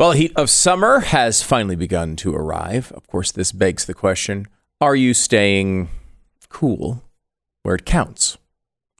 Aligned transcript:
Well, 0.00 0.10
the 0.10 0.18
heat 0.18 0.32
of 0.34 0.50
summer 0.50 1.00
has 1.00 1.44
finally 1.44 1.76
begun 1.76 2.16
to 2.16 2.34
arrive. 2.34 2.90
Of 2.92 3.06
course, 3.06 3.30
this 3.30 3.52
begs 3.52 3.84
the 3.84 3.94
question 3.94 4.48
are 4.80 4.96
you 4.96 5.14
staying 5.14 5.88
cool 6.48 7.04
where 7.62 7.76
it 7.76 7.86
counts? 7.86 8.36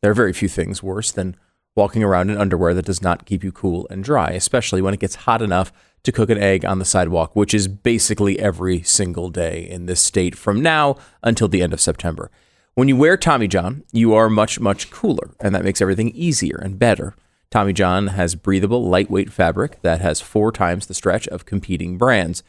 There 0.02 0.12
are 0.12 0.14
very 0.14 0.32
few 0.32 0.46
things 0.46 0.84
worse 0.84 1.10
than 1.10 1.34
walking 1.74 2.04
around 2.04 2.30
in 2.30 2.38
underwear 2.38 2.74
that 2.74 2.84
does 2.84 3.02
not 3.02 3.26
keep 3.26 3.42
you 3.42 3.50
cool 3.50 3.88
and 3.90 4.04
dry, 4.04 4.30
especially 4.30 4.80
when 4.80 4.94
it 4.94 5.00
gets 5.00 5.16
hot 5.16 5.42
enough 5.42 5.72
to 6.04 6.12
cook 6.12 6.30
an 6.30 6.38
egg 6.38 6.64
on 6.64 6.78
the 6.78 6.84
sidewalk, 6.84 7.34
which 7.34 7.54
is 7.54 7.66
basically 7.66 8.38
every 8.38 8.80
single 8.82 9.30
day 9.30 9.68
in 9.68 9.86
this 9.86 10.00
state 10.00 10.36
from 10.36 10.62
now 10.62 10.96
until 11.24 11.48
the 11.48 11.60
end 11.60 11.72
of 11.72 11.80
September. 11.80 12.30
When 12.74 12.86
you 12.86 12.94
wear 12.94 13.16
Tommy 13.16 13.48
John, 13.48 13.82
you 13.90 14.14
are 14.14 14.30
much, 14.30 14.60
much 14.60 14.92
cooler, 14.92 15.34
and 15.40 15.56
that 15.56 15.64
makes 15.64 15.80
everything 15.80 16.10
easier 16.10 16.60
and 16.62 16.78
better. 16.78 17.16
Tommy 17.54 17.72
John 17.72 18.08
has 18.08 18.34
breathable, 18.34 18.84
lightweight 18.84 19.32
fabric 19.32 19.80
that 19.82 20.00
has 20.00 20.20
four 20.20 20.50
times 20.50 20.88
the 20.88 20.92
stretch 20.92 21.28
of 21.28 21.46
competing 21.46 21.96
brands. 21.96 22.42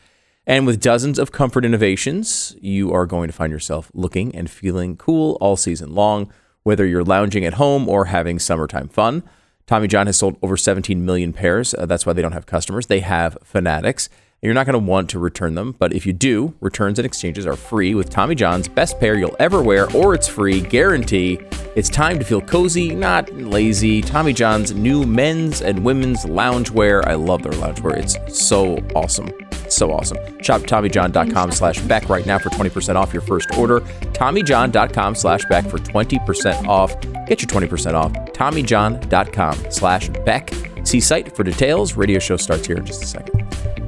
And 0.48 0.66
with 0.66 0.82
dozens 0.82 1.20
of 1.20 1.32
comfort 1.32 1.64
innovations, 1.64 2.56
you 2.60 2.92
are 2.92 3.06
going 3.06 3.28
to 3.28 3.32
find 3.32 3.54
yourself 3.54 3.92
looking 3.94 4.34
and 4.34 4.50
feeling 4.50 4.98
cool 4.98 5.38
all 5.40 5.58
season 5.58 5.94
long, 5.94 6.34
whether 6.64 6.88
you're 6.88 7.04
lounging 7.04 7.46
at 7.46 7.54
home 7.54 7.88
or 7.88 8.06
having 8.06 8.40
summertime 8.40 8.88
fun. 8.88 9.22
Tommy 9.68 9.88
John 9.88 10.08
has 10.08 10.18
sold 10.18 10.38
over 10.42 10.58
17 10.58 11.06
million 11.06 11.34
pairs. 11.34 11.76
Uh, 11.76 11.86
that's 11.86 12.08
why 12.08 12.14
they 12.14 12.24
don't 12.24 12.32
have 12.32 12.48
customers. 12.48 12.88
They 12.88 13.02
have 13.02 13.38
fanatics. 13.44 14.10
You're 14.46 14.54
not 14.54 14.68
going 14.68 14.74
to 14.74 14.80
want 14.92 15.10
to 15.10 15.18
return 15.18 15.56
them, 15.56 15.76
but 15.80 15.92
if 15.92 16.06
you 16.06 16.14
do, 16.14 16.54
returns 16.60 17.00
and 17.00 17.06
exchanges 17.06 17.48
are 17.48 17.56
free 17.56 17.96
with 17.96 18.12
Tommy 18.12 18.36
John's 18.36 18.68
best 18.68 19.00
pair 19.00 19.16
you'll 19.16 19.36
ever 19.40 19.64
wear, 19.64 19.92
or 19.96 20.14
it's 20.14 20.28
free 20.28 20.62
guarantee. 20.62 21.40
It's 21.76 21.90
time 21.90 22.20
to 22.20 22.26
feel 22.26 22.42
cozy, 22.42 22.94
not 22.94 23.34
lazy. 23.34 24.04
Tommy 24.04 24.34
John's 24.34 24.72
new 24.72 25.04
men's 25.04 25.64
and 25.64 25.84
women's 25.84 26.26
loungewear. 26.26 27.04
I 27.08 27.16
love 27.16 27.42
their 27.42 27.54
loungewear. 27.54 27.98
It's 27.98 28.40
so 28.40 28.76
awesome. 28.96 29.32
So 29.68 29.92
awesome. 29.92 30.20
Shop 30.44 30.62
TommyJohn.com 30.62 31.52
slash 31.52 31.82
Beck 31.82 32.08
right 32.08 32.26
now 32.28 32.38
for 32.38 32.50
20% 32.50 32.96
off 32.96 33.14
your 33.14 33.24
first 33.24 33.50
order. 33.58 33.80
TommyJohn.com 34.14 35.16
slash 35.16 35.44
Beck 35.46 35.66
for 35.66 35.80
20% 35.80 36.68
off. 36.68 36.96
Get 37.26 37.42
your 37.42 37.50
20% 37.50 37.96
off. 37.96 38.14
TommyJohn.com 38.14 39.72
slash 39.72 40.10
Beck. 40.24 40.54
See 40.84 41.00
site 41.00 41.36
for 41.36 41.44
details. 41.44 41.96
Radio 41.98 42.20
show 42.20 42.38
starts 42.38 42.68
here 42.68 42.78
in 42.78 42.86
just 42.86 43.02
a 43.02 43.08
second. 43.08 43.85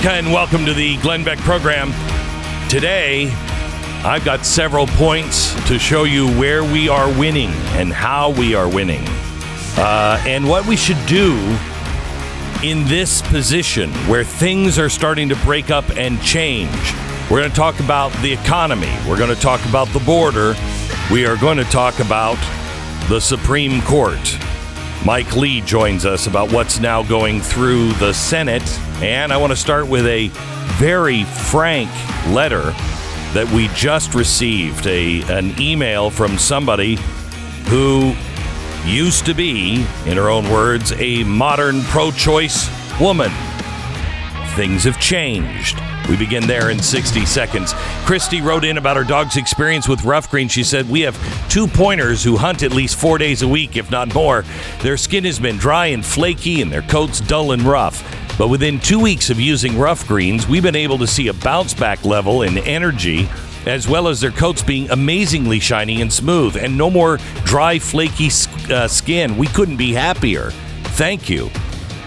America, 0.00 0.18
and 0.18 0.32
welcome 0.32 0.64
to 0.64 0.72
the 0.72 0.96
Glenn 0.98 1.24
Beck 1.24 1.38
program. 1.40 1.92
Today, 2.70 3.30
I've 4.02 4.24
got 4.24 4.46
several 4.46 4.86
points 4.86 5.52
to 5.68 5.78
show 5.78 6.04
you 6.04 6.28
where 6.38 6.64
we 6.64 6.88
are 6.88 7.08
winning 7.18 7.50
and 7.76 7.92
how 7.92 8.30
we 8.30 8.54
are 8.54 8.68
winning, 8.68 9.06
uh, 9.76 10.22
and 10.26 10.48
what 10.48 10.66
we 10.66 10.76
should 10.76 11.04
do 11.06 11.36
in 12.62 12.86
this 12.86 13.20
position 13.22 13.90
where 14.08 14.24
things 14.24 14.78
are 14.78 14.88
starting 14.88 15.28
to 15.28 15.36
break 15.36 15.70
up 15.70 15.88
and 15.96 16.20
change. 16.22 16.94
We're 17.30 17.40
going 17.40 17.50
to 17.50 17.56
talk 17.56 17.78
about 17.80 18.10
the 18.22 18.32
economy. 18.32 18.92
We're 19.06 19.18
going 19.18 19.34
to 19.34 19.40
talk 19.40 19.64
about 19.68 19.88
the 19.88 20.00
border. 20.00 20.54
We 21.12 21.26
are 21.26 21.36
going 21.36 21.58
to 21.58 21.64
talk 21.64 21.98
about 21.98 22.38
the 23.08 23.20
Supreme 23.20 23.82
Court. 23.82 24.18
Mike 25.04 25.34
Lee 25.34 25.62
joins 25.62 26.04
us 26.04 26.26
about 26.26 26.52
what's 26.52 26.78
now 26.78 27.02
going 27.02 27.40
through 27.40 27.92
the 27.94 28.12
Senate. 28.12 28.68
And 29.02 29.32
I 29.32 29.38
want 29.38 29.50
to 29.50 29.56
start 29.56 29.88
with 29.88 30.06
a 30.06 30.28
very 30.76 31.24
frank 31.24 31.90
letter 32.28 32.72
that 33.32 33.50
we 33.54 33.68
just 33.68 34.14
received 34.14 34.86
a, 34.86 35.22
an 35.32 35.58
email 35.58 36.10
from 36.10 36.36
somebody 36.36 36.98
who 37.68 38.14
used 38.84 39.24
to 39.26 39.34
be, 39.34 39.86
in 40.04 40.16
her 40.18 40.28
own 40.28 40.50
words, 40.50 40.92
a 40.92 41.24
modern 41.24 41.80
pro 41.84 42.10
choice 42.10 42.68
woman. 43.00 43.30
Things 44.60 44.84
have 44.84 45.00
changed. 45.00 45.80
We 46.06 46.18
begin 46.18 46.46
there 46.46 46.68
in 46.68 46.80
60 46.80 47.24
seconds. 47.24 47.72
Christy 48.04 48.42
wrote 48.42 48.62
in 48.62 48.76
about 48.76 48.98
her 48.98 49.04
dog's 49.04 49.38
experience 49.38 49.88
with 49.88 50.04
Ruff 50.04 50.30
Green. 50.30 50.48
She 50.48 50.64
said, 50.64 50.86
We 50.86 51.00
have 51.00 51.16
two 51.48 51.66
pointers 51.66 52.22
who 52.22 52.36
hunt 52.36 52.62
at 52.62 52.70
least 52.70 52.96
four 52.96 53.16
days 53.16 53.40
a 53.40 53.48
week, 53.48 53.78
if 53.78 53.90
not 53.90 54.12
more. 54.12 54.44
Their 54.82 54.98
skin 54.98 55.24
has 55.24 55.40
been 55.40 55.56
dry 55.56 55.86
and 55.86 56.04
flaky, 56.04 56.60
and 56.60 56.70
their 56.70 56.82
coats 56.82 57.22
dull 57.22 57.52
and 57.52 57.62
rough. 57.62 58.04
But 58.36 58.48
within 58.48 58.78
two 58.80 59.00
weeks 59.00 59.30
of 59.30 59.40
using 59.40 59.78
Ruff 59.78 60.06
Greens, 60.06 60.46
we've 60.46 60.62
been 60.62 60.76
able 60.76 60.98
to 60.98 61.06
see 61.06 61.28
a 61.28 61.32
bounce 61.32 61.72
back 61.72 62.04
level 62.04 62.42
in 62.42 62.58
energy, 62.58 63.30
as 63.64 63.88
well 63.88 64.08
as 64.08 64.20
their 64.20 64.30
coats 64.30 64.62
being 64.62 64.90
amazingly 64.90 65.58
shiny 65.58 66.02
and 66.02 66.12
smooth, 66.12 66.58
and 66.58 66.76
no 66.76 66.90
more 66.90 67.16
dry, 67.46 67.78
flaky 67.78 68.28
uh, 68.70 68.86
skin. 68.86 69.38
We 69.38 69.46
couldn't 69.46 69.78
be 69.78 69.94
happier. 69.94 70.50
Thank 70.82 71.30
you. 71.30 71.48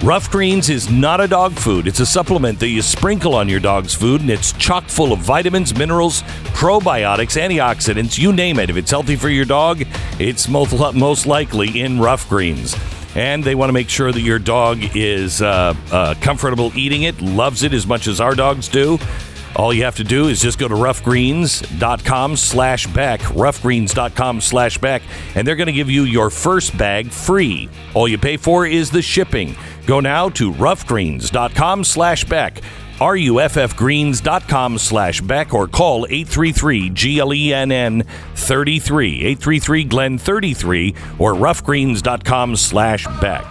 Ruff 0.03 0.29
Greens 0.29 0.69
is 0.69 0.91
not 0.91 1.21
a 1.21 1.29
dog 1.29 1.53
food. 1.53 1.87
It's 1.87 2.01
a 2.01 2.05
supplement 2.05 2.59
that 2.59 2.67
you 2.67 2.81
sprinkle 2.81 3.33
on 3.35 3.47
your 3.47 3.61
dog's 3.61 3.93
food, 3.93 4.19
and 4.19 4.29
it's 4.29 4.51
chock 4.51 4.83
full 4.89 5.13
of 5.13 5.19
vitamins, 5.19 5.73
minerals, 5.77 6.23
probiotics, 6.51 7.41
antioxidants, 7.41 8.17
you 8.17 8.33
name 8.33 8.59
it. 8.59 8.69
If 8.69 8.75
it's 8.75 8.91
healthy 8.91 9.15
for 9.15 9.29
your 9.29 9.45
dog, 9.45 9.83
it's 10.19 10.49
most, 10.49 11.25
likely 11.25 11.79
in 11.79 12.01
Ruff 12.01 12.27
Greens. 12.27 12.75
And 13.15 13.45
they 13.45 13.55
want 13.55 13.69
to 13.69 13.73
make 13.73 13.87
sure 13.87 14.11
that 14.11 14.19
your 14.19 14.39
dog 14.39 14.79
is 14.93 15.41
uh, 15.41 15.73
uh, 15.89 16.15
comfortable 16.19 16.77
eating 16.77 17.03
it, 17.03 17.21
loves 17.21 17.63
it 17.63 17.71
as 17.73 17.87
much 17.87 18.07
as 18.07 18.19
our 18.19 18.35
dogs 18.35 18.67
do. 18.67 18.99
All 19.55 19.73
you 19.73 19.83
have 19.83 19.97
to 19.97 20.03
do 20.03 20.29
is 20.29 20.41
just 20.41 20.57
go 20.57 20.67
to 20.67 20.73
ruffgreens.com 20.73 22.37
slash 22.37 22.87
Beck, 22.87 23.19
ruffgreens.com 23.21 24.41
slash 24.41 24.79
back, 24.79 25.03
and 25.35 25.47
they're 25.47 25.55
going 25.55 25.67
to 25.67 25.73
give 25.73 25.91
you 25.91 26.03
your 26.03 26.31
first 26.31 26.75
bag 26.77 27.11
free. 27.11 27.69
All 27.93 28.07
you 28.07 28.17
pay 28.17 28.37
for 28.37 28.65
is 28.65 28.89
the 28.89 29.03
shipping. 29.03 29.55
Go 29.85 29.99
now 29.99 30.29
to 30.29 30.51
ruffgreens.com 30.51 31.83
slash 31.83 32.23
Beck, 32.23 32.61
ruffgreens.com 32.97 34.77
slash 34.79 35.21
back, 35.21 35.53
or 35.53 35.67
call 35.67 36.07
833-GLENN 36.07 38.07
33, 38.35 39.35
833-GLEN 39.35 40.17
33, 40.17 40.95
or 41.19 41.33
ruffgreens.com 41.33 42.55
slash 42.55 43.05
back. 43.21 43.45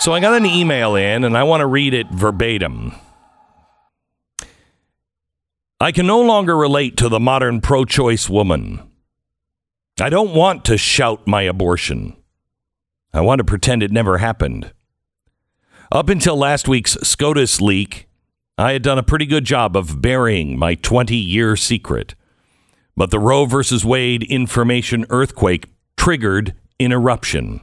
So 0.00 0.12
I 0.12 0.20
got 0.20 0.34
an 0.34 0.44
email 0.44 0.94
in, 0.94 1.24
and 1.24 1.38
I 1.38 1.44
want 1.44 1.62
to 1.62 1.66
read 1.66 1.94
it 1.94 2.08
verbatim. 2.08 2.92
I 5.80 5.92
can 5.92 6.08
no 6.08 6.20
longer 6.20 6.56
relate 6.56 6.96
to 6.96 7.08
the 7.08 7.20
modern 7.20 7.60
pro 7.60 7.84
choice 7.84 8.28
woman. 8.28 8.82
I 10.00 10.08
don't 10.08 10.34
want 10.34 10.64
to 10.64 10.76
shout 10.76 11.28
my 11.28 11.42
abortion. 11.42 12.16
I 13.14 13.20
want 13.20 13.38
to 13.38 13.44
pretend 13.44 13.84
it 13.84 13.92
never 13.92 14.18
happened. 14.18 14.72
Up 15.92 16.08
until 16.08 16.36
last 16.36 16.66
week's 16.66 16.94
SCOTUS 17.02 17.60
leak, 17.60 18.08
I 18.58 18.72
had 18.72 18.82
done 18.82 18.98
a 18.98 19.04
pretty 19.04 19.24
good 19.24 19.44
job 19.44 19.76
of 19.76 20.02
burying 20.02 20.58
my 20.58 20.74
20 20.74 21.14
year 21.14 21.54
secret. 21.54 22.16
But 22.96 23.12
the 23.12 23.20
Roe 23.20 23.44
versus 23.44 23.84
Wade 23.84 24.24
information 24.24 25.06
earthquake 25.10 25.68
triggered 25.96 26.54
an 26.80 26.90
eruption. 26.90 27.60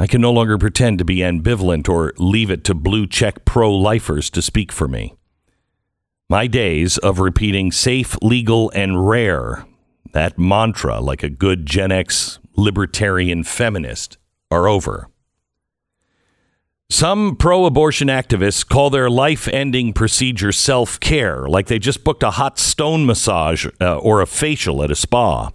I 0.00 0.08
can 0.08 0.20
no 0.20 0.32
longer 0.32 0.58
pretend 0.58 0.98
to 0.98 1.04
be 1.04 1.18
ambivalent 1.18 1.88
or 1.88 2.12
leave 2.18 2.50
it 2.50 2.64
to 2.64 2.74
blue 2.74 3.06
check 3.06 3.44
pro 3.44 3.72
lifers 3.72 4.30
to 4.30 4.42
speak 4.42 4.72
for 4.72 4.88
me. 4.88 5.14
My 6.34 6.48
days 6.48 6.98
of 6.98 7.20
repeating 7.20 7.70
safe, 7.70 8.16
legal, 8.20 8.68
and 8.74 9.08
rare, 9.08 9.66
that 10.14 10.36
mantra 10.36 10.98
like 10.98 11.22
a 11.22 11.28
good 11.28 11.64
Gen 11.64 11.92
X 11.92 12.40
libertarian 12.56 13.44
feminist, 13.44 14.18
are 14.50 14.66
over. 14.66 15.08
Some 16.90 17.36
pro 17.36 17.66
abortion 17.66 18.08
activists 18.08 18.68
call 18.68 18.90
their 18.90 19.08
life 19.08 19.46
ending 19.46 19.92
procedure 19.92 20.50
self 20.50 20.98
care, 20.98 21.46
like 21.46 21.68
they 21.68 21.78
just 21.78 22.02
booked 22.02 22.24
a 22.24 22.32
hot 22.32 22.58
stone 22.58 23.06
massage 23.06 23.68
uh, 23.80 23.98
or 23.98 24.20
a 24.20 24.26
facial 24.26 24.82
at 24.82 24.90
a 24.90 24.96
spa. 24.96 25.52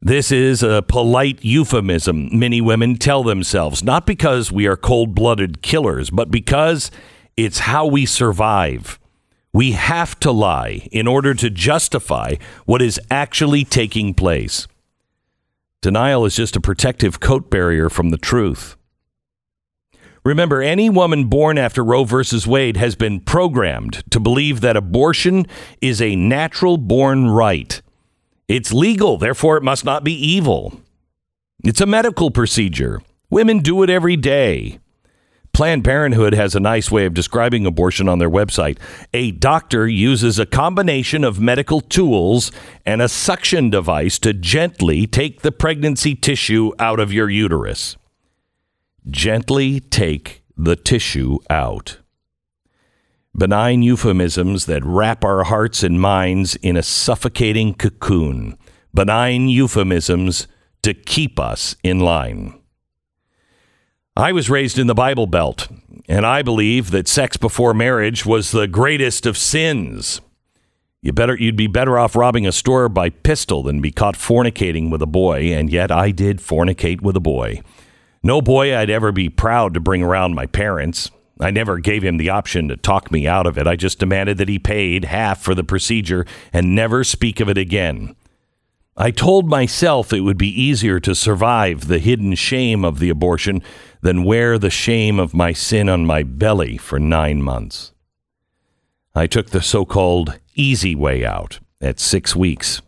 This 0.00 0.32
is 0.32 0.62
a 0.62 0.80
polite 0.80 1.44
euphemism 1.44 2.30
many 2.32 2.62
women 2.62 2.96
tell 2.96 3.22
themselves, 3.22 3.84
not 3.84 4.06
because 4.06 4.50
we 4.50 4.66
are 4.66 4.78
cold 4.78 5.14
blooded 5.14 5.60
killers, 5.60 6.08
but 6.08 6.30
because 6.30 6.90
it's 7.36 7.58
how 7.58 7.84
we 7.84 8.06
survive. 8.06 8.98
We 9.52 9.72
have 9.72 10.18
to 10.20 10.30
lie 10.30 10.88
in 10.92 11.06
order 11.06 11.34
to 11.34 11.50
justify 11.50 12.34
what 12.66 12.82
is 12.82 13.00
actually 13.10 13.64
taking 13.64 14.14
place. 14.14 14.68
Denial 15.80 16.24
is 16.24 16.36
just 16.36 16.56
a 16.56 16.60
protective 16.60 17.20
coat 17.20 17.50
barrier 17.50 17.88
from 17.88 18.10
the 18.10 18.18
truth. 18.18 18.76
Remember, 20.24 20.60
any 20.60 20.90
woman 20.90 21.26
born 21.26 21.56
after 21.56 21.82
Roe 21.82 22.04
versus 22.04 22.46
Wade 22.46 22.76
has 22.76 22.94
been 22.94 23.20
programmed 23.20 24.02
to 24.10 24.20
believe 24.20 24.60
that 24.60 24.76
abortion 24.76 25.46
is 25.80 26.02
a 26.02 26.16
natural 26.16 26.76
born 26.76 27.30
right. 27.30 27.80
It's 28.48 28.72
legal, 28.72 29.16
therefore, 29.16 29.56
it 29.56 29.62
must 29.62 29.84
not 29.84 30.04
be 30.04 30.12
evil. 30.12 30.80
It's 31.64 31.80
a 31.80 31.86
medical 31.86 32.30
procedure. 32.30 33.00
Women 33.30 33.60
do 33.60 33.82
it 33.82 33.90
every 33.90 34.16
day. 34.16 34.80
Planned 35.58 35.82
Parenthood 35.82 36.34
has 36.34 36.54
a 36.54 36.60
nice 36.60 36.88
way 36.88 37.04
of 37.04 37.14
describing 37.14 37.66
abortion 37.66 38.08
on 38.08 38.20
their 38.20 38.30
website. 38.30 38.78
A 39.12 39.32
doctor 39.32 39.88
uses 39.88 40.38
a 40.38 40.46
combination 40.46 41.24
of 41.24 41.40
medical 41.40 41.80
tools 41.80 42.52
and 42.86 43.02
a 43.02 43.08
suction 43.08 43.68
device 43.68 44.20
to 44.20 44.32
gently 44.32 45.04
take 45.08 45.42
the 45.42 45.50
pregnancy 45.50 46.14
tissue 46.14 46.70
out 46.78 47.00
of 47.00 47.12
your 47.12 47.28
uterus. 47.28 47.96
Gently 49.10 49.80
take 49.80 50.44
the 50.56 50.76
tissue 50.76 51.40
out. 51.50 51.98
Benign 53.36 53.82
euphemisms 53.82 54.66
that 54.66 54.84
wrap 54.84 55.24
our 55.24 55.42
hearts 55.42 55.82
and 55.82 56.00
minds 56.00 56.54
in 56.54 56.76
a 56.76 56.84
suffocating 56.84 57.74
cocoon. 57.74 58.56
Benign 58.94 59.48
euphemisms 59.48 60.46
to 60.82 60.94
keep 60.94 61.40
us 61.40 61.74
in 61.82 61.98
line. 61.98 62.57
I 64.18 64.32
was 64.32 64.50
raised 64.50 64.80
in 64.80 64.88
the 64.88 64.96
Bible 64.96 65.28
Belt, 65.28 65.68
and 66.08 66.26
I 66.26 66.42
believe 66.42 66.90
that 66.90 67.06
sex 67.06 67.36
before 67.36 67.72
marriage 67.72 68.26
was 68.26 68.50
the 68.50 68.66
greatest 68.66 69.26
of 69.26 69.38
sins. 69.38 70.20
You 71.00 71.12
better 71.12 71.36
you'd 71.36 71.54
be 71.54 71.68
better 71.68 71.96
off 71.96 72.16
robbing 72.16 72.44
a 72.44 72.50
store 72.50 72.88
by 72.88 73.10
pistol 73.10 73.62
than 73.62 73.80
be 73.80 73.92
caught 73.92 74.16
fornicating 74.16 74.90
with 74.90 75.02
a 75.02 75.06
boy, 75.06 75.52
and 75.52 75.70
yet 75.70 75.92
I 75.92 76.10
did 76.10 76.38
fornicate 76.38 77.00
with 77.00 77.16
a 77.16 77.20
boy. 77.20 77.62
No 78.20 78.42
boy 78.42 78.76
I'd 78.76 78.90
ever 78.90 79.12
be 79.12 79.28
proud 79.28 79.72
to 79.74 79.80
bring 79.80 80.02
around 80.02 80.34
my 80.34 80.46
parents. 80.46 81.12
I 81.38 81.52
never 81.52 81.78
gave 81.78 82.02
him 82.02 82.16
the 82.16 82.30
option 82.30 82.66
to 82.70 82.76
talk 82.76 83.12
me 83.12 83.28
out 83.28 83.46
of 83.46 83.56
it. 83.56 83.68
I 83.68 83.76
just 83.76 84.00
demanded 84.00 84.38
that 84.38 84.48
he 84.48 84.58
paid 84.58 85.04
half 85.04 85.40
for 85.40 85.54
the 85.54 85.62
procedure 85.62 86.26
and 86.52 86.74
never 86.74 87.04
speak 87.04 87.38
of 87.38 87.48
it 87.48 87.56
again. 87.56 88.16
I 89.00 89.12
told 89.12 89.48
myself 89.48 90.12
it 90.12 90.22
would 90.22 90.36
be 90.36 90.60
easier 90.60 90.98
to 90.98 91.14
survive 91.14 91.86
the 91.86 92.00
hidden 92.00 92.34
shame 92.34 92.84
of 92.84 92.98
the 92.98 93.10
abortion 93.10 93.62
than 94.00 94.24
wear 94.24 94.58
the 94.58 94.70
shame 94.70 95.20
of 95.20 95.32
my 95.32 95.52
sin 95.52 95.88
on 95.88 96.04
my 96.04 96.24
belly 96.24 96.76
for 96.76 96.98
nine 96.98 97.40
months. 97.40 97.92
I 99.14 99.28
took 99.28 99.50
the 99.50 99.62
so 99.62 99.84
called 99.84 100.40
easy 100.56 100.96
way 100.96 101.24
out 101.24 101.60
at 101.80 102.00
six 102.00 102.34
weeks. 102.34 102.82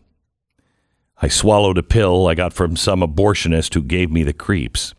I 1.23 1.29
swallowed 1.29 1.79
a 1.79 1.83
pill 1.85 2.27
I 2.27 2.35
got 2.35 2.55
from 2.55 2.75
some 2.75 3.03
abortionist 3.03 3.75
who 3.75 3.83
gave 3.83 4.11
me 4.11 4.25
the 4.25 4.33
creeps. 4.33 4.95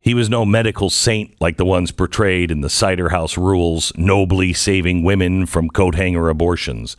He 0.00 0.14
was 0.14 0.30
no 0.30 0.46
medical 0.46 0.88
saint 0.88 1.38
like 1.38 1.58
the 1.58 1.66
ones 1.66 1.92
portrayed 1.92 2.50
in 2.50 2.62
the 2.62 2.70
Cider 2.70 3.10
House 3.10 3.36
Rules, 3.36 3.92
nobly 3.94 4.54
saving 4.54 5.04
women 5.04 5.44
from 5.44 5.68
coat 5.68 5.96
hanger 5.96 6.30
abortions. 6.30 6.96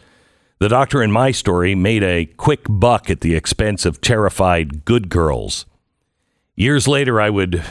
The 0.62 0.70
doctor 0.70 1.02
in 1.02 1.12
my 1.12 1.32
story 1.32 1.74
made 1.74 2.04
a 2.04 2.28
quick 2.28 2.68
buck 2.70 3.10
at 3.10 3.22
the 3.22 3.34
expense 3.34 3.84
of 3.84 4.00
terrified 4.00 4.86
good 4.86 5.10
girls. 5.10 5.66
Years 6.56 6.88
later, 6.88 7.20
I 7.20 7.32
would, 7.32 7.64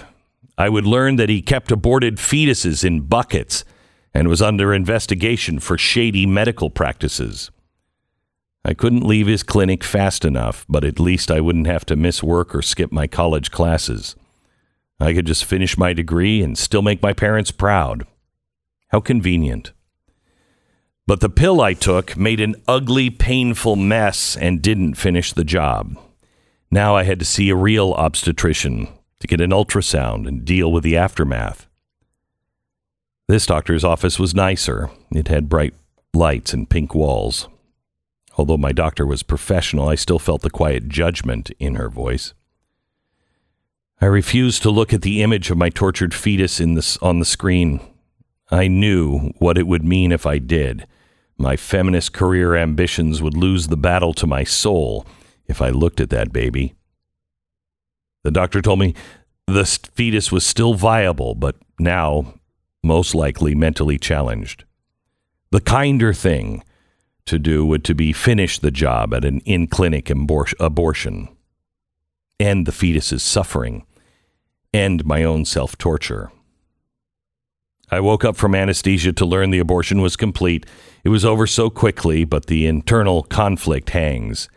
I 0.58 0.68
would 0.70 0.86
learn 0.86 1.14
that 1.14 1.28
he 1.28 1.40
kept 1.40 1.70
aborted 1.70 2.16
fetuses 2.16 2.84
in 2.84 3.02
buckets 3.02 3.64
and 4.12 4.26
was 4.26 4.42
under 4.42 4.74
investigation 4.74 5.60
for 5.60 5.78
shady 5.78 6.26
medical 6.26 6.68
practices. 6.68 7.52
I 8.64 8.74
couldn't 8.74 9.06
leave 9.06 9.28
his 9.28 9.44
clinic 9.44 9.84
fast 9.84 10.24
enough, 10.24 10.66
but 10.68 10.82
at 10.82 10.98
least 10.98 11.30
I 11.30 11.40
wouldn't 11.40 11.68
have 11.68 11.86
to 11.86 11.94
miss 11.94 12.24
work 12.24 12.56
or 12.56 12.60
skip 12.60 12.90
my 12.90 13.06
college 13.06 13.52
classes. 13.52 14.16
I 14.98 15.14
could 15.14 15.26
just 15.28 15.44
finish 15.44 15.78
my 15.78 15.92
degree 15.92 16.42
and 16.42 16.58
still 16.58 16.82
make 16.82 17.04
my 17.04 17.12
parents 17.12 17.52
proud. 17.52 18.04
How 18.88 18.98
convenient. 18.98 19.70
But 21.10 21.18
the 21.18 21.28
pill 21.28 21.60
I 21.60 21.74
took 21.74 22.16
made 22.16 22.38
an 22.38 22.54
ugly, 22.68 23.10
painful 23.10 23.74
mess 23.74 24.36
and 24.36 24.62
didn't 24.62 24.94
finish 24.94 25.32
the 25.32 25.42
job. 25.42 25.98
Now 26.70 26.94
I 26.94 27.02
had 27.02 27.18
to 27.18 27.24
see 27.24 27.50
a 27.50 27.56
real 27.56 27.94
obstetrician 27.94 28.86
to 29.18 29.26
get 29.26 29.40
an 29.40 29.50
ultrasound 29.50 30.28
and 30.28 30.44
deal 30.44 30.70
with 30.70 30.84
the 30.84 30.96
aftermath. 30.96 31.66
This 33.26 33.44
doctor's 33.44 33.82
office 33.82 34.20
was 34.20 34.36
nicer. 34.36 34.88
It 35.10 35.26
had 35.26 35.48
bright 35.48 35.74
lights 36.14 36.52
and 36.52 36.70
pink 36.70 36.94
walls. 36.94 37.48
Although 38.38 38.58
my 38.58 38.70
doctor 38.70 39.04
was 39.04 39.24
professional, 39.24 39.88
I 39.88 39.96
still 39.96 40.20
felt 40.20 40.42
the 40.42 40.48
quiet 40.48 40.88
judgment 40.88 41.50
in 41.58 41.74
her 41.74 41.88
voice. 41.88 42.34
I 44.00 44.06
refused 44.06 44.62
to 44.62 44.70
look 44.70 44.92
at 44.92 45.02
the 45.02 45.24
image 45.24 45.50
of 45.50 45.58
my 45.58 45.70
tortured 45.70 46.14
fetus 46.14 46.60
in 46.60 46.74
this, 46.74 46.96
on 46.98 47.18
the 47.18 47.24
screen. 47.24 47.80
I 48.48 48.68
knew 48.68 49.32
what 49.38 49.58
it 49.58 49.66
would 49.66 49.82
mean 49.82 50.12
if 50.12 50.24
I 50.24 50.38
did. 50.38 50.86
My 51.40 51.56
feminist 51.56 52.12
career 52.12 52.54
ambitions 52.54 53.22
would 53.22 53.34
lose 53.34 53.68
the 53.68 53.76
battle 53.78 54.12
to 54.12 54.26
my 54.26 54.44
soul 54.44 55.06
if 55.46 55.62
I 55.62 55.70
looked 55.70 55.98
at 55.98 56.10
that 56.10 56.34
baby. 56.34 56.74
The 58.24 58.30
doctor 58.30 58.60
told 58.60 58.78
me 58.78 58.94
the 59.46 59.64
fetus 59.64 60.30
was 60.30 60.44
still 60.44 60.74
viable, 60.74 61.34
but 61.34 61.56
now 61.78 62.34
most 62.82 63.14
likely 63.14 63.54
mentally 63.54 63.96
challenged. 63.96 64.64
The 65.50 65.62
kinder 65.62 66.12
thing 66.12 66.62
to 67.24 67.38
do 67.38 67.64
would 67.64 67.84
to 67.84 67.94
be 67.94 68.12
finish 68.12 68.58
the 68.58 68.70
job 68.70 69.14
at 69.14 69.24
an 69.24 69.40
in-clinic 69.46 70.06
abor- 70.06 70.52
abortion, 70.60 71.30
end 72.38 72.66
the 72.66 72.72
fetus's 72.72 73.22
suffering, 73.22 73.86
end 74.74 75.06
my 75.06 75.24
own 75.24 75.46
self-torture. 75.46 76.30
I 77.90 78.00
woke 78.00 78.24
up 78.24 78.36
from 78.36 78.54
anesthesia 78.54 79.12
to 79.14 79.26
learn 79.26 79.50
the 79.50 79.58
abortion 79.58 80.00
was 80.00 80.16
complete. 80.16 80.64
It 81.02 81.08
was 81.08 81.24
over 81.24 81.46
so 81.46 81.70
quickly, 81.70 82.24
but 82.24 82.46
the 82.46 82.66
internal 82.66 83.24
conflict 83.24 83.90
hangs 83.90 84.48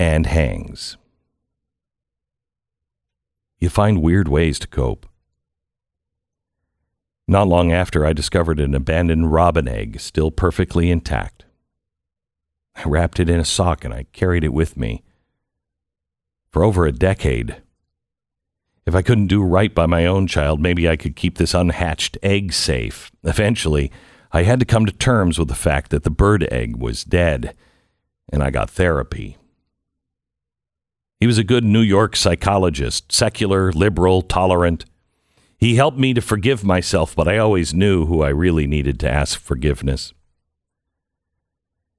and 0.00 0.26
hangs. 0.26 0.96
You 3.60 3.68
find 3.68 4.02
weird 4.02 4.28
ways 4.28 4.58
to 4.58 4.66
cope. 4.66 5.06
Not 7.28 7.48
long 7.48 7.72
after, 7.72 8.04
I 8.04 8.12
discovered 8.12 8.60
an 8.60 8.74
abandoned 8.74 9.32
robin 9.32 9.68
egg 9.68 10.00
still 10.00 10.30
perfectly 10.30 10.90
intact. 10.90 11.44
I 12.76 12.82
wrapped 12.84 13.20
it 13.20 13.30
in 13.30 13.38
a 13.38 13.44
sock 13.44 13.84
and 13.84 13.94
I 13.94 14.06
carried 14.12 14.44
it 14.44 14.52
with 14.52 14.76
me. 14.76 15.04
For 16.50 16.64
over 16.64 16.86
a 16.86 16.92
decade, 16.92 17.62
if 18.86 18.94
I 18.94 19.02
couldn't 19.02 19.28
do 19.28 19.42
right 19.42 19.74
by 19.74 19.86
my 19.86 20.06
own 20.06 20.26
child, 20.26 20.60
maybe 20.60 20.88
I 20.88 20.96
could 20.96 21.16
keep 21.16 21.38
this 21.38 21.54
unhatched 21.54 22.18
egg 22.22 22.52
safe. 22.52 23.10
Eventually, 23.22 23.90
I 24.32 24.42
had 24.42 24.60
to 24.60 24.66
come 24.66 24.84
to 24.84 24.92
terms 24.92 25.38
with 25.38 25.48
the 25.48 25.54
fact 25.54 25.90
that 25.90 26.02
the 26.02 26.10
bird 26.10 26.46
egg 26.52 26.76
was 26.76 27.04
dead, 27.04 27.54
and 28.30 28.42
I 28.42 28.50
got 28.50 28.68
therapy. 28.68 29.38
He 31.20 31.26
was 31.26 31.38
a 31.38 31.44
good 31.44 31.64
New 31.64 31.80
York 31.80 32.16
psychologist, 32.16 33.10
secular, 33.10 33.72
liberal, 33.72 34.20
tolerant. 34.20 34.84
He 35.56 35.76
helped 35.76 35.98
me 35.98 36.12
to 36.12 36.20
forgive 36.20 36.64
myself, 36.64 37.16
but 37.16 37.28
I 37.28 37.38
always 37.38 37.72
knew 37.72 38.04
who 38.06 38.22
I 38.22 38.28
really 38.28 38.66
needed 38.66 39.00
to 39.00 39.10
ask 39.10 39.40
forgiveness. 39.40 40.12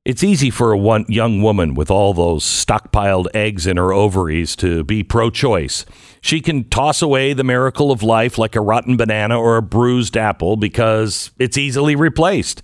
It's 0.05 0.23
easy 0.23 0.51
for 0.51 0.71
a 0.71 0.77
one, 0.77 1.05
young 1.07 1.41
woman 1.41 1.73
with 1.73 1.89
all 1.89 2.13
those 2.13 2.43
stockpiled 2.43 3.25
eggs 3.33 3.65
in 3.65 3.77
her 3.77 3.91
ovaries 3.91 4.55
to 4.57 4.83
be 4.83 5.01
pro 5.01 5.31
choice. 5.31 5.83
She 6.21 6.41
can 6.41 6.69
toss 6.69 7.01
away 7.01 7.33
the 7.33 7.43
miracle 7.43 7.91
of 7.91 8.03
life 8.03 8.37
like 8.37 8.55
a 8.55 8.61
rotten 8.61 8.97
banana 8.97 9.39
or 9.39 9.57
a 9.57 9.63
bruised 9.63 10.15
apple 10.15 10.57
because 10.57 11.31
it's 11.39 11.57
easily 11.57 11.95
replaced. 11.95 12.61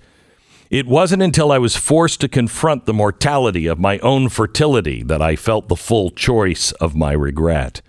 It 0.69 0.85
wasn't 0.85 1.23
until 1.23 1.51
I 1.51 1.57
was 1.57 1.75
forced 1.75 2.21
to 2.21 2.29
confront 2.29 2.85
the 2.85 2.93
mortality 2.93 3.65
of 3.65 3.79
my 3.79 3.97
own 3.99 4.29
fertility 4.29 5.01
that 5.01 5.21
I 5.23 5.35
felt 5.35 5.67
the 5.67 5.75
full 5.75 6.11
choice 6.11 6.73
of 6.73 6.95
my 6.95 7.11
regret. 7.11 7.81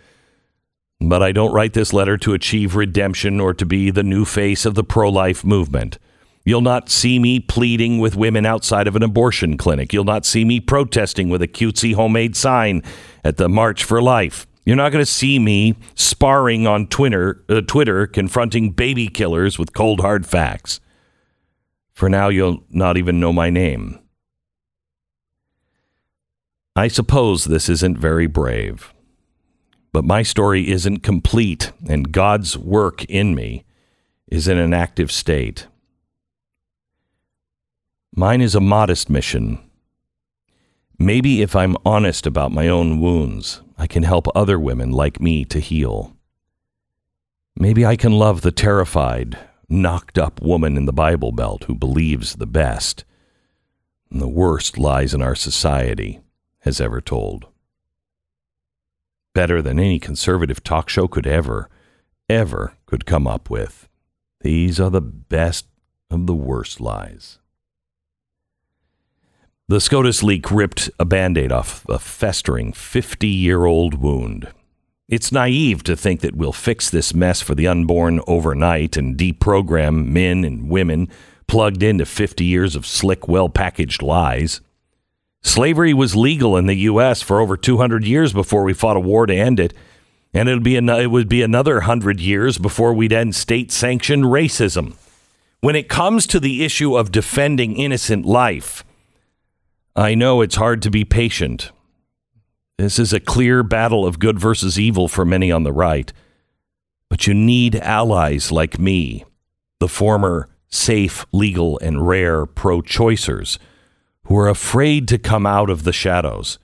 But 0.98 1.22
I 1.22 1.30
don't 1.30 1.52
write 1.52 1.74
this 1.74 1.92
letter 1.92 2.16
to 2.16 2.32
achieve 2.32 2.74
redemption 2.74 3.38
or 3.38 3.52
to 3.52 3.66
be 3.66 3.90
the 3.90 4.02
new 4.02 4.24
face 4.24 4.64
of 4.64 4.76
the 4.76 4.84
pro 4.84 5.10
life 5.10 5.44
movement. 5.44 5.98
You'll 6.44 6.60
not 6.60 6.88
see 6.88 7.18
me 7.18 7.38
pleading 7.38 7.98
with 7.98 8.16
women 8.16 8.44
outside 8.44 8.88
of 8.88 8.96
an 8.96 9.02
abortion 9.02 9.56
clinic. 9.56 9.92
You'll 9.92 10.04
not 10.04 10.26
see 10.26 10.44
me 10.44 10.58
protesting 10.58 11.28
with 11.28 11.40
a 11.40 11.48
cutesy 11.48 11.94
homemade 11.94 12.34
sign 12.34 12.82
at 13.22 13.36
the 13.36 13.48
March 13.48 13.84
for 13.84 14.02
Life. 14.02 14.46
You're 14.64 14.76
not 14.76 14.92
going 14.92 15.04
to 15.04 15.10
see 15.10 15.38
me 15.38 15.76
sparring 15.94 16.66
on 16.66 16.86
Twitter, 16.86 17.44
uh, 17.48 17.60
Twitter, 17.62 18.06
confronting 18.06 18.70
baby 18.70 19.08
killers 19.08 19.58
with 19.58 19.72
cold 19.72 20.00
hard 20.00 20.26
facts. 20.26 20.80
For 21.92 22.08
now, 22.08 22.28
you'll 22.28 22.64
not 22.70 22.96
even 22.96 23.20
know 23.20 23.32
my 23.32 23.50
name. 23.50 23.98
I 26.74 26.88
suppose 26.88 27.44
this 27.44 27.68
isn't 27.68 27.98
very 27.98 28.26
brave, 28.26 28.94
but 29.92 30.04
my 30.04 30.22
story 30.22 30.70
isn't 30.70 31.02
complete, 31.02 31.70
and 31.88 32.12
God's 32.12 32.56
work 32.56 33.04
in 33.04 33.34
me 33.34 33.64
is 34.28 34.48
in 34.48 34.58
an 34.58 34.72
active 34.72 35.12
state. 35.12 35.66
Mine 38.14 38.42
is 38.42 38.54
a 38.54 38.60
modest 38.60 39.08
mission. 39.08 39.58
Maybe 40.98 41.40
if 41.40 41.56
I'm 41.56 41.78
honest 41.82 42.26
about 42.26 42.52
my 42.52 42.68
own 42.68 43.00
wounds, 43.00 43.62
I 43.78 43.86
can 43.86 44.02
help 44.02 44.26
other 44.34 44.60
women 44.60 44.92
like 44.92 45.18
me 45.18 45.46
to 45.46 45.58
heal. 45.58 46.14
Maybe 47.56 47.86
I 47.86 47.96
can 47.96 48.12
love 48.12 48.42
the 48.42 48.52
terrified, 48.52 49.38
knocked 49.66 50.18
up 50.18 50.42
woman 50.42 50.76
in 50.76 50.84
the 50.84 50.92
Bible 50.92 51.32
Belt 51.32 51.64
who 51.64 51.74
believes 51.74 52.34
the 52.34 52.46
best 52.46 53.06
and 54.10 54.20
the 54.20 54.28
worst 54.28 54.76
lies 54.76 55.14
in 55.14 55.22
our 55.22 55.34
society 55.34 56.20
has 56.60 56.82
ever 56.82 57.00
told. 57.00 57.46
Better 59.34 59.62
than 59.62 59.80
any 59.80 59.98
conservative 59.98 60.62
talk 60.62 60.90
show 60.90 61.08
could 61.08 61.26
ever, 61.26 61.70
ever 62.28 62.74
could 62.84 63.06
come 63.06 63.26
up 63.26 63.48
with. 63.48 63.88
These 64.42 64.78
are 64.78 64.90
the 64.90 65.00
best 65.00 65.66
of 66.10 66.26
the 66.26 66.34
worst 66.34 66.78
lies. 66.78 67.38
The 69.68 69.80
SCOTUS 69.80 70.22
leak 70.22 70.50
ripped 70.50 70.90
a 70.98 71.04
band 71.04 71.38
aid 71.38 71.52
off 71.52 71.88
a 71.88 71.98
festering 71.98 72.72
50 72.72 73.28
year 73.28 73.64
old 73.64 73.94
wound. 73.94 74.52
It's 75.08 75.30
naive 75.32 75.82
to 75.84 75.96
think 75.96 76.20
that 76.20 76.34
we'll 76.34 76.52
fix 76.52 76.90
this 76.90 77.14
mess 77.14 77.40
for 77.40 77.54
the 77.54 77.66
unborn 77.68 78.20
overnight 78.26 78.96
and 78.96 79.16
deprogram 79.16 80.06
men 80.08 80.44
and 80.44 80.68
women 80.68 81.08
plugged 81.46 81.82
into 81.82 82.04
50 82.06 82.44
years 82.44 82.74
of 82.74 82.86
slick, 82.86 83.28
well 83.28 83.48
packaged 83.48 84.02
lies. 84.02 84.60
Slavery 85.42 85.92
was 85.94 86.16
legal 86.16 86.56
in 86.56 86.66
the 86.66 86.76
U.S. 86.90 87.20
for 87.20 87.40
over 87.40 87.56
200 87.56 88.04
years 88.04 88.32
before 88.32 88.62
we 88.62 88.72
fought 88.72 88.96
a 88.96 89.00
war 89.00 89.26
to 89.26 89.34
end 89.34 89.60
it, 89.60 89.74
and 90.32 90.48
it'll 90.48 90.62
be 90.62 90.76
an- 90.76 90.88
it 90.88 91.10
would 91.10 91.28
be 91.28 91.42
another 91.42 91.74
100 91.74 92.20
years 92.20 92.58
before 92.58 92.94
we'd 92.94 93.12
end 93.12 93.34
state 93.34 93.70
sanctioned 93.70 94.24
racism. 94.24 94.94
When 95.60 95.76
it 95.76 95.88
comes 95.88 96.26
to 96.28 96.40
the 96.40 96.64
issue 96.64 96.96
of 96.96 97.12
defending 97.12 97.76
innocent 97.76 98.24
life, 98.24 98.84
I 99.94 100.14
know 100.14 100.40
it's 100.40 100.56
hard 100.56 100.80
to 100.82 100.90
be 100.90 101.04
patient. 101.04 101.70
This 102.78 102.98
is 102.98 103.12
a 103.12 103.20
clear 103.20 103.62
battle 103.62 104.06
of 104.06 104.18
good 104.18 104.38
versus 104.38 104.80
evil 104.80 105.06
for 105.06 105.26
many 105.26 105.52
on 105.52 105.64
the 105.64 105.72
right. 105.72 106.10
But 107.10 107.26
you 107.26 107.34
need 107.34 107.76
allies 107.76 108.50
like 108.50 108.78
me, 108.78 109.26
the 109.80 109.88
former 109.88 110.48
safe, 110.68 111.26
legal, 111.30 111.78
and 111.80 112.08
rare 112.08 112.46
pro 112.46 112.80
choicers, 112.80 113.58
who 114.24 114.38
are 114.38 114.48
afraid 114.48 115.08
to 115.08 115.18
come 115.18 115.44
out 115.44 115.68
of 115.68 115.84
the 115.84 115.92
shadows, 115.92 116.58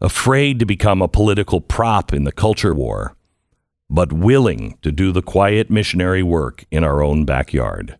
afraid 0.00 0.58
to 0.58 0.64
become 0.64 1.02
a 1.02 1.08
political 1.08 1.60
prop 1.60 2.14
in 2.14 2.24
the 2.24 2.32
culture 2.32 2.72
war, 2.72 3.14
but 3.90 4.10
willing 4.10 4.78
to 4.80 4.90
do 4.90 5.12
the 5.12 5.20
quiet 5.20 5.68
missionary 5.68 6.22
work 6.22 6.64
in 6.70 6.82
our 6.82 7.02
own 7.02 7.26
backyard. 7.26 7.98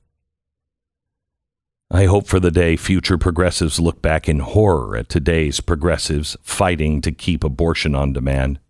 I 1.93 2.05
hope 2.05 2.29
for 2.29 2.39
the 2.39 2.53
day 2.53 2.77
future 2.77 3.19
progressives 3.19 3.81
look 3.81 4.01
back 4.01 4.29
in 4.29 4.39
horror 4.39 4.97
at 4.97 5.09
today's 5.09 5.59
progressives 5.59 6.37
fighting 6.41 7.01
to 7.01 7.11
keep 7.11 7.43
abortion 7.43 7.97
on 7.97 8.13
demand. 8.13 8.61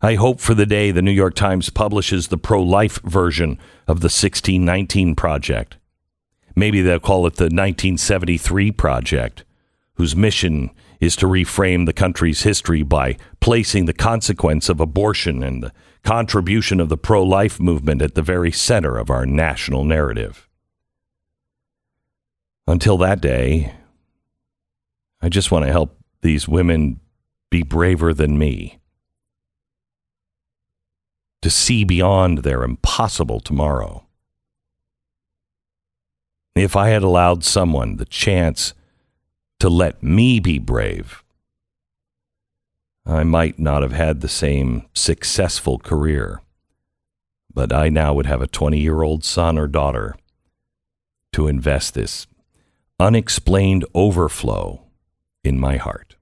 I 0.00 0.16
hope 0.16 0.40
for 0.40 0.52
the 0.52 0.66
day 0.66 0.90
the 0.90 1.02
New 1.02 1.12
York 1.12 1.36
Times 1.36 1.70
publishes 1.70 2.28
the 2.28 2.36
pro 2.36 2.60
life 2.60 3.00
version 3.02 3.60
of 3.86 4.00
the 4.00 4.06
1619 4.06 5.14
Project. 5.14 5.76
Maybe 6.56 6.82
they'll 6.82 6.98
call 6.98 7.28
it 7.28 7.36
the 7.36 7.44
1973 7.44 8.72
Project, 8.72 9.44
whose 9.94 10.16
mission 10.16 10.70
is 10.98 11.14
to 11.16 11.26
reframe 11.26 11.86
the 11.86 11.92
country's 11.92 12.42
history 12.42 12.82
by 12.82 13.18
placing 13.38 13.84
the 13.84 13.92
consequence 13.92 14.68
of 14.68 14.80
abortion 14.80 15.44
and 15.44 15.62
the 15.62 15.72
contribution 16.02 16.80
of 16.80 16.88
the 16.88 16.98
pro 16.98 17.22
life 17.22 17.60
movement 17.60 18.02
at 18.02 18.16
the 18.16 18.22
very 18.22 18.50
center 18.50 18.98
of 18.98 19.10
our 19.10 19.26
national 19.26 19.84
narrative. 19.84 20.48
Until 22.66 22.96
that 22.98 23.20
day, 23.20 23.72
I 25.20 25.28
just 25.28 25.50
want 25.50 25.64
to 25.64 25.72
help 25.72 25.98
these 26.20 26.46
women 26.46 27.00
be 27.50 27.62
braver 27.62 28.14
than 28.14 28.38
me, 28.38 28.78
to 31.42 31.50
see 31.50 31.84
beyond 31.84 32.38
their 32.38 32.62
impossible 32.62 33.40
tomorrow. 33.40 34.06
If 36.54 36.76
I 36.76 36.90
had 36.90 37.02
allowed 37.02 37.44
someone 37.44 37.96
the 37.96 38.04
chance 38.04 38.74
to 39.58 39.68
let 39.68 40.02
me 40.02 40.38
be 40.38 40.58
brave, 40.58 41.22
I 43.04 43.24
might 43.24 43.58
not 43.58 43.82
have 43.82 43.92
had 43.92 44.20
the 44.20 44.28
same 44.28 44.86
successful 44.94 45.78
career, 45.78 46.40
but 47.52 47.72
I 47.72 47.88
now 47.88 48.14
would 48.14 48.26
have 48.26 48.42
a 48.42 48.46
20 48.46 48.78
year 48.78 49.02
old 49.02 49.24
son 49.24 49.58
or 49.58 49.66
daughter 49.66 50.14
to 51.32 51.48
invest 51.48 51.94
this 51.94 52.26
unexplained 53.02 53.84
overflow 53.94 54.80
in 55.42 55.58
my 55.58 55.76
heart. 55.76 56.14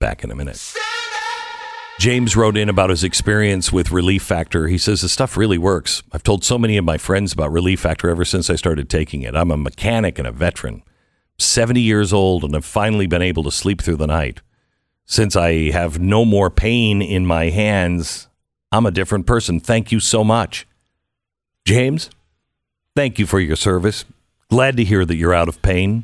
Back 0.00 0.24
in 0.24 0.32
a 0.32 0.34
minute. 0.34 0.74
James 2.00 2.36
wrote 2.36 2.56
in 2.56 2.68
about 2.68 2.90
his 2.90 3.04
experience 3.04 3.72
with 3.72 3.92
Relief 3.92 4.24
Factor. 4.24 4.66
He 4.66 4.76
says 4.76 5.00
the 5.00 5.08
stuff 5.08 5.36
really 5.36 5.58
works. 5.58 6.02
I've 6.10 6.24
told 6.24 6.42
so 6.42 6.58
many 6.58 6.76
of 6.76 6.84
my 6.84 6.98
friends 6.98 7.32
about 7.32 7.52
Relief 7.52 7.78
Factor 7.78 8.10
ever 8.10 8.24
since 8.24 8.50
I 8.50 8.56
started 8.56 8.90
taking 8.90 9.22
it. 9.22 9.36
I'm 9.36 9.52
a 9.52 9.56
mechanic 9.56 10.18
and 10.18 10.26
a 10.26 10.32
veteran, 10.32 10.82
70 11.38 11.80
years 11.80 12.12
old, 12.12 12.42
and 12.42 12.54
I've 12.56 12.64
finally 12.64 13.06
been 13.06 13.22
able 13.22 13.44
to 13.44 13.52
sleep 13.52 13.80
through 13.80 13.96
the 13.96 14.08
night. 14.08 14.40
Since 15.06 15.36
I 15.36 15.70
have 15.70 16.00
no 16.00 16.24
more 16.24 16.50
pain 16.50 17.00
in 17.00 17.26
my 17.26 17.50
hands, 17.50 18.28
I'm 18.74 18.86
a 18.86 18.90
different 18.90 19.24
person. 19.26 19.60
Thank 19.60 19.92
you 19.92 20.00
so 20.00 20.24
much. 20.24 20.66
James, 21.64 22.10
thank 22.96 23.20
you 23.20 23.26
for 23.26 23.38
your 23.38 23.54
service. 23.54 24.04
Glad 24.50 24.76
to 24.78 24.84
hear 24.84 25.04
that 25.04 25.14
you're 25.14 25.32
out 25.32 25.48
of 25.48 25.62
pain. 25.62 26.02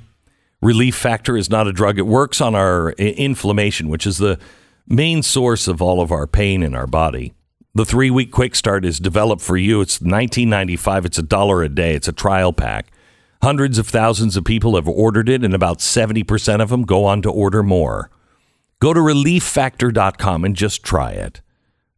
Relief 0.63 0.95
Factor 0.95 1.37
is 1.37 1.51
not 1.51 1.67
a 1.67 1.73
drug. 1.73 1.99
It 1.99 2.07
works 2.07 2.41
on 2.41 2.55
our 2.55 2.93
inflammation, 2.93 3.89
which 3.89 4.07
is 4.07 4.19
the 4.19 4.39
main 4.87 5.25
source 5.25 5.67
of 5.67 5.83
all 5.83 6.01
of 6.01 6.13
our 6.13 6.29
pain 6.29 6.63
in 6.63 6.77
our 6.77 6.87
body. 6.87 7.35
The 7.75 7.85
three 7.85 8.09
week 8.09 8.31
quick 8.31 8.55
start 8.55 8.85
is 8.85 9.01
developed 9.01 9.43
for 9.43 9.57
you. 9.57 9.81
It's 9.81 9.99
$19.95. 9.99 11.07
It's 11.07 11.19
a 11.19 11.23
dollar 11.23 11.65
a 11.65 11.69
day. 11.69 11.97
It's 11.97 12.09
a 12.09 12.13
trial 12.13 12.53
pack. 12.53 12.93
Hundreds 13.43 13.79
of 13.79 13.89
thousands 13.89 14.37
of 14.37 14.45
people 14.45 14.77
have 14.77 14.87
ordered 14.87 15.29
it, 15.29 15.43
and 15.43 15.55
about 15.55 15.79
70% 15.79 16.63
of 16.63 16.69
them 16.69 16.83
go 16.85 17.05
on 17.05 17.21
to 17.23 17.31
order 17.31 17.65
more. 17.65 18.11
Go 18.79 18.95
to 18.95 19.01
relieffactor.com 19.01 20.45
and 20.45 20.55
just 20.55 20.85
try 20.85 21.11
it. 21.11 21.41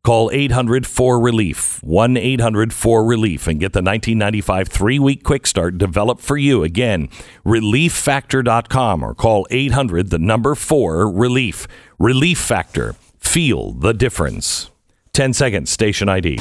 Call 0.04 0.32
800 0.32 0.84
4 0.84 1.20
Relief, 1.20 1.80
1 1.84 2.16
800 2.16 2.72
4 2.72 3.04
Relief, 3.04 3.46
and 3.46 3.60
get 3.60 3.72
the 3.72 3.78
1995 3.78 4.66
three 4.66 4.98
week 4.98 5.22
quick 5.22 5.46
start 5.46 5.78
developed 5.78 6.20
for 6.20 6.36
you. 6.36 6.64
Again, 6.64 7.08
relieffactor.com 7.46 9.04
or 9.04 9.14
call 9.14 9.46
800 9.52 10.10
the 10.10 10.18
number 10.18 10.56
4 10.56 11.08
Relief. 11.08 11.68
Relief 12.00 12.38
Factor. 12.38 12.96
Feel 13.20 13.70
the 13.70 13.94
difference. 13.94 14.72
10 15.12 15.34
seconds, 15.34 15.70
station 15.70 16.08
ID. 16.08 16.40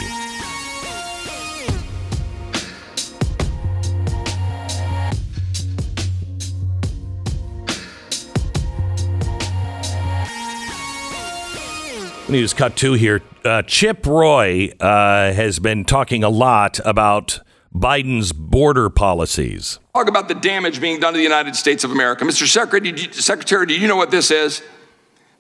News 12.32 12.54
cut 12.54 12.78
two 12.78 12.94
here. 12.94 13.22
Uh, 13.44 13.62
Chip 13.64 14.06
Roy 14.06 14.72
uh, 14.80 15.34
has 15.34 15.60
been 15.60 15.84
talking 15.84 16.24
a 16.24 16.30
lot 16.30 16.80
about 16.86 17.42
Biden's 17.76 18.32
border 18.32 18.90
policies. 18.90 19.80
talk 19.94 20.08
about 20.08 20.30
the 20.30 20.36
damage 20.36 20.80
being 20.80 21.02
done 21.02 21.12
to 21.12 21.18
the 21.18 21.24
United 21.24 21.58
States 21.58 21.84
of 21.84 21.92
America. 21.92 22.24
Mr. 22.24 22.48
Secretary, 22.48 22.94
do 22.94 23.04
you, 23.04 23.12
Secretary, 23.12 23.66
do 23.66 23.78
you 23.78 23.86
know 23.86 23.98
what 23.98 24.12
this 24.12 24.32
is? 24.32 24.64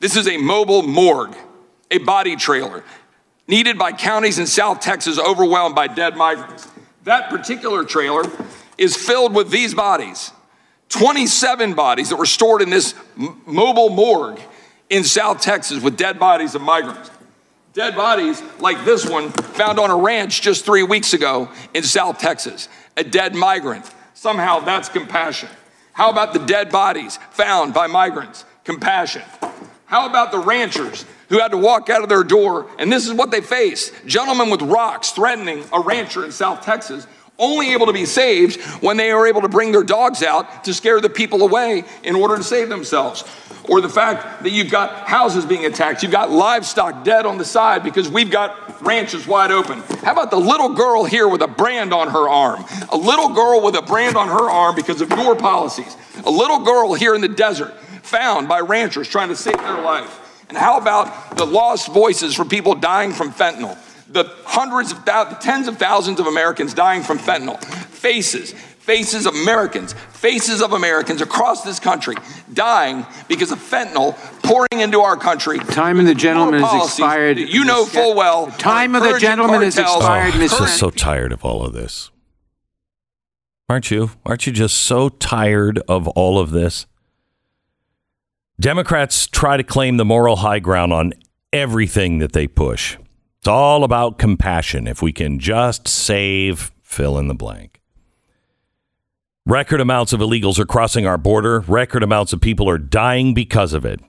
This 0.02 0.18
is 0.18 0.28
a 0.28 0.36
mobile 0.36 0.82
morgue, 0.82 1.34
a 1.90 2.00
body 2.00 2.36
trailer, 2.36 2.84
needed 3.48 3.78
by 3.78 3.94
counties 3.94 4.38
in 4.38 4.46
South 4.46 4.82
Texas 4.82 5.18
overwhelmed 5.18 5.76
by 5.76 5.88
dead 5.88 6.18
migrants. 6.18 6.68
That 7.06 7.30
particular 7.30 7.86
trailer 7.86 8.24
is 8.78 8.98
filled 8.98 9.34
with 9.34 9.50
these 9.50 9.74
bodies 9.74 10.34
27 10.90 11.74
bodies 11.74 12.10
that 12.10 12.18
were 12.18 12.26
stored 12.26 12.62
in 12.62 12.70
this 12.70 12.96
m- 13.18 13.42
mobile 13.46 13.90
morgue 13.90 14.42
in 14.92 15.06
South 15.06 15.42
Texas 15.42 15.82
with 15.82 15.98
dead 15.98 16.20
bodies 16.20 16.54
of 16.54 16.62
migrants. 16.62 17.10
Dead 17.74 17.96
bodies 17.96 18.44
like 18.60 18.84
this 18.84 19.10
one 19.10 19.30
found 19.30 19.80
on 19.80 19.90
a 19.90 19.96
ranch 19.96 20.42
just 20.42 20.66
three 20.66 20.84
weeks 20.84 21.14
ago 21.14 21.50
in 21.74 21.82
South 21.82 22.20
Texas. 22.20 22.68
A 22.98 23.04
dead 23.04 23.34
migrant. 23.34 23.90
Somehow 24.14 24.60
that's 24.60 24.90
compassion. 24.90 25.48
How 25.94 26.10
about 26.10 26.34
the 26.34 26.40
dead 26.40 26.70
bodies 26.70 27.18
found 27.32 27.74
by 27.74 27.88
migrants? 27.88 28.44
Compassion. 28.66 29.24
How 29.86 30.08
about 30.08 30.32
the 30.32 30.40
ranchers 30.40 31.06
who 31.30 31.40
had 31.40 31.52
to 31.52 31.58
walk 31.58 31.90
out 31.90 32.04
of 32.04 32.10
their 32.10 32.26
door 32.26 32.70
and 32.78 32.92
this 32.92 33.08
is 33.08 33.14
what 33.14 33.32
they 33.32 33.42
faced? 33.42 33.94
Gentlemen 34.06 34.50
with 34.50 34.62
rocks 34.62 35.12
threatening 35.12 35.64
a 35.72 35.80
rancher 35.80 36.26
in 36.26 36.34
South 36.34 36.64
Texas, 36.64 37.08
only 37.40 37.72
able 37.72 37.86
to 37.86 37.94
be 37.94 38.06
saved 38.06 38.60
when 38.82 38.98
they 38.98 39.14
were 39.14 39.26
able 39.26 39.42
to 39.42 39.50
bring 39.50 39.72
their 39.72 39.84
dogs 39.84 40.22
out 40.22 40.66
to 40.66 40.74
scare 40.74 41.00
the 41.00 41.10
people 41.10 41.44
away 41.44 41.86
in 42.04 42.16
order 42.16 42.36
to 42.36 42.44
save 42.44 42.68
themselves. 42.68 43.24
Or 43.72 43.80
the 43.80 43.88
fact 43.88 44.44
that 44.44 44.50
you've 44.50 44.70
got 44.70 45.08
houses 45.08 45.46
being 45.46 45.66
attacked, 45.66 46.04
you've 46.04 46.12
got 46.12 46.30
livestock 46.30 47.06
dead 47.06 47.26
on 47.26 47.38
the 47.38 47.46
side 47.46 47.84
because 47.84 48.10
we've 48.10 48.30
got 48.30 48.82
ranches 48.82 49.26
wide 49.26 49.50
open. 49.50 49.80
How 50.04 50.12
about 50.12 50.30
the 50.30 50.38
little 50.38 50.74
girl 50.74 51.06
here 51.06 51.26
with 51.30 51.42
a 51.42 51.48
brand 51.48 51.94
on 51.94 52.10
her 52.10 52.28
arm? 52.28 52.66
A 52.90 52.98
little 52.98 53.30
girl 53.30 53.62
with 53.62 53.78
a 53.78 53.82
brand 53.82 54.18
on 54.18 54.28
her 54.28 54.50
arm 54.50 54.76
because 54.76 55.00
of 55.00 55.10
your 55.12 55.38
policies. 55.38 55.96
A 56.26 56.30
little 56.30 56.60
girl 56.60 56.94
here 56.96 57.16
in 57.16 57.22
the 57.22 57.30
desert 57.30 57.74
found 58.04 58.50
by 58.50 58.60
ranchers 58.60 59.08
trying 59.08 59.30
to 59.30 59.38
save 59.38 59.58
their 59.58 59.82
life. 59.82 60.46
And 60.50 60.58
how 60.58 60.78
about 60.78 61.38
the 61.38 61.46
lost 61.46 61.94
voices 61.94 62.36
for 62.36 62.44
people 62.44 62.76
dying 62.76 63.14
from 63.14 63.32
fentanyl? 63.32 63.78
The 64.12 64.26
hundreds 64.44 64.92
of 64.92 65.06
thousands, 65.06 65.42
tens 65.42 65.70
of 65.70 65.78
thousands 65.78 66.20
of 66.20 66.28
Americans 66.28 66.74
dying 66.74 67.04
from 67.04 67.20
fentanyl. 67.20 67.64
Faces, 67.64 68.54
faces 68.82 69.26
of 69.26 69.36
Americans, 69.36 69.94
faces 69.94 70.62
of 70.62 70.74
Americans 70.74 71.22
across 71.22 71.64
this 71.64 71.80
country 71.80 72.16
dying 72.54 73.06
because 73.28 73.52
of 73.52 73.60
fentanyl 73.60 74.16
pouring 74.44 74.82
into 74.82 75.00
our 75.00 75.16
country. 75.16 75.60
Time 75.60 76.00
of 76.00 76.06
the 76.06 76.16
gentleman 76.16 76.60
Your 76.60 76.70
has 76.70 76.90
expired. 76.90 77.38
You 77.38 77.64
know 77.64 77.86
full 77.86 78.16
well. 78.16 78.48
The 78.48 78.58
time 78.58 78.96
of 78.96 79.04
the 79.04 79.20
gentleman 79.20 79.62
has 79.62 79.76
cartels- 79.76 79.98
expired, 79.98 80.34
I'm 80.34 80.40
just 80.40 80.80
so 80.80 80.90
tired 80.90 81.32
of 81.32 81.46
all 81.46 81.66
of 81.66 81.74
this. 81.74 82.10
Aren't 83.70 83.92
you? 83.92 84.12
Aren't 84.26 84.48
you 84.48 84.52
just 84.52 84.78
so 84.78 85.08
tired 85.08 85.80
of 85.88 86.08
all 86.10 86.40
of 86.40 86.52
this? 86.52 86.88
Democrats 88.60 89.28
try 89.28 89.58
to 89.58 89.64
claim 89.64 89.98
the 89.98 90.06
moral 90.06 90.38
high 90.38 90.60
ground 90.60 90.92
on 90.92 91.14
everything 91.54 92.20
that 92.20 92.34
they 92.34 92.48
push. 92.48 92.98
It's 93.40 93.48
all 93.48 93.84
about 93.84 94.20
compassion. 94.20 94.88
If 94.88 95.02
we 95.02 95.14
can 95.14 95.40
just 95.40 95.88
save, 95.88 96.72
fill 96.84 97.18
in 97.18 97.28
the 97.28 97.34
blank. 97.34 97.81
Record 99.48 99.82
amounts 99.82 100.14
of 100.14 100.20
illegals 100.20 100.60
are 100.60 100.68
crossing 100.68 101.08
our 101.08 101.18
border. 101.18 101.62
Record 101.62 102.04
amounts 102.04 102.32
of 102.32 102.42
people 102.42 102.70
are 102.70 102.78
dying 102.78 103.34
because 103.34 103.74
of 103.74 103.84
it. 103.84 104.00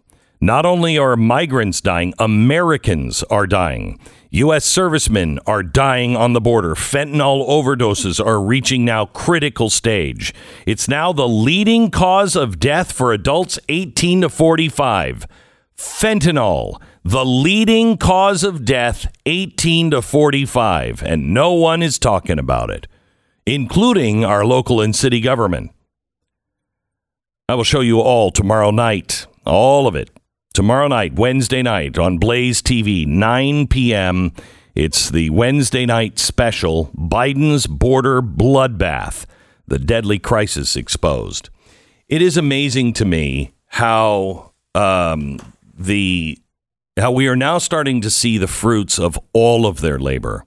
Not 0.42 0.66
only 0.66 0.98
are 0.98 1.16
migrants 1.16 1.80
dying, 1.80 2.12
Americans 2.18 3.22
are 3.30 3.46
dying. 3.46 3.98
U.S. 4.28 4.66
servicemen 4.66 5.38
are 5.46 5.62
dying 5.62 6.14
on 6.16 6.34
the 6.34 6.40
border. 6.40 6.74
Fentanyl 6.74 7.48
overdoses 7.48 8.22
are 8.22 8.42
reaching 8.42 8.84
now 8.84 9.06
critical 9.06 9.70
stage. 9.70 10.34
It's 10.66 10.86
now 10.86 11.14
the 11.14 11.28
leading 11.28 11.90
cause 11.90 12.36
of 12.36 12.58
death 12.58 12.92
for 12.92 13.10
adults 13.14 13.58
18 13.70 14.20
to 14.20 14.28
45. 14.28 15.26
Fentanyl, 15.74 16.78
the 17.04 17.24
leading 17.24 17.96
cause 17.96 18.44
of 18.44 18.66
death 18.66 19.10
18 19.24 19.92
to 19.92 20.02
45, 20.02 21.02
and 21.02 21.32
no 21.32 21.54
one 21.54 21.82
is 21.82 21.98
talking 21.98 22.38
about 22.38 22.68
it, 22.68 22.86
including 23.46 24.24
our 24.24 24.44
local 24.44 24.80
and 24.80 24.94
city 24.94 25.20
government. 25.20 25.72
I 27.48 27.54
will 27.54 27.64
show 27.64 27.80
you 27.80 28.00
all 28.00 28.30
tomorrow 28.30 28.70
night, 28.70 29.26
all 29.44 29.86
of 29.86 29.96
it. 29.96 30.10
Tomorrow 30.54 30.88
night, 30.88 31.14
Wednesday 31.14 31.62
night 31.62 31.98
on 31.98 32.18
Blaze 32.18 32.60
TV, 32.60 33.06
9 33.06 33.66
p.m. 33.68 34.32
It's 34.74 35.10
the 35.10 35.30
Wednesday 35.30 35.86
night 35.86 36.18
special 36.18 36.90
Biden's 36.96 37.66
Border 37.66 38.20
Bloodbath, 38.20 39.24
the 39.66 39.78
deadly 39.78 40.18
crisis 40.18 40.76
exposed. 40.76 41.48
It 42.08 42.20
is 42.20 42.36
amazing 42.36 42.92
to 42.94 43.04
me 43.04 43.52
how 43.66 44.52
um, 44.74 45.38
the 45.74 46.38
how 46.98 47.10
we 47.10 47.26
are 47.26 47.36
now 47.36 47.56
starting 47.56 48.02
to 48.02 48.10
see 48.10 48.36
the 48.36 48.46
fruits 48.46 48.98
of 48.98 49.18
all 49.32 49.66
of 49.66 49.80
their 49.80 49.98
labor. 49.98 50.44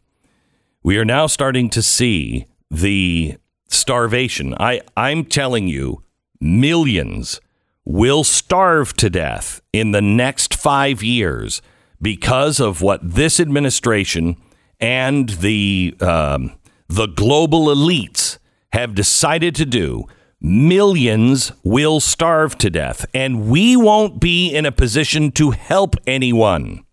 We 0.84 0.98
are 0.98 1.06
now 1.06 1.26
starting 1.26 1.72
to 1.72 1.82
see 1.82 2.46
the 2.76 3.38
starvation. 3.68 4.54
I, 4.60 4.82
I'm 4.98 5.26
telling 5.26 5.68
you, 5.68 6.04
millions 6.40 7.40
will 7.86 8.24
starve 8.24 8.94
to 8.98 9.10
death 9.10 9.62
in 9.72 9.92
the 9.92 10.02
next 10.02 10.54
five 10.56 11.04
years 11.04 11.62
because 12.02 12.60
of 12.60 12.82
what 12.82 13.00
this 13.02 13.40
administration 13.40 14.38
and 14.80 15.30
the 15.30 15.96
um, 16.02 16.52
the 16.88 17.08
global 17.08 17.68
elites 17.68 18.38
have 18.74 18.94
decided 18.94 19.56
to 19.56 19.66
do. 19.66 20.04
Millions 20.42 21.52
will 21.64 22.00
starve 22.00 22.58
to 22.58 22.70
death, 22.70 23.06
and 23.14 23.48
we 23.48 23.76
won't 23.76 24.20
be 24.20 24.54
in 24.54 24.66
a 24.66 24.72
position 24.72 25.32
to 25.32 25.52
help 25.52 25.96
anyone. 26.06 26.84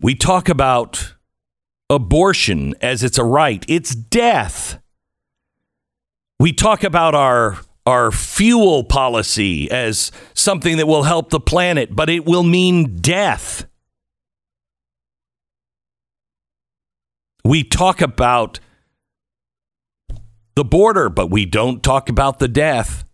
We 0.00 0.14
talk 0.14 0.48
about 0.48 1.14
abortion 1.90 2.74
as 2.80 3.02
it's 3.02 3.18
a 3.18 3.24
right, 3.24 3.64
it's 3.68 3.94
death. 3.94 4.80
We 6.40 6.52
talk 6.52 6.84
about 6.84 7.14
our 7.14 7.58
our 7.86 8.10
fuel 8.10 8.84
policy 8.84 9.70
as 9.70 10.12
something 10.34 10.76
that 10.76 10.86
will 10.86 11.04
help 11.04 11.30
the 11.30 11.40
planet, 11.40 11.96
but 11.96 12.10
it 12.10 12.26
will 12.26 12.42
mean 12.42 12.96
death. 12.96 13.66
We 17.44 17.64
talk 17.64 18.02
about 18.02 18.60
the 20.54 20.64
border, 20.64 21.08
but 21.08 21.30
we 21.30 21.46
don't 21.46 21.82
talk 21.82 22.10
about 22.10 22.40
the 22.40 22.48
death. 22.48 23.06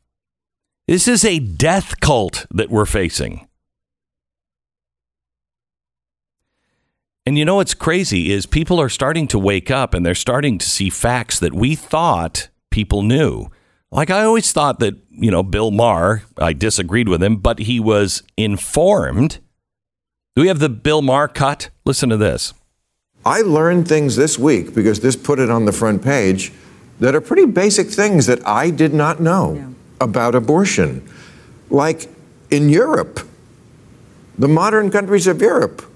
This 0.89 1.07
is 1.07 1.25
a 1.25 1.39
death 1.39 2.01
cult 2.01 2.45
that 2.51 2.69
we're 2.69 2.85
facing. 2.85 3.47
And 7.27 7.39
you 7.39 7.47
know 7.47 7.57
what's 7.57 7.73
crazy 7.73 8.33
is 8.33 8.45
people 8.45 8.79
are 8.79 8.91
starting 8.91 9.27
to 9.29 9.39
wake 9.39 9.71
up 9.71 9.95
and 9.95 10.05
they're 10.05 10.15
starting 10.15 10.59
to 10.59 10.69
see 10.69 10.91
facts 10.91 11.39
that 11.39 11.55
we 11.55 11.75
thought 11.75 12.49
people 12.71 13.03
knew. 13.03 13.51
Like 13.91 14.11
I 14.11 14.25
always 14.25 14.53
thought 14.53 14.79
that, 14.81 14.97
you 15.11 15.31
know, 15.31 15.43
Bill 15.43 15.71
Maher, 15.71 16.25
I 16.37 16.53
disagreed 16.53 17.09
with 17.09 17.23
him, 17.23 17.37
but 17.37 17.61
he 17.61 17.81
was 17.81 18.23
informed. 18.37 19.39
Do 20.37 20.43
we 20.43 20.49
have 20.49 20.59
the 20.59 20.69
Bill 20.69 21.01
Maher 21.01 21.29
cut? 21.29 21.71
Listen 21.87 22.11
to 22.11 22.19
this. 22.19 22.53
I 23.25 23.41
learned 23.41 23.89
things 23.89 24.17
this 24.17 24.39
week 24.39 24.75
because 24.75 25.01
this 25.01 25.17
put 25.17 25.39
it 25.39 25.49
on 25.49 25.65
the 25.65 25.73
front 25.73 26.03
page 26.03 26.53
that 27.01 27.15
are 27.15 27.23
pretty 27.23 27.47
basic 27.47 27.89
things 27.89 28.27
that 28.27 28.47
I 28.47 28.69
did 28.69 28.93
not 28.93 29.21
know 29.21 29.75
about 29.99 30.35
abortion. 30.35 31.09
Like 31.71 32.07
in 32.51 32.69
Europe, 32.69 33.21
the 34.39 34.49
modern 34.49 34.91
countries 34.91 35.27
of 35.27 35.41
Europe, 35.41 35.91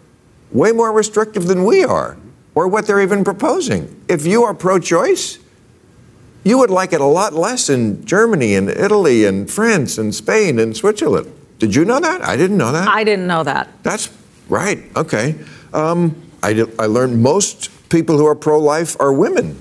way 0.53 0.73
more 0.73 0.93
restrictive 0.93 1.47
than 1.47 1.65
we 1.65 1.85
are, 1.85 2.17
or 2.55 2.69
what 2.69 2.87
they're 2.87 3.01
even 3.01 3.25
proposing. 3.25 4.05
If 4.09 4.27
you 4.27 4.45
are 4.45 4.55
pro 4.55 4.79
choice, 4.79 5.39
you 6.45 6.59
would 6.59 6.71
like 6.71 6.93
it 6.93 7.01
a 7.01 7.07
lot 7.07 7.35
less 7.35 7.69
in 7.69 8.05
Germany 8.07 8.55
and 8.55 8.69
Italy 8.69 9.25
and 9.25 9.51
France 9.51 9.99
and 9.99 10.15
Spain 10.15 10.59
and 10.59 10.77
Switzerland. 10.77 11.33
Did 11.59 11.75
you 11.75 11.85
know 11.85 12.01
that? 12.01 12.23
I 12.23 12.37
didn't 12.37 12.57
know 12.57 12.73
that. 12.73 12.89
I 12.89 13.05
didn't 13.05 13.27
know 13.27 13.43
that. 13.45 13.69
That's 13.83 14.11
right. 14.49 14.81
Okay. 14.97 15.35
Um, 15.73 16.15
I, 16.43 16.53
did, 16.53 16.81
I 16.81 16.87
learned 16.87 17.21
most 17.21 17.71
people 17.89 18.17
who 18.17 18.27
are 18.27 18.37
pro 18.37 18.59
life 18.59 18.97
are 19.01 19.13
women. 19.13 19.61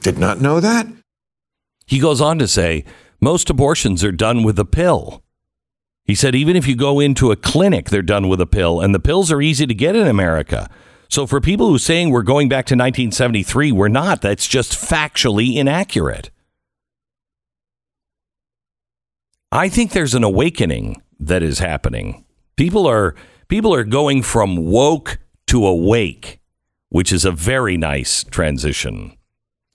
Did 0.00 0.18
not 0.18 0.40
know 0.40 0.60
that. 0.60 0.86
He 1.86 1.98
goes 1.98 2.20
on 2.20 2.38
to 2.38 2.48
say 2.48 2.84
most 3.20 3.48
abortions 3.48 4.02
are 4.02 4.12
done 4.12 4.42
with 4.42 4.58
a 4.58 4.64
pill. 4.64 5.21
He 6.04 6.14
said 6.14 6.34
even 6.34 6.56
if 6.56 6.66
you 6.66 6.76
go 6.76 7.00
into 7.00 7.30
a 7.30 7.36
clinic, 7.36 7.90
they're 7.90 8.02
done 8.02 8.28
with 8.28 8.40
a 8.40 8.46
pill, 8.46 8.80
and 8.80 8.94
the 8.94 9.00
pills 9.00 9.30
are 9.30 9.40
easy 9.40 9.66
to 9.66 9.74
get 9.74 9.96
in 9.96 10.06
America. 10.06 10.68
So 11.08 11.26
for 11.26 11.40
people 11.40 11.68
who 11.68 11.76
are 11.76 11.78
saying 11.78 12.10
we're 12.10 12.22
going 12.22 12.48
back 12.48 12.66
to 12.66 12.74
1973, 12.74 13.70
we're 13.70 13.88
not. 13.88 14.22
That's 14.22 14.48
just 14.48 14.72
factually 14.72 15.56
inaccurate. 15.56 16.30
I 19.52 19.68
think 19.68 19.92
there's 19.92 20.14
an 20.14 20.24
awakening 20.24 21.02
that 21.20 21.42
is 21.42 21.58
happening. 21.58 22.24
People 22.56 22.86
are 22.86 23.14
people 23.48 23.74
are 23.74 23.84
going 23.84 24.22
from 24.22 24.56
woke 24.56 25.18
to 25.48 25.66
awake, 25.66 26.40
which 26.88 27.12
is 27.12 27.26
a 27.26 27.30
very 27.30 27.76
nice 27.76 28.24
transition. 28.24 29.16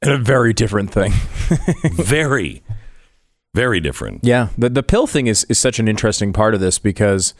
And 0.01 0.11
a 0.11 0.17
very 0.17 0.53
different 0.53 0.91
thing. 0.91 1.11
very, 1.93 2.63
very 3.53 3.79
different. 3.79 4.21
Yeah, 4.23 4.49
the 4.57 4.69
the 4.69 4.83
pill 4.83 5.07
thing 5.07 5.27
is 5.27 5.43
is 5.45 5.59
such 5.59 5.79
an 5.79 5.87
interesting 5.87 6.33
part 6.33 6.53
of 6.53 6.59
this 6.59 6.79
because 6.79 7.33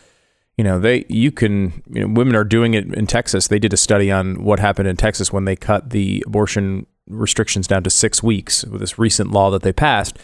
you 0.57 0.63
know 0.63 0.79
they 0.79 1.05
you 1.09 1.31
can 1.31 1.83
you 1.89 2.01
know 2.01 2.13
women 2.13 2.35
are 2.35 2.43
doing 2.43 2.73
it 2.73 2.93
in 2.93 3.07
Texas. 3.07 3.47
They 3.47 3.59
did 3.59 3.73
a 3.73 3.77
study 3.77 4.11
on 4.11 4.43
what 4.43 4.59
happened 4.59 4.87
in 4.87 4.97
Texas 4.97 5.31
when 5.31 5.45
they 5.45 5.55
cut 5.55 5.91
the 5.91 6.23
abortion 6.25 6.87
restrictions 7.09 7.67
down 7.67 7.83
to 7.83 7.89
6 7.89 8.21
weeks 8.21 8.65
with 8.65 8.81
this 8.81 8.99
recent 8.99 9.31
law 9.31 9.49
that 9.51 9.61
they 9.61 9.71
passed 9.71 10.19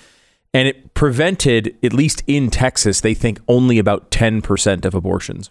and 0.53 0.67
it 0.67 0.93
prevented 0.93 1.75
at 1.83 1.93
least 1.93 2.23
in 2.27 2.49
Texas 2.49 3.01
they 3.01 3.13
think 3.13 3.39
only 3.47 3.79
about 3.79 4.11
10% 4.11 4.85
of 4.85 4.93
abortions. 4.93 5.49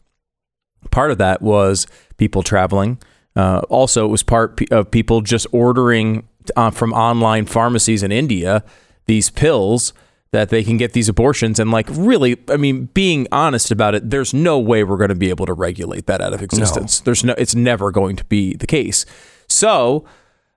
Part 0.91 1.11
of 1.11 1.19
that 1.19 1.43
was 1.43 1.87
people 2.17 2.43
traveling. 2.43 2.99
Uh, 3.35 3.63
also, 3.69 4.05
it 4.05 4.09
was 4.09 4.23
part 4.23 4.61
of 4.71 4.91
people 4.91 5.21
just 5.21 5.47
ordering 5.53 6.29
uh, 6.57 6.71
from 6.71 6.93
online 6.93 7.47
pharmacies 7.47 8.03
in 8.03 8.13
India 8.13 8.65
these 9.07 9.31
pills 9.31 9.93
that 10.33 10.49
they 10.49 10.65
can 10.65 10.79
get 10.79 10.95
these 10.95 11.09
abortions 11.11 11.59
and 11.61 11.71
like 11.71 11.87
really 11.91 12.39
I 12.49 12.57
mean 12.57 12.87
being 12.95 13.27
honest 13.31 13.71
about 13.71 13.95
it 13.95 14.09
there's 14.11 14.33
no 14.33 14.59
way 14.59 14.83
we're 14.83 14.97
going 14.97 15.11
to 15.11 15.15
be 15.15 15.29
able 15.29 15.45
to 15.47 15.53
regulate 15.53 16.07
that 16.07 16.21
out 16.23 16.33
of 16.33 16.43
existence. 16.43 17.01
There's 17.01 17.23
no 17.23 17.35
it's 17.37 17.55
never 17.55 17.91
going 17.91 18.17
to 18.17 18.25
be 18.25 18.55
the 18.57 18.67
case. 18.67 19.05
So, 19.49 20.07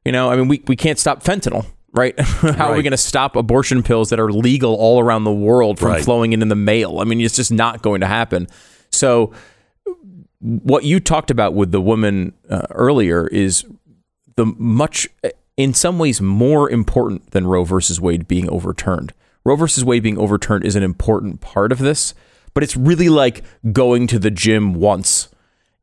you 0.06 0.12
know, 0.14 0.32
I 0.32 0.38
mean 0.38 0.48
we 0.48 0.64
we 0.68 0.76
can't 0.78 0.98
stop 0.98 1.24
fentanyl, 1.24 1.66
right? 1.94 2.18
How 2.20 2.72
are 2.72 2.76
we 2.78 2.84
going 2.84 2.92
to 2.92 2.98
stop 2.98 3.36
abortion 3.36 3.84
pills 3.84 4.10
that 4.12 4.20
are 4.20 4.32
legal 4.32 4.74
all 4.76 5.00
around 5.02 5.26
the 5.26 5.34
world 5.34 5.78
from 5.78 5.90
Right. 5.90 6.04
flowing 6.04 6.32
in 6.32 6.42
in 6.42 6.48
the 6.48 6.56
mail? 6.56 7.00
I 7.00 7.04
mean 7.04 7.20
it's 7.20 7.36
just 7.36 7.52
not 7.52 7.82
going 7.82 8.00
to 8.02 8.08
happen. 8.08 8.48
So 8.92 9.34
what 10.40 10.86
you 10.86 11.02
talked 11.02 11.32
about 11.32 11.54
with 11.54 11.72
the 11.72 11.82
woman 11.82 12.34
uh, 12.50 12.68
earlier 12.70 13.28
is 13.28 13.66
the 14.38 14.46
much 14.58 15.08
in 15.58 15.74
some 15.74 16.00
ways 16.00 16.22
more 16.22 16.70
important 16.70 17.32
than 17.32 17.46
Roe 17.48 17.64
versus 17.66 18.00
Wade 18.00 18.26
being 18.28 18.50
overturned. 18.50 19.12
Roe 19.46 19.56
versus 19.56 19.86
Wade 19.86 20.04
being 20.04 20.18
overturned 20.18 20.66
is 20.66 20.76
an 20.76 20.84
important 20.84 21.40
part 21.40 21.72
of 21.72 21.78
this, 21.78 22.14
but 22.54 22.64
it's 22.64 22.76
really 22.76 23.10
like 23.10 23.44
going 23.72 24.08
to 24.08 24.20
the 24.20 24.32
gym 24.32 24.74
once. 24.74 25.30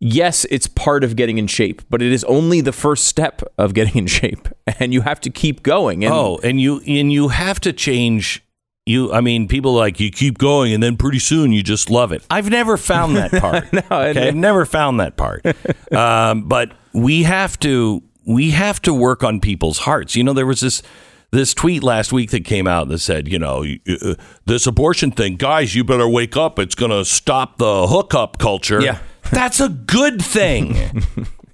Yes, 0.00 0.44
it's 0.50 0.66
part 0.66 1.04
of 1.04 1.14
getting 1.14 1.38
in 1.38 1.46
shape, 1.46 1.80
but 1.88 2.02
it 2.02 2.10
is 2.10 2.24
only 2.24 2.60
the 2.60 2.72
first 2.72 3.04
step 3.04 3.40
of 3.56 3.72
getting 3.74 3.96
in 3.96 4.06
shape, 4.08 4.48
and 4.80 4.92
you 4.92 5.02
have 5.02 5.20
to 5.20 5.30
keep 5.30 5.62
going. 5.62 6.04
And 6.04 6.12
Oh, 6.12 6.40
and 6.42 6.60
you 6.60 6.80
and 6.86 7.12
you 7.12 7.28
have 7.28 7.60
to 7.60 7.72
change. 7.72 8.44
You, 8.84 9.12
I 9.12 9.20
mean, 9.20 9.46
people 9.46 9.72
like 9.74 10.00
you 10.00 10.10
keep 10.10 10.38
going, 10.38 10.72
and 10.72 10.82
then 10.82 10.96
pretty 10.96 11.20
soon 11.20 11.52
you 11.52 11.62
just 11.62 11.88
love 11.88 12.10
it. 12.10 12.24
I've 12.28 12.50
never 12.50 12.76
found 12.76 13.14
that 13.16 13.30
part. 13.40 13.72
okay, 13.72 14.26
I've 14.26 14.34
never 14.34 14.66
found 14.66 14.98
that 14.98 15.16
part. 15.16 15.46
um, 15.92 16.48
but 16.48 16.72
we 16.92 17.22
have 17.22 17.56
to 17.60 18.02
we 18.26 18.50
have 18.50 18.82
to 18.82 18.92
work 18.92 19.22
on 19.22 19.38
people's 19.38 19.78
hearts. 19.78 20.16
You 20.16 20.24
know, 20.24 20.32
there 20.32 20.46
was 20.46 20.58
this 20.60 20.82
this 21.32 21.54
tweet 21.54 21.82
last 21.82 22.12
week 22.12 22.30
that 22.30 22.44
came 22.44 22.66
out 22.66 22.88
that 22.88 22.98
said, 22.98 23.26
you 23.26 23.38
know, 23.38 23.64
uh, 23.88 24.14
this 24.44 24.66
abortion 24.66 25.10
thing, 25.10 25.36
guys, 25.36 25.74
you 25.74 25.82
better 25.82 26.06
wake 26.06 26.36
up. 26.36 26.58
It's 26.58 26.74
going 26.74 26.90
to 26.90 27.04
stop 27.04 27.56
the 27.56 27.86
hookup 27.86 28.38
culture. 28.38 28.80
Yeah. 28.80 28.98
that's 29.32 29.58
a 29.58 29.70
good 29.70 30.22
thing. 30.22 31.02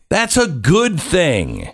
that's 0.08 0.36
a 0.36 0.48
good 0.48 1.00
thing. 1.00 1.70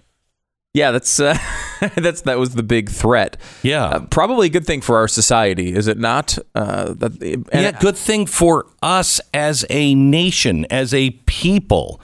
yeah, 0.74 0.90
that's 0.90 1.18
uh, 1.18 1.38
that's 1.96 2.22
that 2.22 2.38
was 2.38 2.54
the 2.54 2.62
big 2.62 2.90
threat. 2.90 3.38
Yeah. 3.62 3.86
Uh, 3.86 4.00
probably 4.06 4.48
a 4.48 4.50
good 4.50 4.66
thing 4.66 4.82
for 4.82 4.98
our 4.98 5.08
society, 5.08 5.74
is 5.74 5.88
it 5.88 5.98
not? 5.98 6.36
Uh, 6.54 6.92
that 6.94 7.48
yeah, 7.52 7.72
good 7.72 7.96
thing 7.96 8.26
for 8.26 8.66
us 8.82 9.18
as 9.32 9.64
a 9.70 9.94
nation, 9.94 10.66
as 10.68 10.92
a 10.92 11.10
people. 11.26 12.00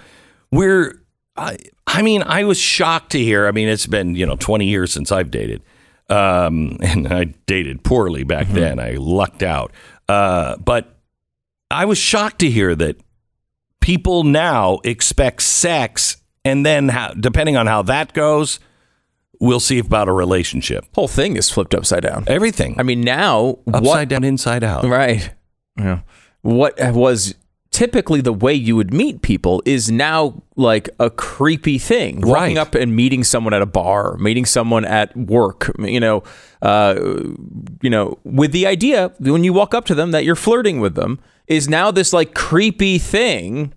We're, 0.51 1.03
I, 1.37 1.59
I 1.87 2.03
mean, 2.03 2.23
I 2.23 2.45
was 2.45 2.59
shocked 2.59 3.13
to 3.13 3.19
hear. 3.19 3.47
I 3.47 3.51
mean, 3.53 3.69
it's 3.69 3.87
been 3.87 4.15
you 4.15 4.25
know 4.25 4.37
twenty 4.37 4.67
years 4.67 4.93
since 4.93 5.13
I've 5.13 5.31
dated, 5.31 5.63
um, 6.11 6.79
and 6.83 7.09
I 7.09 7.25
dated 7.47 7.83
poorly 7.85 8.25
back 8.25 8.49
then. 8.49 8.79
I 8.79 8.93
lucked 8.93 9.43
out, 9.43 9.73
uh, 10.09 10.57
but 10.57 10.97
I 11.71 11.85
was 11.85 11.99
shocked 11.99 12.41
to 12.41 12.51
hear 12.51 12.75
that 12.75 13.01
people 13.81 14.25
now 14.25 14.81
expect 14.85 15.43
sex, 15.43 16.17
and 16.45 16.65
then 16.65 16.89
how, 16.89 17.13
depending 17.13 17.57
on 17.57 17.67
how 17.67 17.83
that 17.83 18.13
goes, 18.13 18.61
we'll 19.41 19.61
see 19.61 19.79
about 19.79 20.09
a 20.09 20.13
relationship. 20.13 20.85
whole 20.95 21.09
thing 21.09 21.37
is 21.37 21.51
flipped 21.51 21.75
upside 21.75 22.03
down. 22.03 22.25
Everything. 22.27 22.77
I 22.79 22.83
mean, 22.83 23.01
now 23.01 23.59
upside 23.69 23.83
what 23.83 24.09
down, 24.09 24.25
inside 24.25 24.63
out. 24.63 24.85
Right. 24.85 25.33
Yeah. 25.79 26.01
What 26.43 26.79
was 26.95 27.35
typically 27.71 28.21
the 28.21 28.33
way 28.33 28.53
you 28.53 28.77
would 28.77 28.93
meet 28.93 29.23
people 29.23 29.63
is 29.65 29.91
now 29.91 30.43
like 30.57 30.89
a 30.99 31.09
creepy 31.09 31.79
thing. 31.79 32.21
Right. 32.21 32.41
Walking 32.41 32.59
up 32.59 32.75
and 32.75 32.95
meeting 32.95 33.25
someone 33.25 33.55
at 33.55 33.63
a 33.63 33.67
bar, 33.67 34.17
meeting 34.19 34.45
someone 34.45 34.85
at 34.85 35.17
work, 35.17 35.71
you 35.79 36.01
know, 36.01 36.23
uh, 36.63 36.95
you 37.81 37.91
know, 37.91 38.19
with 38.25 38.53
the 38.53 38.67
idea 38.67 39.13
when 39.19 39.45
you 39.45 39.53
walk 39.53 39.75
up 39.75 39.85
to 39.87 39.95
them 39.95 40.11
that 40.11 40.25
you're 40.25 40.37
flirting 40.37 40.81
with 40.81 40.95
them 40.95 41.21
is 41.47 41.69
now 41.69 41.91
this 41.91 42.13
like 42.13 42.35
creepy 42.35 42.99
thing. 42.99 43.73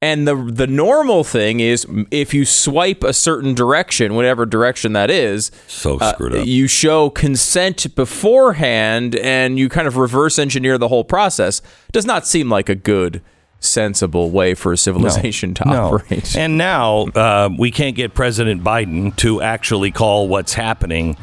And 0.00 0.28
the 0.28 0.36
the 0.36 0.68
normal 0.68 1.24
thing 1.24 1.58
is 1.58 1.84
if 2.12 2.32
you 2.32 2.44
swipe 2.44 3.02
a 3.02 3.12
certain 3.12 3.52
direction, 3.54 4.14
whatever 4.14 4.46
direction 4.46 4.92
that 4.92 5.10
is, 5.10 5.50
So 5.66 5.98
uh, 5.98 6.12
screwed 6.12 6.36
up. 6.36 6.46
you 6.46 6.68
show 6.68 7.10
consent 7.10 7.94
beforehand 7.96 9.16
and 9.16 9.58
you 9.58 9.68
kind 9.68 9.88
of 9.88 9.96
reverse 9.96 10.38
engineer 10.38 10.78
the 10.78 10.88
whole 10.88 11.02
process. 11.04 11.62
Does 11.90 12.06
not 12.06 12.28
seem 12.28 12.48
like 12.48 12.68
a 12.68 12.76
good, 12.76 13.22
sensible 13.60 14.30
way 14.30 14.54
for 14.54 14.72
a 14.72 14.76
civilization 14.76 15.52
to 15.54 15.68
operate. 15.68 16.36
And 16.36 16.56
now 16.56 17.06
uh, 17.08 17.50
we 17.58 17.70
can't 17.72 17.96
get 17.96 18.14
President 18.14 18.62
Biden 18.62 19.14
to 19.16 19.42
actually 19.42 19.90
call 19.90 20.28
what's 20.28 20.54
happening 20.54 21.16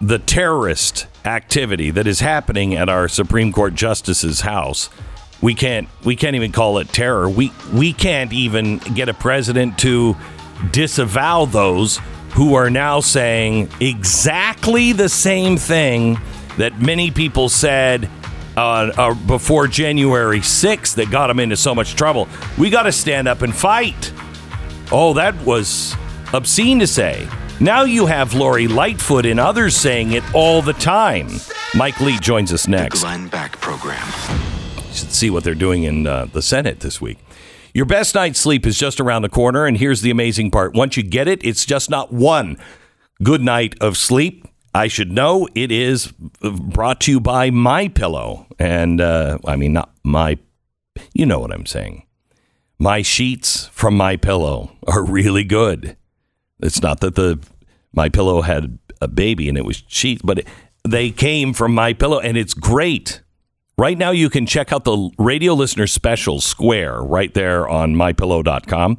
the 0.00 0.18
terrorist 0.18 1.06
activity 1.24 1.90
that 1.90 2.06
is 2.06 2.20
happening 2.20 2.74
at 2.74 2.88
our 2.88 3.08
Supreme 3.08 3.52
Court 3.52 3.74
justice's 3.74 4.42
house. 4.42 4.90
We 5.42 5.54
can't 5.54 5.88
we 6.04 6.16
can't 6.16 6.36
even 6.36 6.52
call 6.52 6.78
it 6.78 6.88
terror. 6.88 7.28
We 7.28 7.52
we 7.72 7.92
can't 7.92 8.32
even 8.32 8.78
get 8.78 9.08
a 9.08 9.14
president 9.14 9.78
to 9.78 10.16
disavow 10.70 11.46
those 11.46 11.98
who 12.32 12.54
are 12.54 12.70
now 12.70 13.00
saying 13.00 13.70
exactly 13.80 14.92
the 14.92 15.08
same 15.08 15.56
thing 15.56 16.18
that 16.58 16.80
many 16.80 17.10
people 17.10 17.48
said 17.48 18.08
uh, 18.56 18.92
uh, 18.96 19.14
before 19.26 19.66
January 19.66 20.40
6th 20.40 20.94
that 20.96 21.10
got 21.10 21.28
them 21.28 21.40
into 21.40 21.56
so 21.56 21.74
much 21.74 21.94
trouble. 21.94 22.28
We 22.58 22.70
got 22.70 22.82
to 22.84 22.92
stand 22.92 23.26
up 23.26 23.42
and 23.42 23.54
fight. 23.54 24.12
Oh, 24.92 25.14
that 25.14 25.34
was 25.44 25.94
obscene 26.32 26.78
to 26.80 26.86
say. 26.86 27.28
Now 27.60 27.82
you 27.84 28.06
have 28.06 28.34
Lori 28.34 28.68
Lightfoot 28.68 29.26
and 29.26 29.38
others 29.40 29.76
saying 29.76 30.12
it 30.12 30.24
all 30.34 30.62
the 30.62 30.72
time. 30.72 31.28
Mike 31.74 32.00
Lee 32.00 32.18
joins 32.18 32.52
us 32.52 32.66
next. 32.66 33.00
The. 33.00 33.06
Glenn 33.06 33.28
Beck 33.28 33.52
Program. 33.60 34.06
Should 34.92 35.12
see 35.12 35.30
what 35.30 35.44
they're 35.44 35.54
doing 35.54 35.84
in 35.84 36.06
uh, 36.06 36.26
the 36.26 36.42
Senate 36.42 36.80
this 36.80 37.00
week. 37.00 37.18
Your 37.72 37.86
best 37.86 38.14
night's 38.14 38.40
sleep 38.40 38.66
is 38.66 38.76
just 38.76 39.00
around 39.00 39.22
the 39.22 39.28
corner, 39.28 39.64
and 39.66 39.76
here's 39.76 40.02
the 40.02 40.10
amazing 40.10 40.50
part: 40.50 40.74
once 40.74 40.96
you 40.96 41.02
get 41.02 41.28
it, 41.28 41.44
it's 41.44 41.64
just 41.64 41.88
not 41.90 42.12
one 42.12 42.56
good 43.22 43.42
night 43.42 43.74
of 43.80 43.96
sleep. 43.96 44.46
I 44.74 44.88
should 44.88 45.10
know 45.10 45.48
it 45.54 45.72
is 45.72 46.12
brought 46.42 47.00
to 47.02 47.12
you 47.12 47.20
by 47.20 47.50
My 47.50 47.88
Pillow, 47.88 48.46
and 48.58 49.00
uh, 49.00 49.38
I 49.46 49.56
mean 49.56 49.72
not 49.72 49.92
my. 50.04 50.38
You 51.14 51.26
know 51.26 51.38
what 51.38 51.52
I'm 51.52 51.66
saying. 51.66 52.06
My 52.78 53.02
sheets 53.02 53.66
from 53.72 53.96
My 53.96 54.16
Pillow 54.16 54.72
are 54.86 55.04
really 55.04 55.44
good. 55.44 55.96
It's 56.62 56.82
not 56.82 57.00
that 57.00 57.14
the 57.14 57.38
My 57.92 58.08
Pillow 58.08 58.42
had 58.42 58.78
a 59.00 59.08
baby 59.08 59.48
and 59.48 59.56
it 59.56 59.64
was 59.64 59.82
sheets, 59.86 60.22
but 60.22 60.40
it, 60.40 60.48
they 60.88 61.10
came 61.10 61.52
from 61.52 61.74
My 61.74 61.92
Pillow, 61.92 62.20
and 62.20 62.36
it's 62.36 62.54
great. 62.54 63.22
Right 63.80 63.96
now, 63.96 64.10
you 64.10 64.28
can 64.28 64.44
check 64.44 64.74
out 64.74 64.84
the 64.84 65.10
radio 65.16 65.54
listener 65.54 65.86
special 65.86 66.42
Square 66.42 67.00
right 67.00 67.32
there 67.32 67.66
on 67.66 67.94
mypillow.com. 67.94 68.98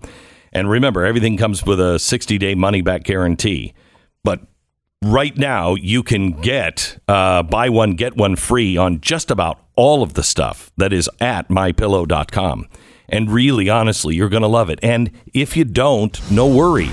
And 0.53 0.67
remember, 0.71 1.05
everything 1.05 1.37
comes 1.37 1.63
with 1.63 1.79
a 1.79 1.99
60 1.99 2.39
day 2.39 2.55
money 2.55 2.81
back 2.81 3.03
guarantee. 3.03 3.75
But 4.23 4.41
right 5.03 5.37
now, 5.37 5.75
you 5.75 6.01
can 6.01 6.31
get 6.31 6.99
uh, 7.07 7.43
buy 7.43 7.69
one, 7.69 7.93
get 7.93 8.17
one 8.17 8.35
free 8.35 8.75
on 8.75 9.01
just 9.01 9.29
about 9.29 9.63
all 9.75 10.01
of 10.01 10.15
the 10.15 10.23
stuff 10.23 10.71
that 10.77 10.91
is 10.91 11.07
at 11.19 11.49
mypillow.com. 11.49 12.67
And 13.07 13.29
really, 13.29 13.69
honestly, 13.69 14.15
you're 14.15 14.29
going 14.29 14.41
to 14.41 14.47
love 14.47 14.71
it. 14.71 14.79
And 14.81 15.11
if 15.31 15.55
you 15.55 15.63
don't, 15.63 16.19
no 16.31 16.47
worry. 16.47 16.89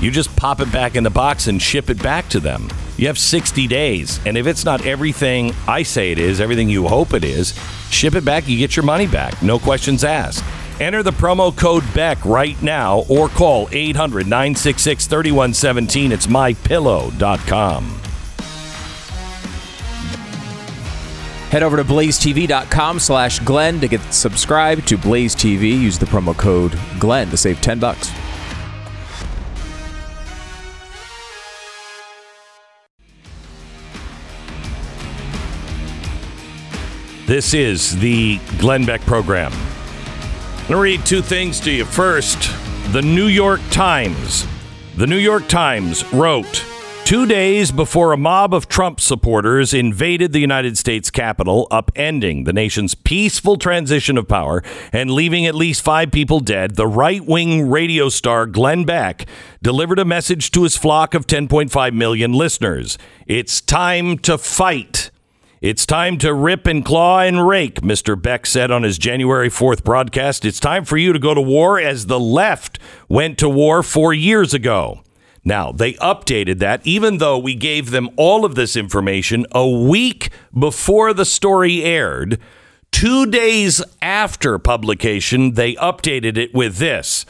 You 0.00 0.10
just 0.10 0.34
pop 0.36 0.60
it 0.60 0.70
back 0.72 0.96
in 0.96 1.04
the 1.04 1.10
box 1.10 1.46
and 1.46 1.60
ship 1.60 1.90
it 1.90 2.02
back 2.02 2.28
to 2.30 2.40
them. 2.40 2.68
You 2.96 3.06
have 3.06 3.18
60 3.18 3.66
days. 3.66 4.20
And 4.26 4.36
if 4.36 4.46
it's 4.46 4.64
not 4.64 4.86
everything 4.86 5.52
I 5.66 5.82
say 5.82 6.12
it 6.12 6.18
is, 6.18 6.40
everything 6.40 6.68
you 6.68 6.86
hope 6.86 7.14
it 7.14 7.24
is, 7.24 7.58
ship 7.90 8.14
it 8.14 8.24
back. 8.24 8.48
You 8.48 8.58
get 8.58 8.76
your 8.76 8.84
money 8.84 9.06
back. 9.06 9.42
No 9.42 9.58
questions 9.58 10.04
asked. 10.04 10.44
Enter 10.80 11.02
the 11.02 11.12
promo 11.12 11.56
code 11.56 11.84
BECK 11.94 12.24
right 12.24 12.60
now 12.62 13.04
or 13.08 13.28
call 13.28 13.68
800 13.70 14.26
966 14.26 15.06
3117. 15.06 16.12
It's 16.12 16.26
mypillow.com. 16.26 18.00
Head 21.50 21.62
over 21.62 21.76
to 21.76 21.84
blazetv.com 21.84 22.98
slash 22.98 23.38
Glenn 23.38 23.78
to 23.78 23.86
get 23.86 24.00
subscribed 24.12 24.88
to 24.88 24.98
Blaze 24.98 25.36
TV. 25.36 25.70
Use 25.70 26.00
the 26.00 26.06
promo 26.06 26.36
code 26.36 26.76
Glenn 26.98 27.30
to 27.30 27.36
save 27.36 27.60
10 27.60 27.78
bucks. 27.78 28.10
This 37.26 37.54
is 37.54 37.98
the 37.98 38.38
Glenn 38.58 38.84
Beck 38.84 39.00
program. 39.02 39.52
I'm 39.52 40.68
going 40.68 40.68
to 40.68 40.76
read 40.78 41.06
two 41.06 41.22
things 41.22 41.58
to 41.60 41.70
you. 41.70 41.84
First, 41.84 42.52
the 42.92 43.02
New 43.02 43.26
York 43.26 43.60
Times. 43.70 44.46
The 44.96 45.06
New 45.06 45.16
York 45.16 45.48
Times 45.48 46.04
wrote 46.12 46.64
Two 47.04 47.26
days 47.26 47.70
before 47.70 48.12
a 48.12 48.16
mob 48.16 48.54
of 48.54 48.66
Trump 48.66 48.98
supporters 48.98 49.74
invaded 49.74 50.32
the 50.32 50.38
United 50.38 50.78
States 50.78 51.10
Capitol, 51.10 51.68
upending 51.70 52.46
the 52.46 52.52
nation's 52.52 52.94
peaceful 52.94 53.58
transition 53.58 54.16
of 54.16 54.26
power 54.26 54.62
and 54.90 55.10
leaving 55.10 55.44
at 55.44 55.54
least 55.54 55.82
five 55.82 56.10
people 56.10 56.40
dead, 56.40 56.76
the 56.76 56.86
right 56.86 57.24
wing 57.24 57.68
radio 57.68 58.08
star 58.08 58.46
Glenn 58.46 58.84
Beck 58.84 59.26
delivered 59.62 59.98
a 59.98 60.04
message 60.06 60.50
to 60.52 60.62
his 60.62 60.78
flock 60.78 61.12
of 61.12 61.26
10.5 61.26 61.92
million 61.92 62.32
listeners. 62.32 62.96
It's 63.26 63.60
time 63.60 64.16
to 64.20 64.38
fight. 64.38 65.10
It's 65.64 65.86
time 65.86 66.18
to 66.18 66.34
rip 66.34 66.66
and 66.66 66.84
claw 66.84 67.20
and 67.20 67.48
rake, 67.48 67.80
Mr. 67.80 68.20
Beck 68.20 68.44
said 68.44 68.70
on 68.70 68.82
his 68.82 68.98
January 68.98 69.48
4th 69.48 69.82
broadcast. 69.82 70.44
It's 70.44 70.60
time 70.60 70.84
for 70.84 70.98
you 70.98 71.14
to 71.14 71.18
go 71.18 71.32
to 71.32 71.40
war 71.40 71.80
as 71.80 72.04
the 72.04 72.20
left 72.20 72.78
went 73.08 73.38
to 73.38 73.48
war 73.48 73.82
four 73.82 74.12
years 74.12 74.52
ago. 74.52 75.00
Now, 75.42 75.72
they 75.72 75.94
updated 75.94 76.58
that, 76.58 76.86
even 76.86 77.16
though 77.16 77.38
we 77.38 77.54
gave 77.54 77.92
them 77.92 78.10
all 78.16 78.44
of 78.44 78.56
this 78.56 78.76
information 78.76 79.46
a 79.52 79.66
week 79.66 80.28
before 80.52 81.14
the 81.14 81.24
story 81.24 81.82
aired. 81.82 82.38
Two 82.92 83.24
days 83.24 83.82
after 84.02 84.58
publication, 84.58 85.54
they 85.54 85.76
updated 85.76 86.36
it 86.36 86.52
with 86.52 86.76
this. 86.76 87.24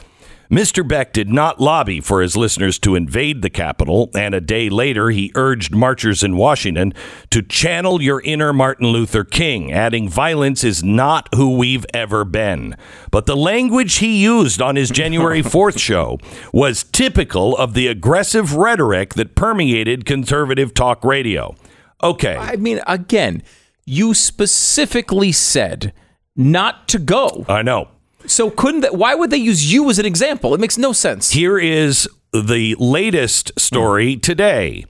Mr. 0.49 0.87
Beck 0.87 1.11
did 1.11 1.29
not 1.29 1.59
lobby 1.59 1.99
for 1.99 2.21
his 2.21 2.37
listeners 2.37 2.77
to 2.79 2.95
invade 2.95 3.41
the 3.41 3.49
Capitol, 3.49 4.11
and 4.15 4.35
a 4.35 4.41
day 4.41 4.69
later, 4.69 5.09
he 5.09 5.31
urged 5.35 5.73
marchers 5.73 6.23
in 6.23 6.37
Washington 6.37 6.93
to 7.31 7.41
channel 7.41 8.01
your 8.01 8.21
inner 8.21 8.53
Martin 8.53 8.87
Luther 8.87 9.23
King, 9.23 9.71
adding, 9.71 10.07
Violence 10.07 10.63
is 10.63 10.83
not 10.83 11.27
who 11.33 11.57
we've 11.57 11.85
ever 11.93 12.23
been. 12.23 12.75
But 13.09 13.25
the 13.25 13.35
language 13.35 13.95
he 13.95 14.21
used 14.21 14.61
on 14.61 14.75
his 14.75 14.91
January 14.91 15.41
4th 15.43 15.79
show 15.79 16.19
was 16.53 16.83
typical 16.83 17.57
of 17.57 17.73
the 17.73 17.87
aggressive 17.87 18.53
rhetoric 18.53 19.15
that 19.15 19.35
permeated 19.35 20.05
conservative 20.05 20.73
talk 20.73 21.03
radio. 21.03 21.55
Okay. 22.03 22.35
I 22.35 22.55
mean, 22.57 22.81
again, 22.85 23.41
you 23.85 24.13
specifically 24.13 25.31
said 25.31 25.93
not 26.35 26.87
to 26.89 26.99
go. 26.99 27.45
I 27.47 27.61
know. 27.61 27.89
So 28.31 28.49
couldn't 28.49 28.81
that? 28.81 28.95
Why 28.95 29.15
would 29.15 29.29
they 29.29 29.37
use 29.37 29.71
you 29.71 29.89
as 29.89 29.99
an 29.99 30.05
example? 30.05 30.53
It 30.53 30.59
makes 30.59 30.77
no 30.77 30.93
sense. 30.93 31.31
Here 31.31 31.57
is 31.57 32.07
the 32.33 32.75
latest 32.79 33.59
story 33.59 34.17
today. 34.17 34.85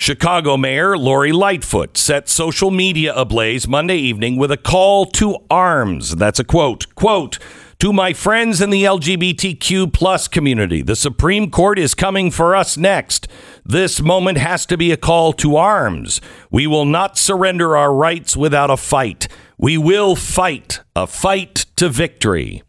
Chicago 0.00 0.56
Mayor 0.56 0.96
Lori 0.96 1.32
Lightfoot 1.32 1.96
set 1.96 2.28
social 2.28 2.70
media 2.70 3.12
ablaze 3.14 3.66
Monday 3.66 3.96
evening 3.96 4.36
with 4.36 4.52
a 4.52 4.56
call 4.56 5.04
to 5.06 5.38
arms. 5.50 6.14
That's 6.14 6.38
a 6.38 6.44
quote. 6.44 6.94
Quote, 6.94 7.38
to 7.80 7.92
my 7.92 8.12
friends 8.12 8.60
in 8.60 8.70
the 8.70 8.84
LGBTQ 8.84 9.92
plus 9.92 10.26
community, 10.26 10.82
the 10.82 10.96
Supreme 10.96 11.50
Court 11.50 11.78
is 11.78 11.94
coming 11.94 12.30
for 12.30 12.56
us 12.56 12.76
next. 12.76 13.28
This 13.64 14.00
moment 14.00 14.38
has 14.38 14.66
to 14.66 14.76
be 14.76 14.90
a 14.92 14.96
call 14.96 15.32
to 15.34 15.56
arms. 15.56 16.20
We 16.50 16.66
will 16.66 16.84
not 16.84 17.18
surrender 17.18 17.76
our 17.76 17.92
rights 17.92 18.36
without 18.36 18.70
a 18.70 18.76
fight. 18.76 19.28
We 19.58 19.78
will 19.78 20.16
fight, 20.16 20.80
a 20.96 21.06
fight 21.06 21.66
to 21.76 21.88
victory. 21.88 22.62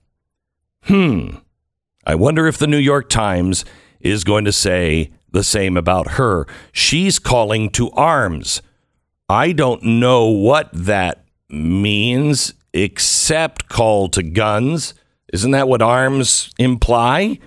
Hmm. 0.83 1.37
I 2.05 2.15
wonder 2.15 2.47
if 2.47 2.57
the 2.57 2.67
New 2.67 2.77
York 2.77 3.09
Times 3.09 3.65
is 3.99 4.23
going 4.23 4.45
to 4.45 4.51
say 4.51 5.11
the 5.31 5.43
same 5.43 5.77
about 5.77 6.11
her. 6.11 6.47
She's 6.71 7.19
calling 7.19 7.69
to 7.71 7.91
arms. 7.91 8.61
I 9.27 9.51
don't 9.51 9.83
know 9.83 10.25
what 10.27 10.69
that 10.73 11.23
means 11.49 12.53
except 12.73 13.69
call 13.69 14.09
to 14.09 14.23
guns. 14.23 14.93
Isn't 15.31 15.51
that 15.51 15.67
what 15.67 15.81
arms 15.81 16.51
imply? 16.57 17.39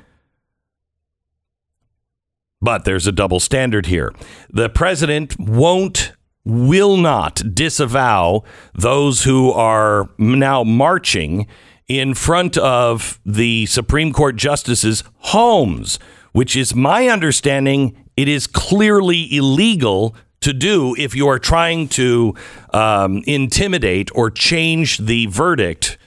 But 2.61 2.85
there's 2.85 3.09
a 3.09 3.13
double 3.13 3.41
standard 3.41 3.87
here. 3.87 4.13
The 4.51 4.69
president 4.69 5.37
won't, 5.39 6.13
will 6.45 6.97
not 6.97 7.43
disavow 7.55 8.45
those 8.75 9.25
who 9.25 9.51
are 9.51 10.09
now 10.19 10.63
marching 10.63 11.49
in 11.99 12.15
front 12.15 12.57
of 12.57 13.21
the 13.25 13.67
Supreme 13.67 14.13
Court 14.13 14.37
justices' 14.37 15.05
homes, 15.19 15.99
which 16.33 16.57
is 16.57 16.75
my 16.75 17.09
understanding 17.09 17.97
it 18.17 18.29
is 18.29 18.47
clearly 18.47 19.35
illegal 19.35 20.15
to 20.41 20.53
do 20.53 20.95
if 20.99 21.15
you 21.15 21.29
are 21.29 21.39
trying 21.39 21.89
to 21.89 22.35
um, 22.73 23.23
intimidate 23.27 24.11
or 24.15 24.31
change 24.31 24.99
the 24.99 25.27
verdict 25.27 25.99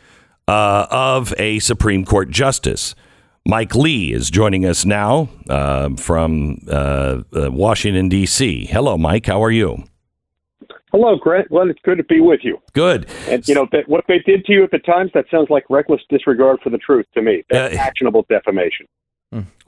uh, 0.47 0.87
of 0.91 1.33
a 1.37 1.59
Supreme 1.59 2.05
Court 2.05 2.29
justice. 2.29 2.95
Mike 3.47 3.75
Lee 3.75 4.11
is 4.11 4.29
joining 4.29 4.65
us 4.65 4.85
now 4.85 5.29
uh, 5.49 5.89
from 5.97 6.59
uh, 6.67 7.21
uh 7.35 7.51
Washington, 7.51 8.09
D.C. 8.09 8.65
Hello, 8.65 8.97
Mike. 8.97 9.27
How 9.27 9.43
are 9.43 9.51
you? 9.51 9.83
Hello, 10.91 11.17
Grant. 11.17 11.49
Well, 11.51 11.69
it's 11.69 11.79
good 11.83 11.97
to 11.97 12.03
be 12.03 12.19
with 12.21 12.41
you. 12.43 12.59
Good. 12.73 13.07
And 13.27 13.45
you 13.47 13.55
know 13.55 13.67
that 13.71 13.89
what 13.89 14.05
they 14.07 14.19
did 14.19 14.45
to 14.45 14.53
you 14.53 14.63
at 14.63 14.71
the 14.71 14.79
times 14.79 15.11
that 15.13 15.25
sounds 15.29 15.49
like 15.49 15.65
reckless 15.69 16.01
disregard 16.09 16.59
for 16.63 16.69
the 16.69 16.77
truth 16.77 17.05
to 17.15 17.21
me. 17.21 17.43
That's 17.49 17.75
Uh, 17.75 17.79
actionable 17.79 18.25
defamation. 18.29 18.87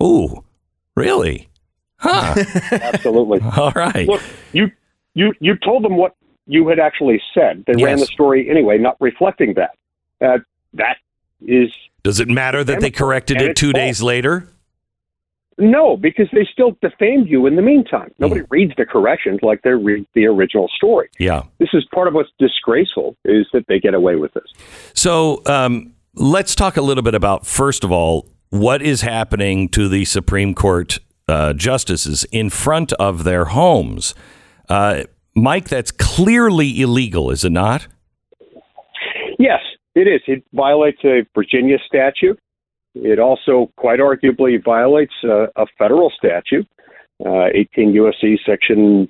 Ooh, 0.02 0.44
really? 0.96 1.50
Huh. 1.98 2.36
Absolutely. 2.72 3.40
All 3.58 3.72
right. 3.76 4.08
Look, 4.08 4.22
you 4.54 4.72
you 5.16 5.34
you 5.40 5.56
told 5.58 5.84
them 5.84 5.98
what 5.98 6.16
you 6.46 6.68
had 6.68 6.80
actually 6.80 7.22
said. 7.34 7.64
They 7.68 7.84
ran 7.84 8.00
the 8.00 8.06
story 8.06 8.50
anyway, 8.50 8.78
not 8.78 8.96
reflecting 9.02 9.56
that. 9.56 9.72
Uh, 10.26 10.38
that 10.76 10.98
is 11.46 11.74
Does 12.04 12.20
it 12.22 12.30
matter 12.30 12.64
that 12.64 12.80
they 12.80 12.92
corrected 12.92 13.42
it 13.42 13.56
two 13.58 13.72
false. 13.72 13.84
days 13.84 14.02
later? 14.02 14.48
No, 15.58 15.98
because 15.98 16.28
they 16.32 16.48
still 16.52 16.78
defamed 16.82 17.28
you 17.28 17.48
in 17.48 17.56
the 17.56 17.62
meantime. 17.62 18.12
Nobody 18.20 18.42
reads 18.50 18.74
the 18.78 18.86
corrections 18.86 19.40
like 19.42 19.62
they 19.64 19.72
read 19.72 20.06
the 20.14 20.26
original 20.26 20.70
story. 20.76 21.10
Yeah. 21.20 21.44
This 21.60 21.70
is 21.74 21.84
part 21.94 22.08
of 22.08 22.14
what's 22.14 22.30
disgraceful 22.38 23.16
is 23.26 23.48
that 23.54 23.66
they 23.68 23.80
get 23.80 23.94
away 23.96 24.16
with 24.16 24.34
this. 24.34 24.52
So 24.94 25.42
um, 25.48 25.94
let's 26.14 26.54
talk 26.54 26.78
a 26.78 26.82
little 26.82 27.04
bit 27.04 27.16
about, 27.16 27.48
first 27.48 27.84
of 27.84 27.92
all, 27.92 28.28
what 28.50 28.82
is 28.82 29.02
happening 29.02 29.68
to 29.70 29.90
the 29.90 30.06
Supreme 30.06 30.54
Court 30.54 31.00
uh, 31.28 31.54
justices 31.54 32.26
in 32.32 32.50
front 32.50 32.94
of 32.94 33.24
their 33.24 33.46
homes. 33.46 34.14
Uh, 34.70 35.04
Mike, 35.36 35.70
that's 35.70 35.92
clearly 35.92 36.82
illegal, 36.82 37.32
is 37.32 37.44
it 37.44 37.52
not? 37.52 37.88
Yes, 39.40 39.62
it 39.96 40.08
is. 40.08 40.22
It 40.28 40.44
violates 40.54 41.00
a 41.04 41.26
Virginia 41.36 41.78
statute. 41.86 42.40
It 43.04 43.20
also, 43.20 43.72
quite 43.78 44.00
arguably, 44.00 44.64
violates 44.64 45.14
uh, 45.24 45.48
a 45.56 45.66
federal 45.78 46.12
statute, 46.18 46.68
uh, 47.26 47.48
18 47.54 47.94
U.S.C. 47.94 48.38
Section 48.46 49.08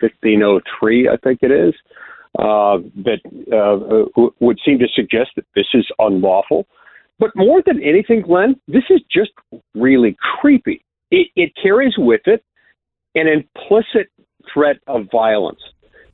1503, 0.00 1.08
I 1.08 1.16
think 1.16 1.40
it 1.42 1.50
is, 1.50 1.74
uh, 2.38 2.78
that 3.04 3.20
uh, 3.52 4.06
w- 4.16 4.34
would 4.40 4.58
seem 4.64 4.78
to 4.78 4.86
suggest 4.94 5.30
that 5.36 5.46
this 5.54 5.66
is 5.74 5.86
unlawful. 5.98 6.66
But 7.18 7.30
more 7.34 7.62
than 7.64 7.82
anything, 7.82 8.22
Glenn, 8.22 8.56
this 8.66 8.84
is 8.88 9.00
just 9.10 9.32
really 9.74 10.16
creepy. 10.40 10.82
It, 11.10 11.28
it 11.36 11.52
carries 11.60 11.94
with 11.98 12.22
it 12.26 12.42
an 13.14 13.26
implicit 13.26 14.10
threat 14.52 14.76
of 14.86 15.06
violence 15.10 15.60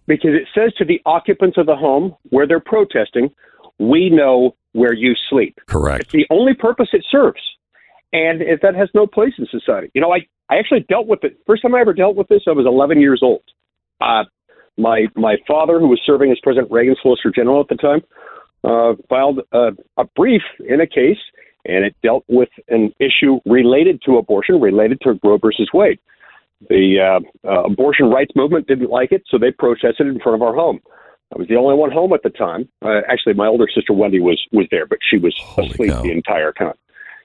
because 0.07 0.31
it 0.33 0.49
says 0.55 0.73
to 0.79 0.85
the 0.85 1.01
occupants 1.07 1.59
of 1.59 1.67
the 1.67 1.77
home 1.77 2.15
where 2.31 2.47
they're 2.47 2.61
protesting, 2.61 3.31
we 3.79 4.11
know 4.11 4.57
where 4.77 4.93
you 4.93 5.15
sleep. 5.31 5.59
Correct. 5.67 6.03
It's 6.03 6.13
the 6.13 6.27
only 6.31 6.55
purpose 6.55 6.89
it 6.93 7.05
serves. 7.11 7.41
And 8.13 8.43
if 8.43 8.61
that 8.61 8.75
has 8.75 8.89
no 8.95 9.07
place 9.07 9.33
in 9.39 9.47
society. 9.51 9.91
You 9.95 10.01
know, 10.01 10.13
I, 10.13 10.19
I 10.49 10.59
actually 10.59 10.81
dealt 10.89 11.07
with 11.07 11.25
it. 11.25 11.39
First 11.47 11.63
time 11.63 11.75
I 11.75 11.81
ever 11.81 11.93
dealt 11.93 12.15
with 12.15 12.29
this, 12.29 12.43
I 12.47 12.53
was 12.53 12.67
11 12.67 13.01
years 13.01 13.21
old. 13.23 13.43
Uh, 14.01 14.25
my 14.79 15.07
my 15.17 15.37
father, 15.49 15.81
who 15.81 15.89
was 15.89 16.01
serving 16.05 16.31
as 16.31 16.39
President 16.43 16.71
Reagan's 16.71 16.99
Solicitor 17.01 17.33
General 17.35 17.63
at 17.63 17.69
the 17.69 17.77
time, 17.77 18.03
uh, 18.63 18.95
filed 19.09 19.41
a, 19.53 19.69
a 19.97 20.05
brief 20.15 20.43
in 20.69 20.83
a 20.83 20.87
case, 20.87 21.19
and 21.65 21.85
it 21.85 21.97
dealt 22.03 22.25
with 22.29 22.51
an 22.69 22.93
issue 23.01 23.41
related 23.47 24.03
to 24.05 24.19
abortion, 24.19 24.61
related 24.61 25.01
to 25.01 25.19
Roe 25.25 25.39
versus 25.39 25.71
Wade. 25.73 25.99
The 26.69 27.21
uh, 27.45 27.49
uh, 27.49 27.65
abortion 27.65 28.11
rights 28.11 28.33
movement 28.37 28.67
didn't 28.67 28.91
like 28.91 29.13
it, 29.13 29.23
so 29.31 29.39
they 29.39 29.51
protested 29.51 30.07
in 30.07 30.21
front 30.21 30.37
of 30.37 30.43
our 30.43 30.55
home. 30.55 30.81
I 31.35 31.39
was 31.39 31.49
the 31.49 31.57
only 31.57 31.75
one 31.75 31.91
home 31.91 32.13
at 32.13 32.23
the 32.23 32.31
time. 32.31 32.69
Uh, 32.85 33.01
actually, 33.09 33.35
my 33.35 33.47
older 33.47 33.67
sister 33.73 33.93
Wendy 33.93 34.21
was 34.21 34.41
was 34.53 34.67
there, 34.71 34.87
but 34.87 34.99
she 35.09 35.19
was 35.19 35.35
Holy 35.39 35.69
asleep 35.69 35.91
cow. 35.91 36.03
the 36.03 36.13
entire 36.13 36.53
time. 36.53 36.75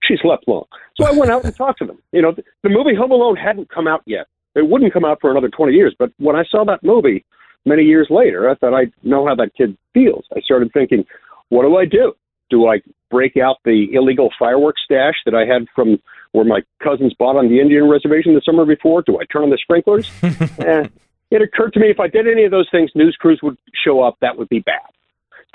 She 0.04 0.18
slept 0.22 0.48
long, 0.48 0.66
so 1.00 1.06
I 1.06 1.12
went 1.12 1.30
out 1.32 1.44
and 1.46 1.56
talked 1.56 1.80
to 1.80 1.86
them. 1.86 2.00
You 2.12 2.24
know, 2.24 2.32
the, 2.32 2.44
the 2.64 2.70
movie 2.70 2.96
Home 2.96 3.12
Alone 3.12 3.36
hadn't 3.36 3.70
come 3.70 3.88
out 3.88 4.02
yet. 4.08 4.26
It 4.56 4.68
wouldn't 4.68 4.92
come 4.92 5.06
out 5.06 5.20
for 5.22 5.30
another 5.30 5.50
twenty 5.50 5.74
years. 5.74 5.96
But 5.98 6.12
when 6.18 6.36
I 6.36 6.44
saw 6.50 6.66
that 6.66 6.84
movie 6.84 7.24
many 7.66 7.84
years 7.84 8.08
later, 8.10 8.50
I 8.50 8.56
thought 8.56 8.74
I 8.74 8.92
know 9.04 9.28
how 9.28 9.36
that 9.36 9.52
kid 9.56 9.78
feels. 9.94 10.26
I 10.36 10.42
started 10.42 10.72
thinking, 10.74 11.06
what 11.50 11.64
do 11.64 11.78
I 11.78 11.86
do? 11.86 12.14
Do 12.50 12.68
I 12.68 12.82
break 13.12 13.38
out 13.38 13.58
the 13.64 13.88
illegal 13.94 14.30
fireworks 14.40 14.82
stash 14.84 15.16
that 15.26 15.36
I 15.36 15.46
had 15.46 15.68
from 15.76 16.00
where 16.32 16.46
my 16.46 16.62
cousins 16.82 17.14
bought 17.14 17.36
on 17.36 17.50
the 17.50 17.60
Indian 17.60 17.88
reservation 17.90 18.34
the 18.34 18.42
summer 18.44 18.66
before? 18.66 19.04
Do 19.04 19.20
I 19.20 19.26
turn 19.32 19.44
on 19.44 19.50
the 19.52 19.60
sprinklers? 19.62 20.10
eh, 20.24 20.88
it 21.32 21.42
occurred 21.42 21.74
to 21.74 21.80
me 21.80 21.90
if 21.90 22.00
I 22.00 22.08
did 22.08 22.28
any 22.28 22.44
of 22.44 22.52
those 22.52 22.68
things, 22.70 22.92
news 22.94 23.16
crews 23.20 23.40
would 23.42 23.58
show 23.74 24.02
up. 24.02 24.18
That 24.22 24.38
would 24.38 24.50
be 24.50 24.60
bad. 24.60 24.82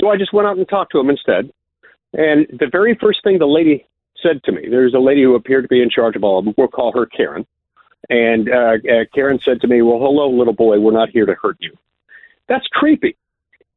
So 0.01 0.09
I 0.09 0.17
just 0.17 0.33
went 0.33 0.49
out 0.49 0.57
and 0.57 0.69
talked 0.69 0.93
to 0.93 0.99
them 0.99 1.11
instead. 1.11 1.53
And 2.13 2.47
the 2.59 2.69
very 2.71 2.97
first 3.01 3.23
thing 3.23 3.39
the 3.39 3.47
lady 3.47 3.87
said 4.23 4.43
to 4.45 4.53
me, 4.53 4.69
there's 4.69 4.95
a 4.95 4.99
lady 4.99 5.23
who 5.23 5.35
appeared 5.35 5.65
to 5.65 5.69
be 5.69 5.83
in 5.83 5.91
charge 5.91 6.17
of 6.17 6.25
all 6.25 6.39
of 6.39 6.45
them. 6.45 6.55
We'll 6.57 6.69
call 6.69 6.93
her 6.93 7.07
Karen. 7.07 7.47
And 8.09 8.49
uh, 8.49 8.79
uh, 8.91 9.05
Karen 9.15 9.39
said 9.43 9.61
to 9.63 9.67
me, 9.67 9.83
"Well, 9.83 9.99
hello, 9.99 10.31
little 10.31 10.53
boy. 10.53 10.79
We're 10.79 10.93
not 10.93 11.11
here 11.11 11.27
to 11.27 11.35
hurt 11.35 11.57
you." 11.61 11.77
That's 12.49 12.67
creepy. 12.69 13.17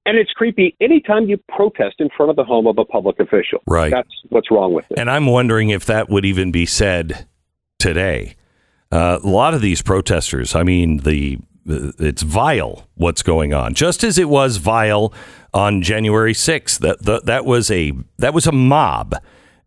And 0.05 0.17
it's 0.17 0.31
creepy 0.31 0.75
anytime 0.79 1.27
you 1.27 1.38
protest 1.49 1.95
in 1.99 2.09
front 2.15 2.29
of 2.29 2.35
the 2.35 2.43
home 2.43 2.67
of 2.67 2.77
a 2.77 2.85
public 2.85 3.19
official. 3.19 3.59
Right. 3.67 3.91
That's 3.91 4.09
what's 4.29 4.49
wrong 4.51 4.73
with 4.73 4.85
it. 4.89 4.99
And 4.99 5.09
I'm 5.09 5.25
wondering 5.25 5.69
if 5.69 5.85
that 5.85 6.09
would 6.09 6.25
even 6.25 6.51
be 6.51 6.65
said 6.65 7.27
today. 7.79 8.35
Uh, 8.91 9.19
a 9.23 9.27
lot 9.27 9.53
of 9.53 9.62
these 9.62 9.81
protesters, 9.81 10.55
I 10.55 10.63
mean, 10.63 10.97
the 10.97 11.39
it's 11.69 12.21
vile 12.21 12.88
what's 12.95 13.23
going 13.23 13.53
on. 13.53 13.73
Just 13.73 14.03
as 14.03 14.17
it 14.17 14.29
was 14.29 14.58
vile 14.58 15.13
on 15.53 15.82
January 15.82 16.34
6th. 16.34 16.79
That 16.79 17.03
that, 17.03 17.25
that 17.25 17.45
was 17.45 17.71
a 17.71 17.93
that 18.17 18.34
was 18.34 18.47
a 18.47 18.51
mob. 18.51 19.15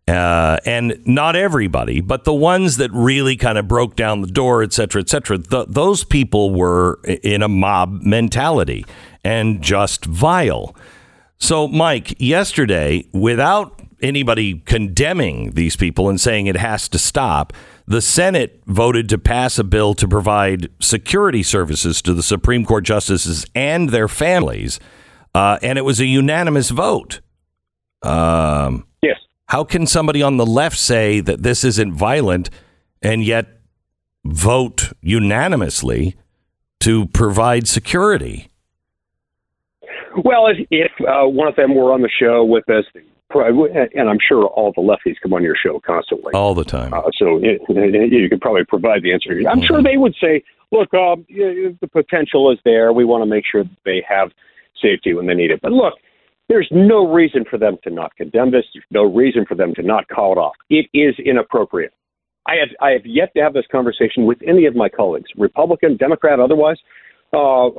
Uh, 0.05 0.57
and 0.65 1.01
not 1.05 1.33
everybody, 1.33 2.01
but 2.01 2.25
the 2.25 2.33
ones 2.33 2.75
that 2.75 2.91
really 2.91 3.37
kind 3.37 3.57
of 3.57 3.69
broke 3.69 3.95
down 3.95 4.19
the 4.19 4.27
door, 4.27 4.61
et 4.61 4.73
cetera, 4.73 5.01
et 5.01 5.07
cetera, 5.07 5.37
th- 5.37 5.67
those 5.69 6.03
people 6.03 6.53
were 6.53 6.99
in 7.05 7.41
a 7.41 7.47
mob 7.47 8.01
mentality 8.01 8.85
and 9.23 9.61
just 9.61 10.03
vile. 10.03 10.75
So, 11.37 11.69
Mike, 11.69 12.19
yesterday, 12.19 13.07
without 13.13 13.81
anybody 14.01 14.59
condemning 14.65 15.51
these 15.51 15.77
people 15.77 16.09
and 16.09 16.19
saying 16.19 16.47
it 16.47 16.57
has 16.57 16.89
to 16.89 16.99
stop, 16.99 17.53
the 17.85 18.01
Senate 18.01 18.61
voted 18.65 19.09
to 19.09 19.17
pass 19.17 19.59
a 19.59 19.63
bill 19.63 19.93
to 19.95 20.07
provide 20.07 20.69
security 20.79 21.43
services 21.43 22.01
to 22.03 22.13
the 22.13 22.23
Supreme 22.23 22.65
Court 22.65 22.83
justices 22.83 23.45
and 23.53 23.89
their 23.89 24.07
families. 24.07 24.79
Uh, 25.35 25.57
and 25.61 25.77
it 25.77 25.83
was 25.83 25.99
a 25.99 26.05
unanimous 26.05 26.69
vote. 26.69 27.21
Um, 28.01 28.85
yes. 29.01 29.17
How 29.47 29.63
can 29.63 29.87
somebody 29.87 30.21
on 30.21 30.37
the 30.37 30.45
left 30.45 30.77
say 30.77 31.19
that 31.19 31.43
this 31.43 31.63
isn't 31.63 31.93
violent 31.93 32.49
and 33.01 33.23
yet 33.23 33.47
vote 34.23 34.93
unanimously 35.01 36.15
to 36.79 37.07
provide 37.07 37.67
security? 37.67 38.49
Well, 40.23 40.47
if, 40.47 40.67
if 40.69 40.91
uh, 41.01 41.27
one 41.27 41.47
of 41.47 41.55
them 41.55 41.75
were 41.75 41.91
on 41.91 42.01
the 42.01 42.09
show 42.19 42.43
with 42.43 42.69
us, 42.69 42.85
and 43.41 44.09
I'm 44.09 44.19
sure 44.25 44.45
all 44.45 44.71
the 44.73 44.81
lefties 44.81 45.15
come 45.21 45.33
on 45.33 45.43
your 45.43 45.55
show 45.55 45.79
constantly, 45.79 46.33
all 46.33 46.53
the 46.53 46.63
time. 46.63 46.93
Uh, 46.93 47.01
so 47.17 47.39
it, 47.41 47.61
you 48.11 48.29
could 48.29 48.41
probably 48.41 48.65
provide 48.65 49.03
the 49.03 49.13
answer. 49.13 49.31
I'm 49.49 49.61
sure 49.61 49.81
they 49.81 49.97
would 49.97 50.15
say, 50.21 50.43
"Look, 50.71 50.93
um, 50.93 51.25
the 51.29 51.89
potential 51.91 52.51
is 52.51 52.59
there. 52.63 52.93
We 52.93 53.05
want 53.05 53.21
to 53.23 53.25
make 53.25 53.45
sure 53.49 53.63
that 53.63 53.77
they 53.85 54.03
have 54.07 54.31
safety 54.81 55.13
when 55.13 55.25
they 55.25 55.33
need 55.33 55.51
it." 55.51 55.61
But 55.61 55.71
look, 55.71 55.95
there's 56.49 56.67
no 56.71 57.11
reason 57.11 57.45
for 57.49 57.57
them 57.57 57.77
to 57.83 57.89
not 57.89 58.15
condemn 58.15 58.51
this. 58.51 58.65
There's 58.73 58.85
no 58.91 59.03
reason 59.03 59.45
for 59.45 59.55
them 59.55 59.73
to 59.75 59.81
not 59.81 60.07
call 60.07 60.33
it 60.33 60.37
off. 60.37 60.55
It 60.69 60.87
is 60.93 61.15
inappropriate. 61.23 61.93
I 62.45 62.55
have 62.55 62.69
I 62.81 62.91
have 62.91 63.05
yet 63.05 63.33
to 63.35 63.41
have 63.41 63.53
this 63.53 63.65
conversation 63.71 64.25
with 64.25 64.39
any 64.45 64.65
of 64.65 64.75
my 64.75 64.89
colleagues, 64.89 65.29
Republican, 65.37 65.97
Democrat, 65.97 66.39
otherwise, 66.39 66.77
uh, 67.31 67.69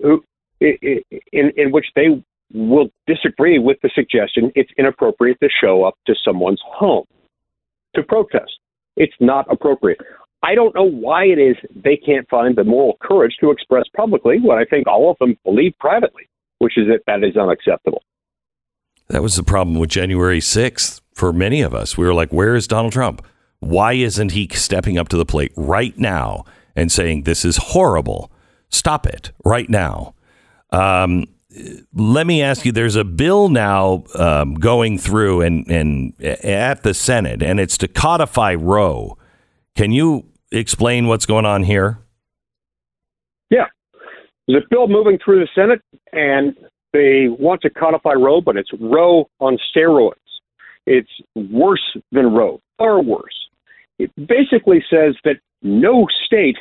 who, 0.00 0.22
in, 0.60 1.02
in 1.32 1.72
which 1.72 1.86
they 1.96 2.22
will 2.52 2.88
disagree 3.06 3.58
with 3.58 3.78
the 3.82 3.90
suggestion 3.94 4.50
it's 4.54 4.70
inappropriate 4.76 5.38
to 5.40 5.48
show 5.60 5.84
up 5.84 5.94
to 6.06 6.14
someone's 6.24 6.60
home 6.64 7.04
to 7.94 8.02
protest. 8.02 8.58
It's 8.96 9.14
not 9.20 9.46
appropriate. 9.50 10.00
I 10.42 10.54
don't 10.54 10.74
know 10.74 10.88
why 10.88 11.24
it 11.24 11.38
is 11.38 11.56
they 11.74 11.96
can't 11.96 12.28
find 12.28 12.56
the 12.56 12.64
moral 12.64 12.96
courage 13.02 13.36
to 13.40 13.50
express 13.50 13.84
publicly 13.94 14.38
what 14.40 14.58
I 14.58 14.64
think 14.64 14.86
all 14.86 15.10
of 15.10 15.18
them 15.18 15.36
believe 15.44 15.74
privately, 15.78 16.28
which 16.58 16.78
is 16.78 16.86
that 16.88 17.02
that 17.06 17.26
is 17.26 17.36
unacceptable. 17.36 18.02
That 19.08 19.22
was 19.22 19.36
the 19.36 19.42
problem 19.42 19.78
with 19.78 19.90
January 19.90 20.40
6th 20.40 21.00
for 21.14 21.32
many 21.32 21.60
of 21.60 21.74
us. 21.74 21.98
We 21.98 22.06
were 22.06 22.14
like, 22.14 22.32
where 22.32 22.54
is 22.54 22.66
Donald 22.66 22.92
Trump? 22.92 23.24
Why 23.58 23.92
isn't 23.92 24.32
he 24.32 24.48
stepping 24.52 24.96
up 24.96 25.08
to 25.08 25.16
the 25.16 25.26
plate 25.26 25.52
right 25.56 25.96
now 25.98 26.44
and 26.74 26.90
saying, 26.90 27.24
this 27.24 27.44
is 27.44 27.58
horrible? 27.58 28.30
Stop 28.70 29.06
it 29.06 29.32
right 29.44 29.68
now. 29.68 30.14
Um, 30.70 31.26
let 31.94 32.26
me 32.26 32.42
ask 32.42 32.64
you 32.64 32.72
there's 32.72 32.96
a 32.96 33.04
bill 33.04 33.48
now 33.48 34.04
um, 34.14 34.54
going 34.54 34.98
through 34.98 35.42
and, 35.42 35.68
and 35.70 36.22
at 36.22 36.82
the 36.82 36.94
Senate, 36.94 37.42
and 37.42 37.58
it's 37.58 37.76
to 37.78 37.88
codify 37.88 38.54
Roe. 38.54 39.18
Can 39.76 39.92
you 39.92 40.26
explain 40.52 41.06
what's 41.06 41.26
going 41.26 41.46
on 41.46 41.62
here? 41.64 41.98
Yeah. 43.50 43.66
There's 44.46 44.62
a 44.64 44.66
bill 44.70 44.88
moving 44.88 45.18
through 45.24 45.40
the 45.40 45.48
Senate, 45.54 45.80
and 46.12 46.56
they 46.92 47.28
want 47.28 47.62
to 47.62 47.70
codify 47.70 48.12
Roe, 48.12 48.40
but 48.40 48.56
it's 48.56 48.70
Roe 48.80 49.28
on 49.40 49.58
steroids. 49.74 50.14
It's 50.86 51.10
worse 51.34 51.96
than 52.12 52.32
Roe, 52.32 52.60
far 52.78 53.02
worse. 53.02 53.48
It 53.98 54.10
basically 54.16 54.82
says 54.90 55.14
that 55.24 55.36
no 55.62 56.06
state 56.24 56.56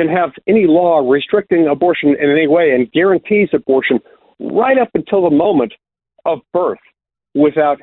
can 0.00 0.08
have 0.08 0.30
any 0.46 0.66
law 0.66 1.00
restricting 1.06 1.68
abortion 1.68 2.16
in 2.18 2.30
any 2.30 2.46
way 2.46 2.70
and 2.70 2.90
guarantees 2.92 3.50
abortion 3.52 4.00
right 4.38 4.78
up 4.78 4.88
until 4.94 5.28
the 5.28 5.36
moment 5.36 5.74
of 6.24 6.38
birth 6.54 6.78
without 7.34 7.78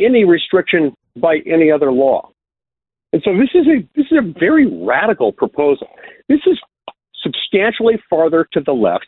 any 0.00 0.24
restriction 0.24 0.92
by 1.16 1.36
any 1.46 1.70
other 1.70 1.92
law. 1.92 2.28
And 3.12 3.22
so 3.24 3.30
this 3.36 3.50
is 3.54 3.68
a 3.68 3.86
this 3.94 4.06
is 4.10 4.18
a 4.18 4.38
very 4.40 4.66
radical 4.84 5.32
proposal. 5.32 5.86
This 6.28 6.40
is 6.46 6.58
substantially 7.22 7.94
farther 8.10 8.48
to 8.52 8.60
the 8.60 8.72
left 8.72 9.06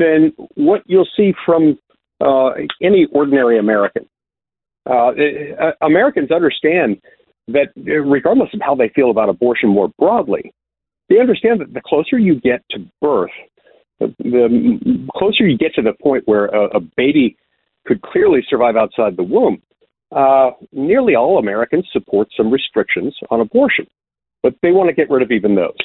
than 0.00 0.32
what 0.56 0.82
you'll 0.86 1.08
see 1.16 1.32
from 1.46 1.78
uh, 2.20 2.50
any 2.82 3.06
ordinary 3.12 3.58
American. 3.58 4.08
Uh, 4.84 5.12
uh 5.12 5.72
Americans 5.80 6.32
understand 6.32 7.00
that 7.46 7.68
regardless 7.76 8.48
of 8.52 8.60
how 8.60 8.74
they 8.74 8.88
feel 8.88 9.10
about 9.12 9.28
abortion 9.28 9.68
more 9.68 9.92
broadly, 9.96 10.52
they 11.12 11.20
understand 11.20 11.60
that 11.60 11.74
the 11.74 11.80
closer 11.84 12.18
you 12.18 12.40
get 12.40 12.62
to 12.70 12.78
birth, 13.00 13.30
the, 14.00 14.14
the 14.18 15.08
closer 15.14 15.46
you 15.46 15.58
get 15.58 15.74
to 15.74 15.82
the 15.82 15.92
point 16.02 16.22
where 16.26 16.46
a, 16.46 16.78
a 16.78 16.80
baby 16.96 17.36
could 17.86 18.00
clearly 18.02 18.40
survive 18.48 18.76
outside 18.76 19.16
the 19.16 19.22
womb, 19.22 19.60
uh, 20.14 20.50
nearly 20.72 21.14
all 21.14 21.38
Americans 21.38 21.86
support 21.92 22.28
some 22.36 22.50
restrictions 22.50 23.14
on 23.30 23.40
abortion, 23.40 23.86
but 24.42 24.54
they 24.62 24.70
want 24.70 24.88
to 24.88 24.94
get 24.94 25.10
rid 25.10 25.22
of 25.22 25.30
even 25.30 25.54
those. 25.54 25.76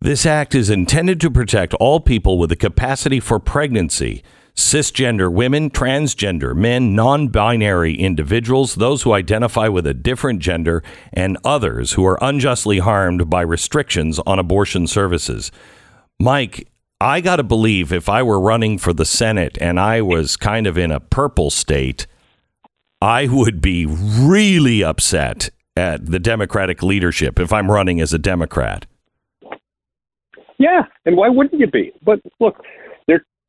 This 0.00 0.26
act 0.26 0.54
is 0.54 0.70
intended 0.70 1.20
to 1.20 1.30
protect 1.30 1.74
all 1.74 2.00
people 2.00 2.38
with 2.38 2.50
the 2.50 2.56
capacity 2.56 3.20
for 3.20 3.38
pregnancy 3.38 4.22
cisgender 4.58 5.32
women, 5.32 5.70
transgender 5.70 6.54
men, 6.54 6.94
non 6.94 7.28
binary 7.28 7.94
individuals, 7.94 8.74
those 8.74 9.02
who 9.02 9.12
identify 9.12 9.68
with 9.68 9.86
a 9.86 9.94
different 9.94 10.40
gender, 10.40 10.82
and 11.12 11.38
others 11.44 11.92
who 11.92 12.04
are 12.04 12.18
unjustly 12.20 12.80
harmed 12.80 13.30
by 13.30 13.40
restrictions 13.40 14.18
on 14.26 14.40
abortion 14.40 14.88
services. 14.88 15.52
Mike, 16.18 16.68
I 17.00 17.20
got 17.20 17.36
to 17.36 17.44
believe 17.44 17.92
if 17.92 18.08
I 18.08 18.24
were 18.24 18.40
running 18.40 18.78
for 18.78 18.92
the 18.92 19.04
Senate 19.04 19.56
and 19.60 19.78
I 19.78 20.02
was 20.02 20.36
kind 20.36 20.66
of 20.66 20.76
in 20.76 20.90
a 20.90 20.98
purple 20.98 21.50
state, 21.50 22.08
I 23.00 23.28
would 23.28 23.60
be 23.60 23.86
really 23.86 24.82
upset 24.82 25.50
at 25.76 26.06
the 26.06 26.18
Democratic 26.18 26.82
leadership 26.82 27.38
if 27.38 27.52
I'm 27.52 27.70
running 27.70 28.00
as 28.00 28.12
a 28.12 28.18
Democrat. 28.18 28.86
Yeah, 30.58 30.82
and 31.06 31.16
why 31.16 31.28
wouldn't 31.28 31.60
you 31.60 31.68
be? 31.68 31.92
But 32.02 32.18
look, 32.40 32.60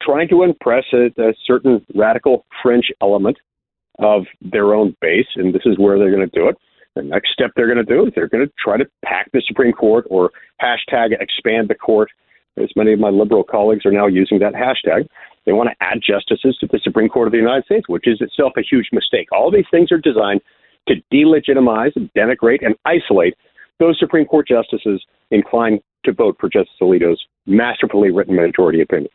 trying 0.02 0.28
to 0.30 0.44
impress 0.44 0.86
a, 0.94 1.08
a 1.22 1.34
certain 1.46 1.86
radical 1.96 2.46
French 2.62 2.86
element 3.02 3.38
of 4.00 4.24
their 4.42 4.74
own 4.74 4.96
base, 5.02 5.28
and 5.36 5.54
this 5.54 5.64
is 5.66 5.78
where 5.78 5.98
they're 5.98 6.16
going 6.16 6.28
to 6.28 6.40
do 6.40 6.48
it. 6.48 6.56
The 6.96 7.04
next 7.04 7.32
step 7.34 7.52
they're 7.56 7.74
going 7.74 7.86
to 7.86 7.94
do 7.96 8.08
is 8.08 8.14
they're 8.16 8.28
going 8.28 8.46
to 8.46 8.54
try 8.62 8.78
to 8.78 8.86
pack 9.06 9.32
the 9.32 9.42
Supreme 9.46 9.74
Court 9.74 10.06
or 10.10 10.32
hashtag 10.62 11.12
expand 11.20 11.70
the 11.70 11.76
court. 11.76 12.10
As 12.58 12.70
many 12.76 12.94
of 12.94 13.00
my 13.00 13.10
liberal 13.10 13.44
colleagues 13.44 13.86
are 13.86 13.92
now 13.92 14.08
using 14.08 14.40
that 14.40 14.54
hashtag. 14.54 15.08
They 15.46 15.54
want 15.54 15.70
to 15.70 15.76
add 15.86 16.00
justices 16.06 16.58
to 16.60 16.68
the 16.68 16.80
Supreme 16.84 17.10
Court 17.10 17.28
of 17.28 17.32
the 17.32 17.38
United 17.38 17.66
States, 17.66 17.88
which 17.88 18.08
is 18.08 18.20
itself 18.22 18.54
a 18.58 18.62
huge 18.62 18.90
mistake. 18.92 19.32
All 19.32 19.52
these 19.52 19.66
things 19.72 19.92
are 19.92 19.98
designed 19.98 20.42
to 20.88 20.96
delegitimize, 21.14 21.94
denigrate, 22.16 22.66
and 22.66 22.76
isolate 22.86 23.36
those 23.80 23.98
Supreme 23.98 24.26
Court 24.26 24.48
justices 24.48 25.04
inclined 25.32 25.80
to 26.06 26.12
vote 26.12 26.38
for 26.40 26.50
Justice 26.50 26.76
Alito's 26.82 27.26
masterfully 27.46 28.12
written 28.12 28.36
majority 28.36 28.82
opinion. 28.82 29.10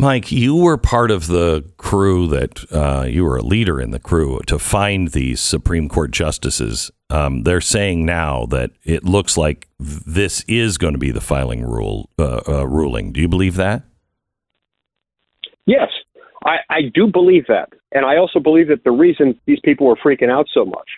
Mike, 0.00 0.32
you 0.32 0.56
were 0.56 0.78
part 0.78 1.10
of 1.10 1.26
the 1.26 1.62
crew 1.76 2.26
that 2.28 2.64
uh, 2.72 3.04
you 3.06 3.22
were 3.22 3.36
a 3.36 3.42
leader 3.42 3.78
in 3.78 3.90
the 3.90 3.98
crew 3.98 4.40
to 4.46 4.58
find 4.58 5.08
these 5.08 5.40
Supreme 5.40 5.90
Court 5.90 6.10
justices. 6.10 6.90
Um, 7.10 7.42
they're 7.42 7.60
saying 7.60 8.06
now 8.06 8.46
that 8.46 8.70
it 8.82 9.04
looks 9.04 9.36
like 9.36 9.68
this 9.78 10.42
is 10.48 10.78
going 10.78 10.94
to 10.94 10.98
be 10.98 11.10
the 11.10 11.20
filing 11.20 11.62
rule 11.62 12.08
uh, 12.18 12.40
uh, 12.48 12.66
ruling. 12.66 13.12
Do 13.12 13.20
you 13.20 13.28
believe 13.28 13.56
that? 13.56 13.82
Yes, 15.66 15.90
I, 16.46 16.56
I 16.70 16.80
do 16.94 17.06
believe 17.06 17.46
that, 17.48 17.74
and 17.92 18.06
I 18.06 18.16
also 18.16 18.40
believe 18.40 18.68
that 18.68 18.84
the 18.84 18.92
reason 18.92 19.38
these 19.44 19.60
people 19.62 19.86
are 19.90 19.96
freaking 19.96 20.30
out 20.30 20.46
so 20.54 20.64
much 20.64 20.88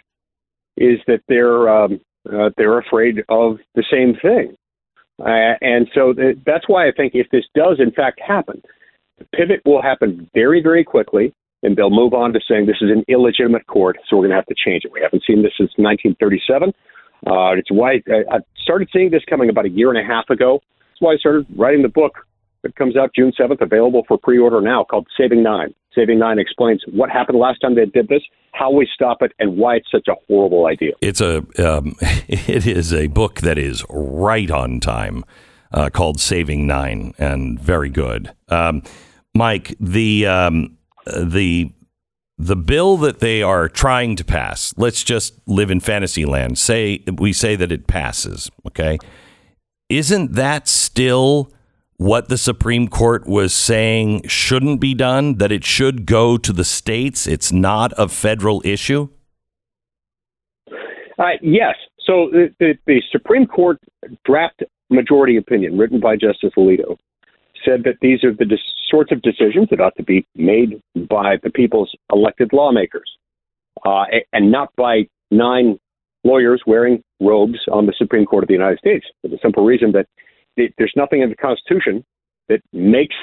is 0.76 1.00
that 1.08 1.22
they're 1.26 1.68
um, 1.68 2.00
uh, 2.32 2.50
they're 2.56 2.78
afraid 2.78 3.24
of 3.28 3.58
the 3.74 3.84
same 3.90 4.14
thing, 4.22 4.56
uh, 5.18 5.58
and 5.60 5.90
so 5.92 6.12
th- 6.12 6.38
that's 6.46 6.68
why 6.68 6.86
I 6.86 6.92
think 6.92 7.16
if 7.16 7.28
this 7.30 7.46
does 7.52 7.80
in 7.80 7.90
fact 7.90 8.20
happen 8.24 8.62
the 9.18 9.24
pivot 9.36 9.60
will 9.64 9.82
happen 9.82 10.30
very, 10.34 10.62
very 10.62 10.84
quickly, 10.84 11.34
and 11.62 11.76
they'll 11.76 11.90
move 11.90 12.14
on 12.14 12.32
to 12.32 12.40
saying 12.48 12.66
this 12.66 12.80
is 12.80 12.90
an 12.90 13.04
illegitimate 13.08 13.66
court, 13.66 13.96
so 14.08 14.16
we're 14.16 14.22
going 14.22 14.30
to 14.30 14.36
have 14.36 14.46
to 14.46 14.54
change 14.54 14.84
it. 14.84 14.92
We 14.92 15.00
haven't 15.00 15.22
seen 15.26 15.42
this 15.42 15.52
since 15.56 15.70
1937. 15.76 16.72
Uh, 17.24 17.56
it's 17.56 17.70
why 17.70 18.02
I, 18.08 18.36
I 18.36 18.38
started 18.62 18.88
seeing 18.92 19.10
this 19.10 19.22
coming 19.28 19.48
about 19.48 19.66
a 19.66 19.70
year 19.70 19.90
and 19.90 19.98
a 19.98 20.04
half 20.04 20.28
ago. 20.30 20.60
That's 20.90 21.00
why 21.00 21.12
I 21.12 21.16
started 21.16 21.46
writing 21.56 21.82
the 21.82 21.88
book 21.88 22.26
that 22.62 22.76
comes 22.76 22.96
out 22.96 23.10
June 23.14 23.32
7th, 23.38 23.60
available 23.60 24.04
for 24.06 24.18
pre-order 24.18 24.60
now, 24.60 24.84
called 24.84 25.06
Saving 25.16 25.42
Nine. 25.42 25.74
Saving 25.94 26.18
Nine 26.18 26.38
explains 26.38 26.82
what 26.92 27.10
happened 27.10 27.38
last 27.38 27.60
time 27.60 27.74
they 27.74 27.84
did 27.86 28.08
this, 28.08 28.22
how 28.52 28.70
we 28.70 28.88
stop 28.92 29.18
it, 29.20 29.32
and 29.38 29.56
why 29.56 29.76
it's 29.76 29.90
such 29.90 30.08
a 30.08 30.14
horrible 30.28 30.66
idea. 30.66 30.92
It's 31.00 31.20
a 31.20 31.38
um, 31.58 31.96
it 32.28 32.66
is 32.66 32.92
a 32.92 33.08
book 33.08 33.40
that 33.40 33.58
is 33.58 33.84
right 33.90 34.50
on 34.50 34.80
time, 34.80 35.24
uh, 35.72 35.90
called 35.90 36.20
Saving 36.20 36.66
Nine, 36.66 37.14
and 37.18 37.58
very 37.58 37.90
good. 37.90 38.32
Um, 38.48 38.82
Mike, 39.34 39.74
the 39.80 40.26
um, 40.26 40.78
the 41.06 41.72
the 42.38 42.56
bill 42.56 42.96
that 42.98 43.20
they 43.20 43.42
are 43.42 43.68
trying 43.68 44.16
to 44.16 44.24
pass. 44.24 44.74
Let's 44.76 45.04
just 45.04 45.34
live 45.46 45.70
in 45.70 45.80
fantasy 45.80 46.24
land. 46.24 46.58
Say 46.58 47.04
we 47.06 47.32
say 47.32 47.56
that 47.56 47.72
it 47.72 47.86
passes. 47.86 48.50
Okay, 48.66 48.98
isn't 49.88 50.32
that 50.32 50.68
still 50.68 51.52
what 51.96 52.28
the 52.28 52.38
Supreme 52.38 52.88
Court 52.88 53.26
was 53.26 53.54
saying 53.54 54.26
shouldn't 54.26 54.80
be 54.80 54.94
done? 54.94 55.36
That 55.36 55.52
it 55.52 55.64
should 55.64 56.06
go 56.06 56.36
to 56.36 56.52
the 56.52 56.64
states. 56.64 57.26
It's 57.26 57.52
not 57.52 57.92
a 57.96 58.08
federal 58.08 58.60
issue. 58.64 59.08
Uh, 61.18 61.36
yes. 61.40 61.76
So 62.04 62.28
the, 62.32 62.52
the, 62.58 62.74
the 62.86 63.02
Supreme 63.12 63.46
Court 63.46 63.78
draft 64.24 64.62
majority 64.92 65.36
opinion 65.36 65.78
written 65.78 66.00
by 66.00 66.16
Justice 66.16 66.52
Alito 66.56 66.96
said 67.64 67.84
that 67.84 67.96
these 68.00 68.24
are 68.24 68.32
the 68.32 68.44
dis- 68.44 68.60
sorts 68.88 69.12
of 69.12 69.22
decisions 69.22 69.68
that 69.70 69.80
ought 69.80 69.96
to 69.96 70.02
be 70.02 70.26
made 70.34 70.80
by 71.08 71.36
the 71.42 71.50
people's 71.50 71.94
elected 72.12 72.52
lawmakers 72.52 73.10
uh, 73.86 74.04
and 74.32 74.50
not 74.50 74.74
by 74.76 75.02
nine 75.30 75.78
lawyers 76.24 76.62
wearing 76.66 77.02
robes 77.20 77.58
on 77.70 77.86
the 77.86 77.94
Supreme 77.96 78.26
Court 78.26 78.44
of 78.44 78.48
the 78.48 78.54
United 78.54 78.78
States 78.78 79.06
for 79.20 79.28
the 79.28 79.38
simple 79.42 79.64
reason 79.64 79.92
that 79.92 80.06
th- 80.56 80.72
there's 80.78 80.92
nothing 80.96 81.22
in 81.22 81.30
the 81.30 81.36
Constitution 81.36 82.04
that 82.48 82.60
makes 82.72 83.14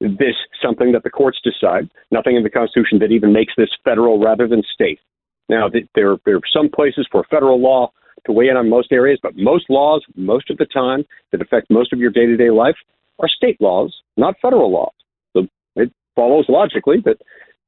this 0.00 0.36
something 0.62 0.92
that 0.92 1.02
the 1.02 1.10
courts 1.10 1.40
decide, 1.42 1.90
nothing 2.10 2.36
in 2.36 2.42
the 2.42 2.50
Constitution 2.50 2.98
that 3.00 3.10
even 3.10 3.32
makes 3.32 3.52
this 3.56 3.70
federal 3.84 4.20
rather 4.20 4.46
than 4.46 4.62
state. 4.72 5.00
Now, 5.48 5.68
th- 5.68 5.88
there, 5.94 6.16
there 6.24 6.36
are 6.36 6.40
some 6.52 6.68
places 6.68 7.06
for 7.10 7.24
federal 7.30 7.60
law 7.60 7.90
to 8.26 8.32
weigh 8.32 8.48
in 8.48 8.56
on 8.56 8.68
most 8.68 8.92
areas, 8.92 9.18
but 9.22 9.36
most 9.36 9.66
laws, 9.68 10.04
most 10.16 10.50
of 10.50 10.58
the 10.58 10.66
time, 10.66 11.04
that 11.32 11.40
affect 11.40 11.70
most 11.70 11.92
of 11.92 11.98
your 11.98 12.10
day 12.10 12.26
to 12.26 12.36
day 12.36 12.50
life 12.50 12.76
are 13.18 13.28
state 13.28 13.60
laws, 13.60 13.94
not 14.16 14.34
federal 14.40 14.70
laws. 14.70 14.92
So 15.34 15.46
it 15.76 15.92
follows 16.14 16.46
logically 16.48 16.98
that 17.04 17.18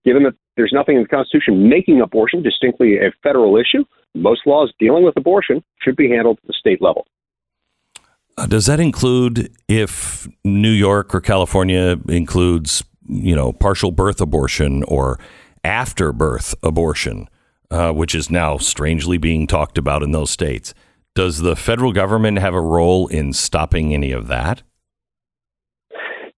given 0.05 0.23
that 0.25 0.35
there's 0.57 0.73
nothing 0.73 0.97
in 0.97 1.03
the 1.03 1.09
Constitution 1.09 1.69
making 1.69 2.01
abortion 2.01 2.43
distinctly 2.43 2.97
a 2.97 3.13
federal 3.23 3.57
issue, 3.57 3.85
most 4.15 4.43
laws 4.47 4.73
dealing 4.79 5.05
with 5.05 5.17
abortion 5.17 5.63
should 5.83 5.97
be 5.97 6.09
handled 6.09 6.39
at 6.43 6.47
the 6.47 6.55
state 6.59 6.83
level. 6.83 7.07
Uh, 8.37 8.47
does 8.47 8.67
that 8.67 8.81
include 8.81 9.53
if 9.69 10.27
New 10.45 10.71
York 10.71 11.15
or 11.15 11.21
California 11.21 11.97
includes, 12.09 12.83
you 13.07 13.35
know, 13.35 13.53
partial 13.53 13.91
birth 13.91 14.21
abortion 14.21 14.83
or 14.85 15.19
after 15.65 16.13
birth 16.13 16.55
abortion, 16.63 17.29
uh, 17.71 17.93
which 17.93 18.15
is 18.15 18.31
now 18.31 18.57
strangely 18.57 19.19
being 19.19 19.47
talked 19.47 19.79
about 19.79 20.03
in 20.03 20.13
those 20.13 20.31
states? 20.31 20.75
Does 21.15 21.39
the 21.39 21.57
federal 21.57 21.93
government 21.93 22.39
have 22.39 22.55
a 22.55 22.61
role 22.61 23.07
in 23.09 23.33
stopping 23.33 23.93
any 23.93 24.13
of 24.13 24.29
that? 24.29 24.63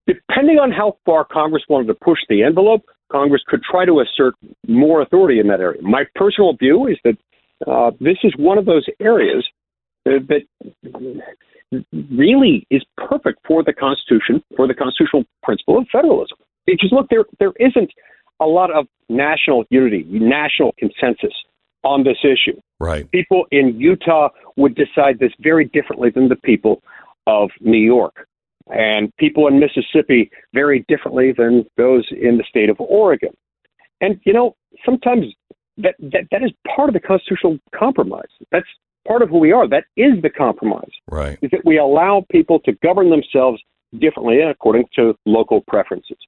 Depending 0.07 0.59
on 0.59 0.73
how 0.73 0.97
far 1.05 1.25
Congress 1.25 1.63
wanted 1.69 1.87
to 1.87 1.95
push 1.95 2.19
the 2.29 2.43
envelope, 2.43 2.83
Congress 3.11 3.43
could 3.47 3.63
try 3.63 3.85
to 3.85 4.01
assert 4.01 4.35
more 4.67 5.03
authority 5.03 5.39
in 5.39 5.49
that 5.49 5.61
area. 5.61 5.81
My 5.83 6.05
personal 6.15 6.57
view 6.57 6.87
is 6.87 6.97
that 7.05 7.17
uh, 7.71 7.93
this 8.01 8.17
is 8.25 8.33
one 8.37 8.59
of 8.59 8.65
those 8.65 8.87
areas 9.01 9.47
uh, 10.07 10.13
that 10.29 10.43
really 12.11 12.67
is 12.71 12.83
perfect 12.97 13.39
for 13.47 13.63
the 13.63 13.73
Constitution, 13.73 14.43
for 14.57 14.67
the 14.67 14.75
constitutional 14.75 15.25
principle 15.43 15.79
of 15.79 15.87
federalism. 15.93 16.39
Because 16.67 16.91
look, 16.93 17.09
there 17.11 17.25
there 17.39 17.53
isn't 17.61 17.91
a 18.43 18.47
lot 18.47 18.71
of 18.71 18.87
national 19.09 19.65
unity, 19.71 20.05
national 20.09 20.73
consensus 20.79 21.33
on 21.85 22.05
this 22.05 22.19
issue. 22.23 22.59
Right. 22.81 23.11
People 23.11 23.47
in 23.51 23.79
Utah 23.79 24.31
would 24.57 24.75
decide 24.75 25.19
this 25.19 25.33
very 25.41 25.65
differently 25.67 26.11
than 26.11 26.29
the 26.29 26.37
people 26.37 26.83
of 27.27 27.51
New 27.61 27.79
York, 27.79 28.27
and 28.73 29.15
people 29.17 29.47
in 29.47 29.61
Mississippi 29.61 30.31
very 30.53 30.85
differently 30.89 31.33
than 31.33 31.65
those 31.77 32.07
in 32.11 32.39
the 32.39 32.45
state 32.49 32.71
of 32.71 32.81
Oregon. 32.81 33.31
And 34.01 34.21
you 34.25 34.33
know, 34.33 34.57
sometimes 34.85 35.27
that 35.79 35.95
that, 36.01 36.27
that 36.31 36.43
is 36.43 36.51
part 36.75 36.89
of 36.89 36.95
the 36.95 37.01
constitutional 37.01 37.59
compromise. 37.75 38.31
That's 38.51 38.67
part 39.07 39.23
of 39.23 39.31
who 39.31 39.39
we 39.39 39.53
are. 39.53 39.69
That 39.69 39.85
is 39.97 40.21
the 40.23 40.31
compromise. 40.31 40.91
Right. 41.11 41.39
Is 41.43 41.51
that 41.51 41.65
we 41.65 41.79
allow 41.79 42.25
people 42.31 42.61
to 42.61 42.73
govern 42.83 43.11
themselves 43.11 43.61
differently 43.99 44.41
according 44.41 44.85
to 44.97 45.15
local 45.27 45.63
preferences. 45.69 46.19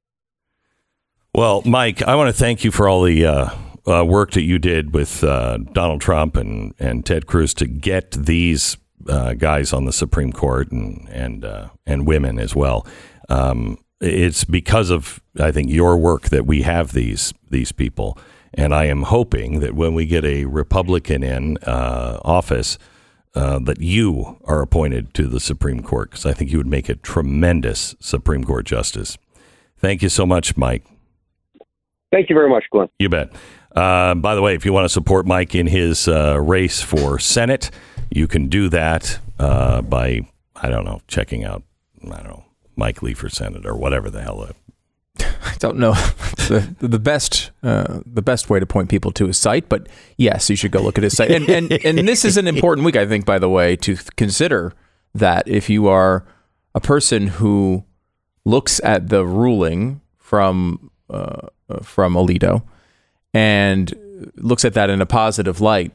Well, 1.34 1.62
Mike, 1.64 2.00
I 2.00 2.14
want 2.14 2.28
to 2.28 2.32
thank 2.32 2.62
you 2.62 2.70
for 2.70 2.88
all 2.88 3.02
the 3.02 3.26
uh, 3.26 3.50
uh, 3.88 4.04
work 4.04 4.30
that 4.32 4.44
you 4.44 4.60
did 4.60 4.94
with 4.94 5.24
uh, 5.24 5.58
Donald 5.72 6.00
Trump 6.00 6.36
and, 6.36 6.74
and 6.78 7.04
Ted 7.04 7.26
Cruz 7.26 7.52
to 7.54 7.66
get 7.66 8.12
these 8.12 8.76
uh, 9.08 9.34
guys 9.34 9.72
on 9.72 9.84
the 9.84 9.92
Supreme 9.92 10.32
Court 10.32 10.70
and 10.70 11.08
and 11.08 11.44
uh, 11.44 11.70
and 11.86 12.06
women 12.06 12.38
as 12.38 12.54
well. 12.54 12.86
Um, 13.28 13.78
it's 14.00 14.44
because 14.44 14.90
of 14.90 15.20
I 15.40 15.50
think 15.50 15.70
your 15.70 15.96
work 15.96 16.28
that 16.28 16.46
we 16.46 16.62
have 16.62 16.92
these 16.92 17.34
these 17.50 17.72
people, 17.72 18.16
and 18.52 18.72
I 18.72 18.84
am 18.84 19.02
hoping 19.02 19.58
that 19.58 19.74
when 19.74 19.92
we 19.92 20.06
get 20.06 20.24
a 20.24 20.44
Republican 20.44 21.24
in 21.24 21.58
uh, 21.66 22.20
office. 22.24 22.78
Uh, 23.36 23.58
that 23.58 23.80
you 23.80 24.38
are 24.44 24.62
appointed 24.62 25.12
to 25.12 25.26
the 25.26 25.40
Supreme 25.40 25.82
Court 25.82 26.08
because 26.08 26.24
I 26.24 26.32
think 26.32 26.52
you 26.52 26.58
would 26.58 26.68
make 26.68 26.88
a 26.88 26.94
tremendous 26.94 27.96
Supreme 27.98 28.44
Court 28.44 28.64
justice. 28.64 29.18
Thank 29.76 30.02
you 30.02 30.08
so 30.08 30.24
much, 30.24 30.56
Mike. 30.56 30.84
Thank 32.14 32.30
you 32.30 32.36
very 32.36 32.48
much, 32.48 32.66
Glenn. 32.70 32.88
You 33.00 33.08
bet. 33.08 33.32
Uh, 33.74 34.14
by 34.14 34.36
the 34.36 34.40
way, 34.40 34.54
if 34.54 34.64
you 34.64 34.72
want 34.72 34.84
to 34.84 34.88
support 34.88 35.26
Mike 35.26 35.52
in 35.52 35.66
his 35.66 36.06
uh, 36.06 36.40
race 36.40 36.80
for 36.80 37.18
Senate, 37.18 37.72
you 38.08 38.28
can 38.28 38.46
do 38.46 38.68
that 38.68 39.18
uh, 39.40 39.82
by, 39.82 40.20
I 40.54 40.68
don't 40.68 40.84
know, 40.84 41.00
checking 41.08 41.42
out, 41.42 41.64
I 42.04 42.18
don't 42.18 42.28
know, 42.28 42.44
Mike 42.76 43.02
Lee 43.02 43.14
for 43.14 43.28
Senate 43.28 43.66
or 43.66 43.74
whatever 43.74 44.10
the 44.10 44.22
hell. 44.22 44.48
I 45.18 45.56
don't 45.58 45.76
know 45.76 45.92
the 46.48 46.72
the 46.78 47.00
best 47.00 47.50
uh, 47.64 48.00
the 48.06 48.22
best 48.22 48.48
way 48.48 48.60
to 48.60 48.66
point 48.66 48.90
people 48.90 49.10
to 49.10 49.26
his 49.26 49.36
site, 49.36 49.68
but 49.68 49.88
yes, 50.16 50.48
you 50.48 50.54
should 50.54 50.70
go 50.70 50.80
look 50.80 50.96
at 50.98 51.02
his 51.02 51.16
site. 51.16 51.32
And 51.32 51.48
and 51.50 51.72
and 51.84 52.06
this 52.06 52.24
is 52.24 52.36
an 52.36 52.46
important 52.46 52.84
week, 52.84 52.96
I 52.96 53.06
think, 53.06 53.26
by 53.26 53.40
the 53.40 53.48
way, 53.48 53.74
to 53.76 53.96
consider 54.16 54.72
that 55.16 55.48
if 55.48 55.68
you 55.68 55.88
are 55.88 56.24
a 56.76 56.80
person 56.80 57.26
who 57.26 57.84
looks 58.44 58.80
at 58.84 59.08
the 59.08 59.26
ruling 59.26 60.00
from 60.16 60.92
uh, 61.10 61.14
uh, 61.14 61.48
from 61.82 62.14
Alito 62.14 62.62
and 63.32 63.92
looks 64.36 64.64
at 64.64 64.74
that 64.74 64.90
in 64.90 65.00
a 65.00 65.06
positive 65.06 65.60
light 65.60 65.92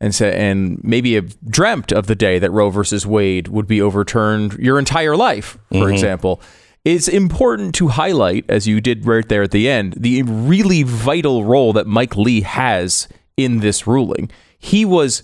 and 0.00 0.14
say 0.14 0.34
and 0.34 0.82
maybe 0.82 1.14
have 1.14 1.38
dreamt 1.44 1.92
of 1.92 2.06
the 2.06 2.14
day 2.14 2.38
that 2.38 2.50
Roe 2.50 2.70
versus 2.70 3.06
Wade 3.06 3.48
would 3.48 3.66
be 3.66 3.82
overturned 3.82 4.54
your 4.54 4.78
entire 4.78 5.16
life, 5.16 5.58
for 5.68 5.74
mm-hmm. 5.74 5.92
example. 5.92 6.40
It's 6.84 7.08
important 7.08 7.74
to 7.74 7.88
highlight, 7.88 8.46
as 8.48 8.66
you 8.66 8.80
did 8.80 9.04
right 9.04 9.28
there 9.28 9.42
at 9.42 9.50
the 9.50 9.68
end, 9.68 9.94
the 9.98 10.22
really 10.22 10.82
vital 10.82 11.44
role 11.44 11.74
that 11.74 11.86
Mike 11.86 12.16
Lee 12.16 12.40
has 12.40 13.06
in 13.36 13.60
this 13.60 13.86
ruling. 13.86 14.30
He 14.58 14.86
was 14.86 15.22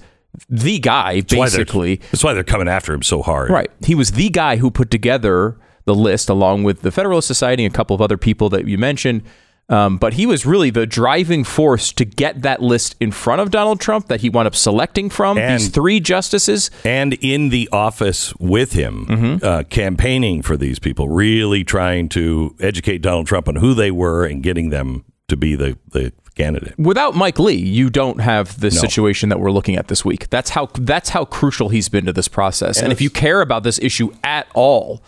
the 0.50 0.78
guy, 0.78 1.14
why 1.14 1.20
they're- 1.20 1.40
basically, 1.44 1.96
That's 2.10 2.22
why 2.22 2.34
they're 2.34 2.44
coming 2.44 2.68
after 2.68 2.92
him 2.92 3.02
so 3.02 3.22
hard. 3.22 3.48
Right. 3.50 3.70
He 3.80 3.94
was 3.94 4.12
the 4.12 4.28
guy 4.28 4.56
who 4.56 4.70
put 4.70 4.90
together 4.90 5.56
the 5.86 5.94
list 5.94 6.28
along 6.28 6.64
with 6.64 6.82
the 6.82 6.90
Federalist 6.90 7.26
Society 7.26 7.64
and 7.64 7.72
a 7.72 7.76
couple 7.76 7.94
of 7.94 8.02
other 8.02 8.18
people 8.18 8.50
that 8.50 8.68
you 8.68 8.76
mentioned. 8.76 9.22
Um, 9.68 9.98
but 9.98 10.14
he 10.14 10.26
was 10.26 10.46
really 10.46 10.70
the 10.70 10.86
driving 10.86 11.42
force 11.42 11.90
to 11.94 12.04
get 12.04 12.42
that 12.42 12.62
list 12.62 12.94
in 13.00 13.10
front 13.10 13.40
of 13.40 13.50
Donald 13.50 13.80
Trump 13.80 14.06
that 14.06 14.20
he 14.20 14.30
wound 14.30 14.46
up 14.46 14.54
selecting 14.54 15.10
from 15.10 15.36
these 15.36 15.68
three 15.70 15.98
justices. 15.98 16.70
And 16.84 17.14
in 17.14 17.48
the 17.48 17.68
office 17.72 18.32
with 18.36 18.74
him, 18.74 19.06
Mm-hmm. 19.06 19.44
uh, 19.44 19.62
campaigning 19.64 20.42
for 20.42 20.56
these 20.56 20.78
people, 20.78 21.08
really 21.08 21.64
trying 21.64 22.08
to 22.10 22.54
educate 22.60 22.98
Donald 22.98 23.26
Trump 23.26 23.48
on 23.48 23.56
who 23.56 23.74
they 23.74 23.90
were 23.90 24.24
and 24.24 24.40
getting 24.42 24.70
them 24.70 25.04
to 25.28 25.36
be 25.36 25.56
the, 25.56 25.76
the 25.90 26.12
candidate. 26.36 26.78
Without 26.78 27.16
Mike 27.16 27.38
Lee, 27.40 27.54
you 27.56 27.90
don't 27.90 28.20
have 28.20 28.60
the 28.60 28.70
situation 28.70 29.30
that 29.30 29.40
we're 29.40 29.50
looking 29.50 29.74
at 29.74 29.88
this 29.88 30.04
week. 30.04 30.30
That's 30.30 30.50
how 30.50 30.66
that's 30.78 31.08
how 31.08 31.24
crucial 31.24 31.70
he's 31.70 31.88
been 31.88 32.04
to 32.06 32.12
this 32.12 32.28
process. 32.28 32.80
And 32.80 32.92
if 32.92 33.00
you 33.00 33.10
care 33.10 33.40
about 33.40 33.64
this 33.64 33.80
issue 33.80 34.12
at 34.22 34.46
all, 34.54 35.02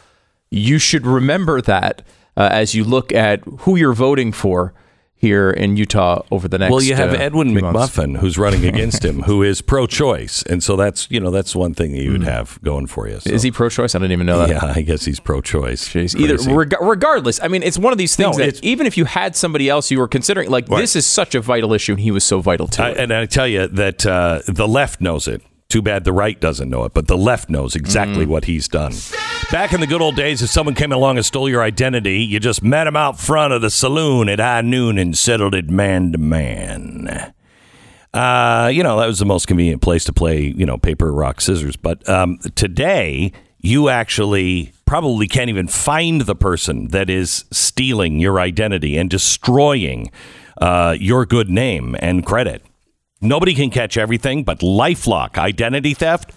you 0.51 0.79
should 0.81 1.07
remember 1.07 1.61
that 1.63 2.03
uh, 2.39 2.49
as 2.51 2.75
you 2.75 2.85
look 2.85 3.13
at 3.13 3.43
who 3.61 3.77
you're 3.77 3.93
voting 3.93 4.33
for 4.33 4.73
here 5.21 5.51
in 5.51 5.77
Utah 5.77 6.23
over 6.31 6.47
the 6.47 6.59
next. 6.59 6.71
Well, 6.71 6.81
you 6.81 6.95
have 6.95 7.13
uh, 7.13 7.17
Evan 7.17 7.51
few 7.53 7.61
months. 7.61 7.97
McMuffin 7.97 8.19
who's 8.19 8.39
running 8.39 8.65
against 8.73 9.05
him, 9.05 9.23
who 9.23 9.43
is 9.43 9.61
pro-choice, 9.61 10.45
and 10.45 10.63
so 10.63 10.77
that's 10.77 11.11
you 11.11 11.19
know 11.19 11.33
that's 11.33 11.57
one 11.57 11.75
thing 11.75 11.91
that 11.91 11.99
you 12.01 12.13
would 12.13 12.23
have 12.23 12.63
going 12.63 12.87
for 12.87 13.09
you. 13.09 13.19
So. 13.19 13.31
Is 13.31 13.43
he 13.43 13.51
pro-choice? 13.51 13.97
I 13.97 13.99
didn't 13.99 14.13
even 14.13 14.27
know 14.27 14.39
that. 14.39 14.49
Yeah, 14.51 14.65
I 14.77 14.83
guess 14.83 15.05
he's 15.05 15.19
pro-choice. 15.19 15.89
Jeez. 15.89 16.15
Either 16.15 16.37
reg- 16.55 16.81
regardless, 16.81 17.43
I 17.43 17.49
mean, 17.49 17.65
it's 17.65 17.79
one 17.79 17.93
of 17.93 17.99
these 17.99 18.15
things 18.15 18.39
No, 18.39 18.45
that 18.45 18.63
even 18.63 18.87
if 18.87 18.97
you 18.97 19.05
had 19.07 19.35
somebody 19.35 19.69
else 19.69 19.91
you 19.91 19.99
were 19.99 20.07
considering, 20.09 20.51
like 20.51 20.69
Right. 20.69 20.79
this 20.81 20.95
is 20.95 21.05
such 21.05 21.35
a 21.35 21.41
vital 21.41 21.73
issue, 21.73 21.93
and 21.95 22.01
he 22.01 22.13
was 22.13 22.23
so 22.23 22.41
vital 22.41 22.69
to 22.69 22.85
I, 22.85 22.91
it. 22.91 22.99
and 22.99 23.13
I 23.13 23.27
tell 23.27 23.49
you 23.49 23.67
that 23.67 24.07
uh, 24.07 24.43
the 24.47 24.69
left 24.69 25.01
knows 25.01 25.27
it. 25.27 25.43
Too 25.69 25.83
bad 25.83 26.05
the 26.05 26.15
right 26.15 26.41
doesn't 26.41 26.71
know 26.71 26.85
it, 26.85 26.95
but 26.95 27.09
the 27.09 27.17
left 27.19 27.51
knows 27.51 27.77
exactly 27.77 28.25
what 28.25 28.47
he's 28.47 28.69
done. 28.69 28.95
Back 29.53 29.75
in 29.75 29.81
the 29.81 29.87
good 29.87 30.01
old 30.01 30.17
days, 30.17 30.41
if 30.41 30.49
someone 30.49 30.75
came 30.75 30.93
along 30.93 31.19
and 31.19 31.27
stole 31.27 31.47
your 31.47 31.63
identity, 31.63 32.21
you 32.21 32.41
just 32.41 32.63
met 32.63 32.87
him 32.87 32.97
out 32.97 33.21
front 33.21 33.53
of 33.53 33.61
the 33.61 33.69
saloon 33.69 34.31
at 34.31 34.41
high 34.41 34.63
noon 34.63 34.97
and 34.97 35.15
settled 35.15 35.55
it 35.55 35.69
man 35.69 36.13
to 36.13 36.19
man. 36.19 37.35
Uh, 38.15 38.71
you 38.73 38.83
know, 38.83 38.99
that 38.99 39.07
was 39.07 39.19
the 39.19 39.27
most 39.27 39.47
convenient 39.47 39.83
place 39.83 40.05
to 40.05 40.13
play, 40.15 40.55
you 40.57 40.65
know, 40.65 40.79
paper, 40.79 41.13
rock, 41.13 41.39
scissors. 41.43 41.77
But 41.77 42.09
um, 42.09 42.39
today, 42.55 43.31
you 43.61 43.91
actually 43.91 44.73
probably 44.87 45.27
can't 45.27 45.51
even 45.51 45.69
find 45.69 46.23
the 46.23 46.35
person 46.35 46.89
that 46.89 47.11
is 47.11 47.45
stealing 47.51 48.21
your 48.21 48.41
identity 48.41 48.97
and 48.97 49.11
destroying 49.11 50.11
uh, 50.63 50.97
your 50.99 51.27
good 51.27 51.51
name 51.51 51.95
and 51.99 52.25
credit. 52.25 52.65
Nobody 53.21 53.55
can 53.55 53.71
catch 53.71 53.97
everything, 53.97 54.45
but 54.45 54.61
Lifelock 54.61 55.39
identity 55.39 55.93
theft, 55.93 56.33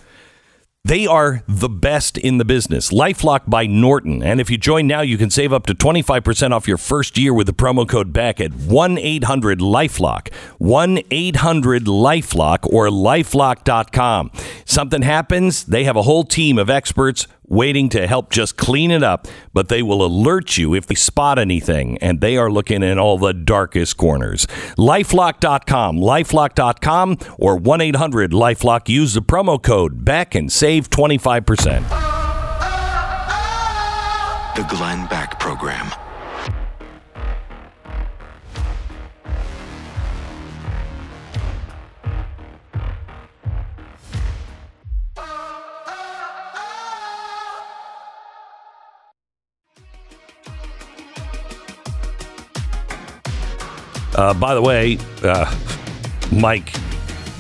they 0.84 1.06
are 1.06 1.44
the 1.48 1.70
best 1.70 2.18
in 2.18 2.40
the 2.40 2.46
business. 2.46 2.92
Lifelock 2.92 3.48
by 3.48 3.68
Norton. 3.68 4.24
And 4.24 4.42
if 4.42 4.50
you 4.50 4.58
join 4.58 4.88
now, 4.88 5.02
you 5.02 5.16
can 5.16 5.30
save 5.30 5.54
up 5.54 5.68
to 5.68 5.76
25% 5.76 6.52
off 6.52 6.68
your 6.68 6.78
first 6.78 7.20
year 7.20 7.36
with 7.36 7.46
the 7.46 7.54
promo 7.54 7.88
code 7.88 8.12
BECK 8.12 8.42
at 8.42 8.54
1 8.54 8.98
800 8.98 9.60
Lifelock. 9.60 10.34
1 10.58 11.00
800 11.12 11.84
Lifelock 11.86 12.66
or 12.66 12.88
lifelock.com. 12.88 14.32
Something 14.66 15.04
happens, 15.04 15.66
they 15.66 15.84
have 15.84 15.96
a 15.96 16.02
whole 16.02 16.24
team 16.24 16.58
of 16.58 16.68
experts 16.68 17.28
waiting 17.52 17.90
to 17.90 18.08
help 18.08 18.32
just 18.32 18.58
clean 18.58 18.90
it 18.90 19.04
up, 19.04 19.28
but 19.54 19.68
they 19.70 19.84
will 19.84 20.04
alert 20.04 20.58
you 20.58 20.74
if 20.74 20.88
they 20.88 20.96
spot 20.96 21.38
anything, 21.38 21.98
and 22.00 22.22
they 22.22 22.38
are 22.38 22.50
looking 22.50 22.82
in 22.82 22.98
all 22.98 23.18
the 23.18 23.34
darkest 23.34 23.98
corners. 23.98 24.48
Lifelock.com, 24.78 25.98
lifelock.com, 25.98 27.18
or 27.38 27.58
1 27.58 27.82
800 27.82 28.32
Lifelock. 28.32 28.90
Use 28.90 29.14
the 29.14 29.22
promo 29.22 29.62
code 29.62 30.06
BECK 30.06 30.36
and 30.36 30.52
save 30.52 30.90
25%. 30.90 31.90
The 34.56 34.64
Glenn 34.64 35.08
Beck 35.08 35.40
Program. 35.40 35.92
Uh, 54.22 54.36
by 54.36 54.54
the 54.54 54.62
way, 54.62 55.00
uh, 55.24 55.52
Mike 56.32 56.72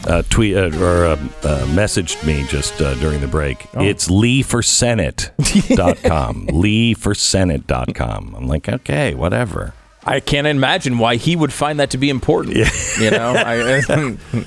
uh, 0.07 0.23
tweet 0.32 0.57
uh, 0.57 0.75
or 0.79 1.05
uh, 1.05 1.11
uh, 1.11 1.65
messaged 1.67 2.25
me 2.25 2.43
just 2.47 2.82
uh, 2.82 2.95
during 2.95 3.21
the 3.21 3.27
break. 3.27 3.67
It's 3.75 4.09
Lee 4.09 4.41
for 4.41 4.63
Senate.com. 4.63 6.47
Lee 6.51 6.95
leeforsenate.com. 6.95 8.34
leeforsenate.com. 8.34 8.36
I'm 8.36 8.47
like, 8.47 8.67
okay, 8.67 9.13
whatever. 9.13 9.75
I 10.03 10.21
can't 10.21 10.47
imagine 10.47 10.97
why 10.97 11.17
he 11.17 11.36
would 11.36 11.53
find 11.53 11.79
that 11.79 11.91
to 11.91 11.99
be 11.99 12.09
important. 12.09 12.57
You 12.99 13.11
know, 13.11 13.34
I, 13.36 14.17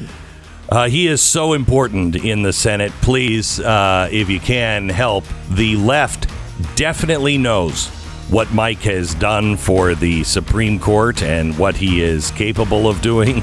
Uh, 0.67 0.89
he 0.89 1.07
is 1.07 1.21
so 1.21 1.53
important 1.53 2.17
in 2.17 2.43
the 2.43 2.53
Senate. 2.53 2.91
Please, 3.03 3.61
uh, 3.61 4.09
if 4.11 4.31
you 4.31 4.41
can, 4.41 4.89
help. 4.89 5.25
The 5.51 5.77
left 5.77 6.27
definitely 6.75 7.37
knows 7.37 7.91
what 8.31 8.53
Mike 8.53 8.83
has 8.83 9.15
done 9.15 9.57
for 9.57 9.95
the 9.95 10.25
Supreme 10.25 10.79
Court 10.79 11.23
and 11.23 11.57
what 11.59 11.77
he 11.77 12.03
is 12.03 12.31
capable 12.33 12.89
of 12.89 13.01
doing, 13.01 13.43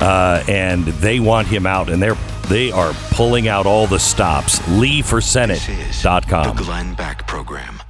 uh, 0.00 0.44
and 0.48 0.84
they 0.84 1.20
want 1.20 1.48
him 1.48 1.66
out, 1.66 1.88
and 1.88 2.02
they're 2.02 2.16
they 2.48 2.70
are 2.72 2.94
pulling 3.10 3.46
out 3.46 3.66
all 3.66 3.86
the 3.86 3.98
stops. 3.98 4.66
This 5.50 5.68
is 5.68 6.02
the 6.56 6.62
Glenn 6.64 6.94
Beck 6.94 7.26
Program. 7.26 7.80